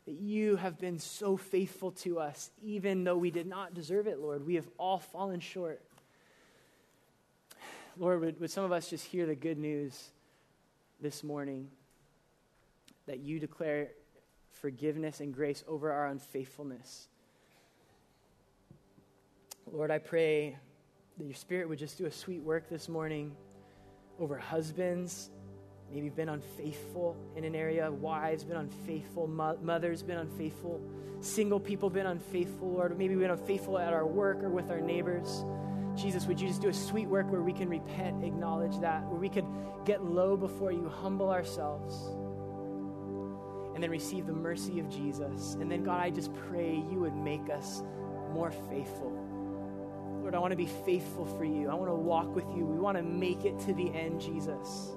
that 0.06 0.16
you 0.16 0.56
have 0.56 0.80
been 0.80 1.00
so 1.00 1.36
faithful 1.36 1.92
to 1.92 2.18
us, 2.18 2.50
even 2.64 3.04
though 3.04 3.18
we 3.18 3.32
did 3.32 3.46
not 3.46 3.74
deserve 3.74 4.08
it, 4.08 4.20
Lord. 4.20 4.48
We 4.48 4.56
have 4.56 4.70
all 4.78 5.00
fallen 5.00 5.42
short. 5.42 5.82
Lord, 7.98 8.22
would, 8.22 8.40
would 8.40 8.52
some 8.52 8.64
of 8.64 8.72
us 8.72 8.90
just 8.90 9.06
hear 9.06 9.26
the 9.26 9.36
good 9.36 9.58
news 9.58 10.12
this 11.02 11.26
morning? 11.26 11.68
That 13.08 13.20
you 13.20 13.40
declare 13.40 13.90
forgiveness 14.52 15.20
and 15.20 15.34
grace 15.34 15.64
over 15.68 15.92
our 15.92 16.08
unfaithfulness. 16.08 17.08
Lord, 19.72 19.92
I 19.92 19.98
pray 20.00 20.58
that 21.18 21.24
your 21.24 21.34
spirit 21.34 21.70
would 21.70 21.80
just 21.80 21.98
do 21.98 22.06
a 22.06 22.12
sweet 22.12 22.42
work 22.42 22.70
this 22.70 22.90
morning 22.90 23.36
over 24.20 24.38
husbands, 24.38 25.30
maybe 25.92 26.10
been 26.10 26.30
unfaithful 26.30 27.16
in 27.36 27.44
an 27.44 27.56
area, 27.56 27.92
wives 27.92 28.44
been 28.44 28.58
unfaithful, 28.58 29.28
mo- 29.28 29.58
mothers 29.62 30.04
been 30.04 30.18
unfaithful, 30.18 30.82
single 31.22 31.60
people 31.60 31.90
been 31.90 32.08
unfaithful, 32.08 32.72
Lord, 32.72 32.98
maybe 32.98 33.16
been 33.16 33.32
unfaithful 33.32 33.78
at 33.78 33.94
our 33.94 34.06
work 34.06 34.44
or 34.44 34.50
with 34.50 34.70
our 34.70 34.82
neighbors. 34.82 35.44
Jesus, 35.96 36.26
would 36.26 36.40
you 36.40 36.48
just 36.48 36.62
do 36.62 36.70
a 36.70 36.74
sweet 36.74 37.08
work 37.08 37.30
where 37.32 37.42
we 37.42 37.54
can 37.54 37.70
repent, 37.70 38.24
acknowledge 38.24 38.80
that, 38.80 39.04
where 39.08 39.20
we 39.20 39.30
could 39.30 39.46
get 39.86 40.04
low 40.04 40.38
before 40.38 40.72
you, 40.72 40.88
humble 40.88 41.30
ourselves 41.30 42.12
and 43.82 43.90
then 43.90 43.98
receive 43.98 44.28
the 44.28 44.34
mercy 44.34 44.80
of 44.80 44.88
Jesus. 44.92 45.56
And 45.60 45.72
then, 45.72 45.84
God, 45.84 46.00
I 46.00 46.12
just 46.12 46.32
pray 46.36 46.76
you 46.92 47.00
would 47.00 47.16
make 47.16 47.50
us 47.50 47.82
more 48.32 48.52
faithful. 48.52 49.12
Lord, 50.22 50.36
I 50.36 50.38
want 50.38 50.52
to 50.52 50.56
be 50.56 50.70
faithful 50.86 51.26
for 51.26 51.44
you. 51.44 51.68
I 51.68 51.74
want 51.74 51.90
to 51.90 51.96
walk 51.96 52.36
with 52.36 52.46
you. 52.56 52.64
We 52.64 52.78
want 52.78 52.98
to 52.98 53.02
make 53.02 53.44
it 53.44 53.60
to 53.62 53.74
the 53.74 53.92
end, 53.92 54.22
Jesus. 54.22 54.92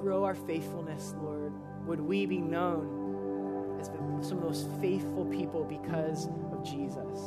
Grow 0.00 0.24
our 0.24 0.34
faithfulness, 0.34 1.14
Lord. 1.20 1.52
Would 1.84 2.00
we 2.00 2.24
be 2.24 2.38
known 2.38 3.78
as 3.78 3.88
some 4.26 4.38
of 4.38 4.42
those 4.42 4.66
faithful 4.80 5.26
people 5.26 5.64
because 5.64 6.26
of 6.52 6.64
Jesus? 6.64 7.20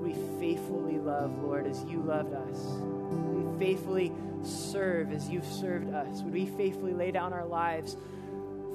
We 0.00 0.14
faithfully 0.38 1.00
love, 1.00 1.36
Lord, 1.42 1.66
as 1.66 1.82
you 1.82 2.00
loved 2.00 2.32
us. 2.32 2.60
We 3.10 3.58
faithfully 3.58 4.12
serve 4.44 5.12
as 5.12 5.28
you've 5.28 5.44
served 5.44 5.92
us. 5.92 6.22
Would 6.22 6.32
we 6.32 6.46
faithfully 6.46 6.94
lay 6.94 7.10
down 7.10 7.32
our 7.32 7.44
lives 7.44 7.96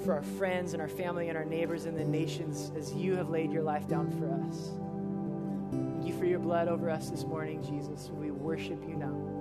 for 0.03 0.13
our 0.13 0.23
friends 0.23 0.73
and 0.73 0.81
our 0.81 0.87
family 0.87 1.29
and 1.29 1.37
our 1.37 1.45
neighbors 1.45 1.85
and 1.85 1.97
the 1.97 2.03
nations 2.03 2.71
as 2.77 2.93
you 2.93 3.15
have 3.15 3.29
laid 3.29 3.51
your 3.51 3.63
life 3.63 3.87
down 3.87 4.11
for 4.11 4.31
us? 4.47 4.71
Thank 5.71 6.07
you 6.07 6.17
for 6.17 6.25
your 6.25 6.39
blood 6.39 6.67
over 6.67 6.89
us 6.89 7.09
this 7.09 7.23
morning, 7.23 7.63
Jesus. 7.63 8.09
We 8.09 8.31
worship 8.31 8.81
you 8.87 8.95
now. 8.95 9.32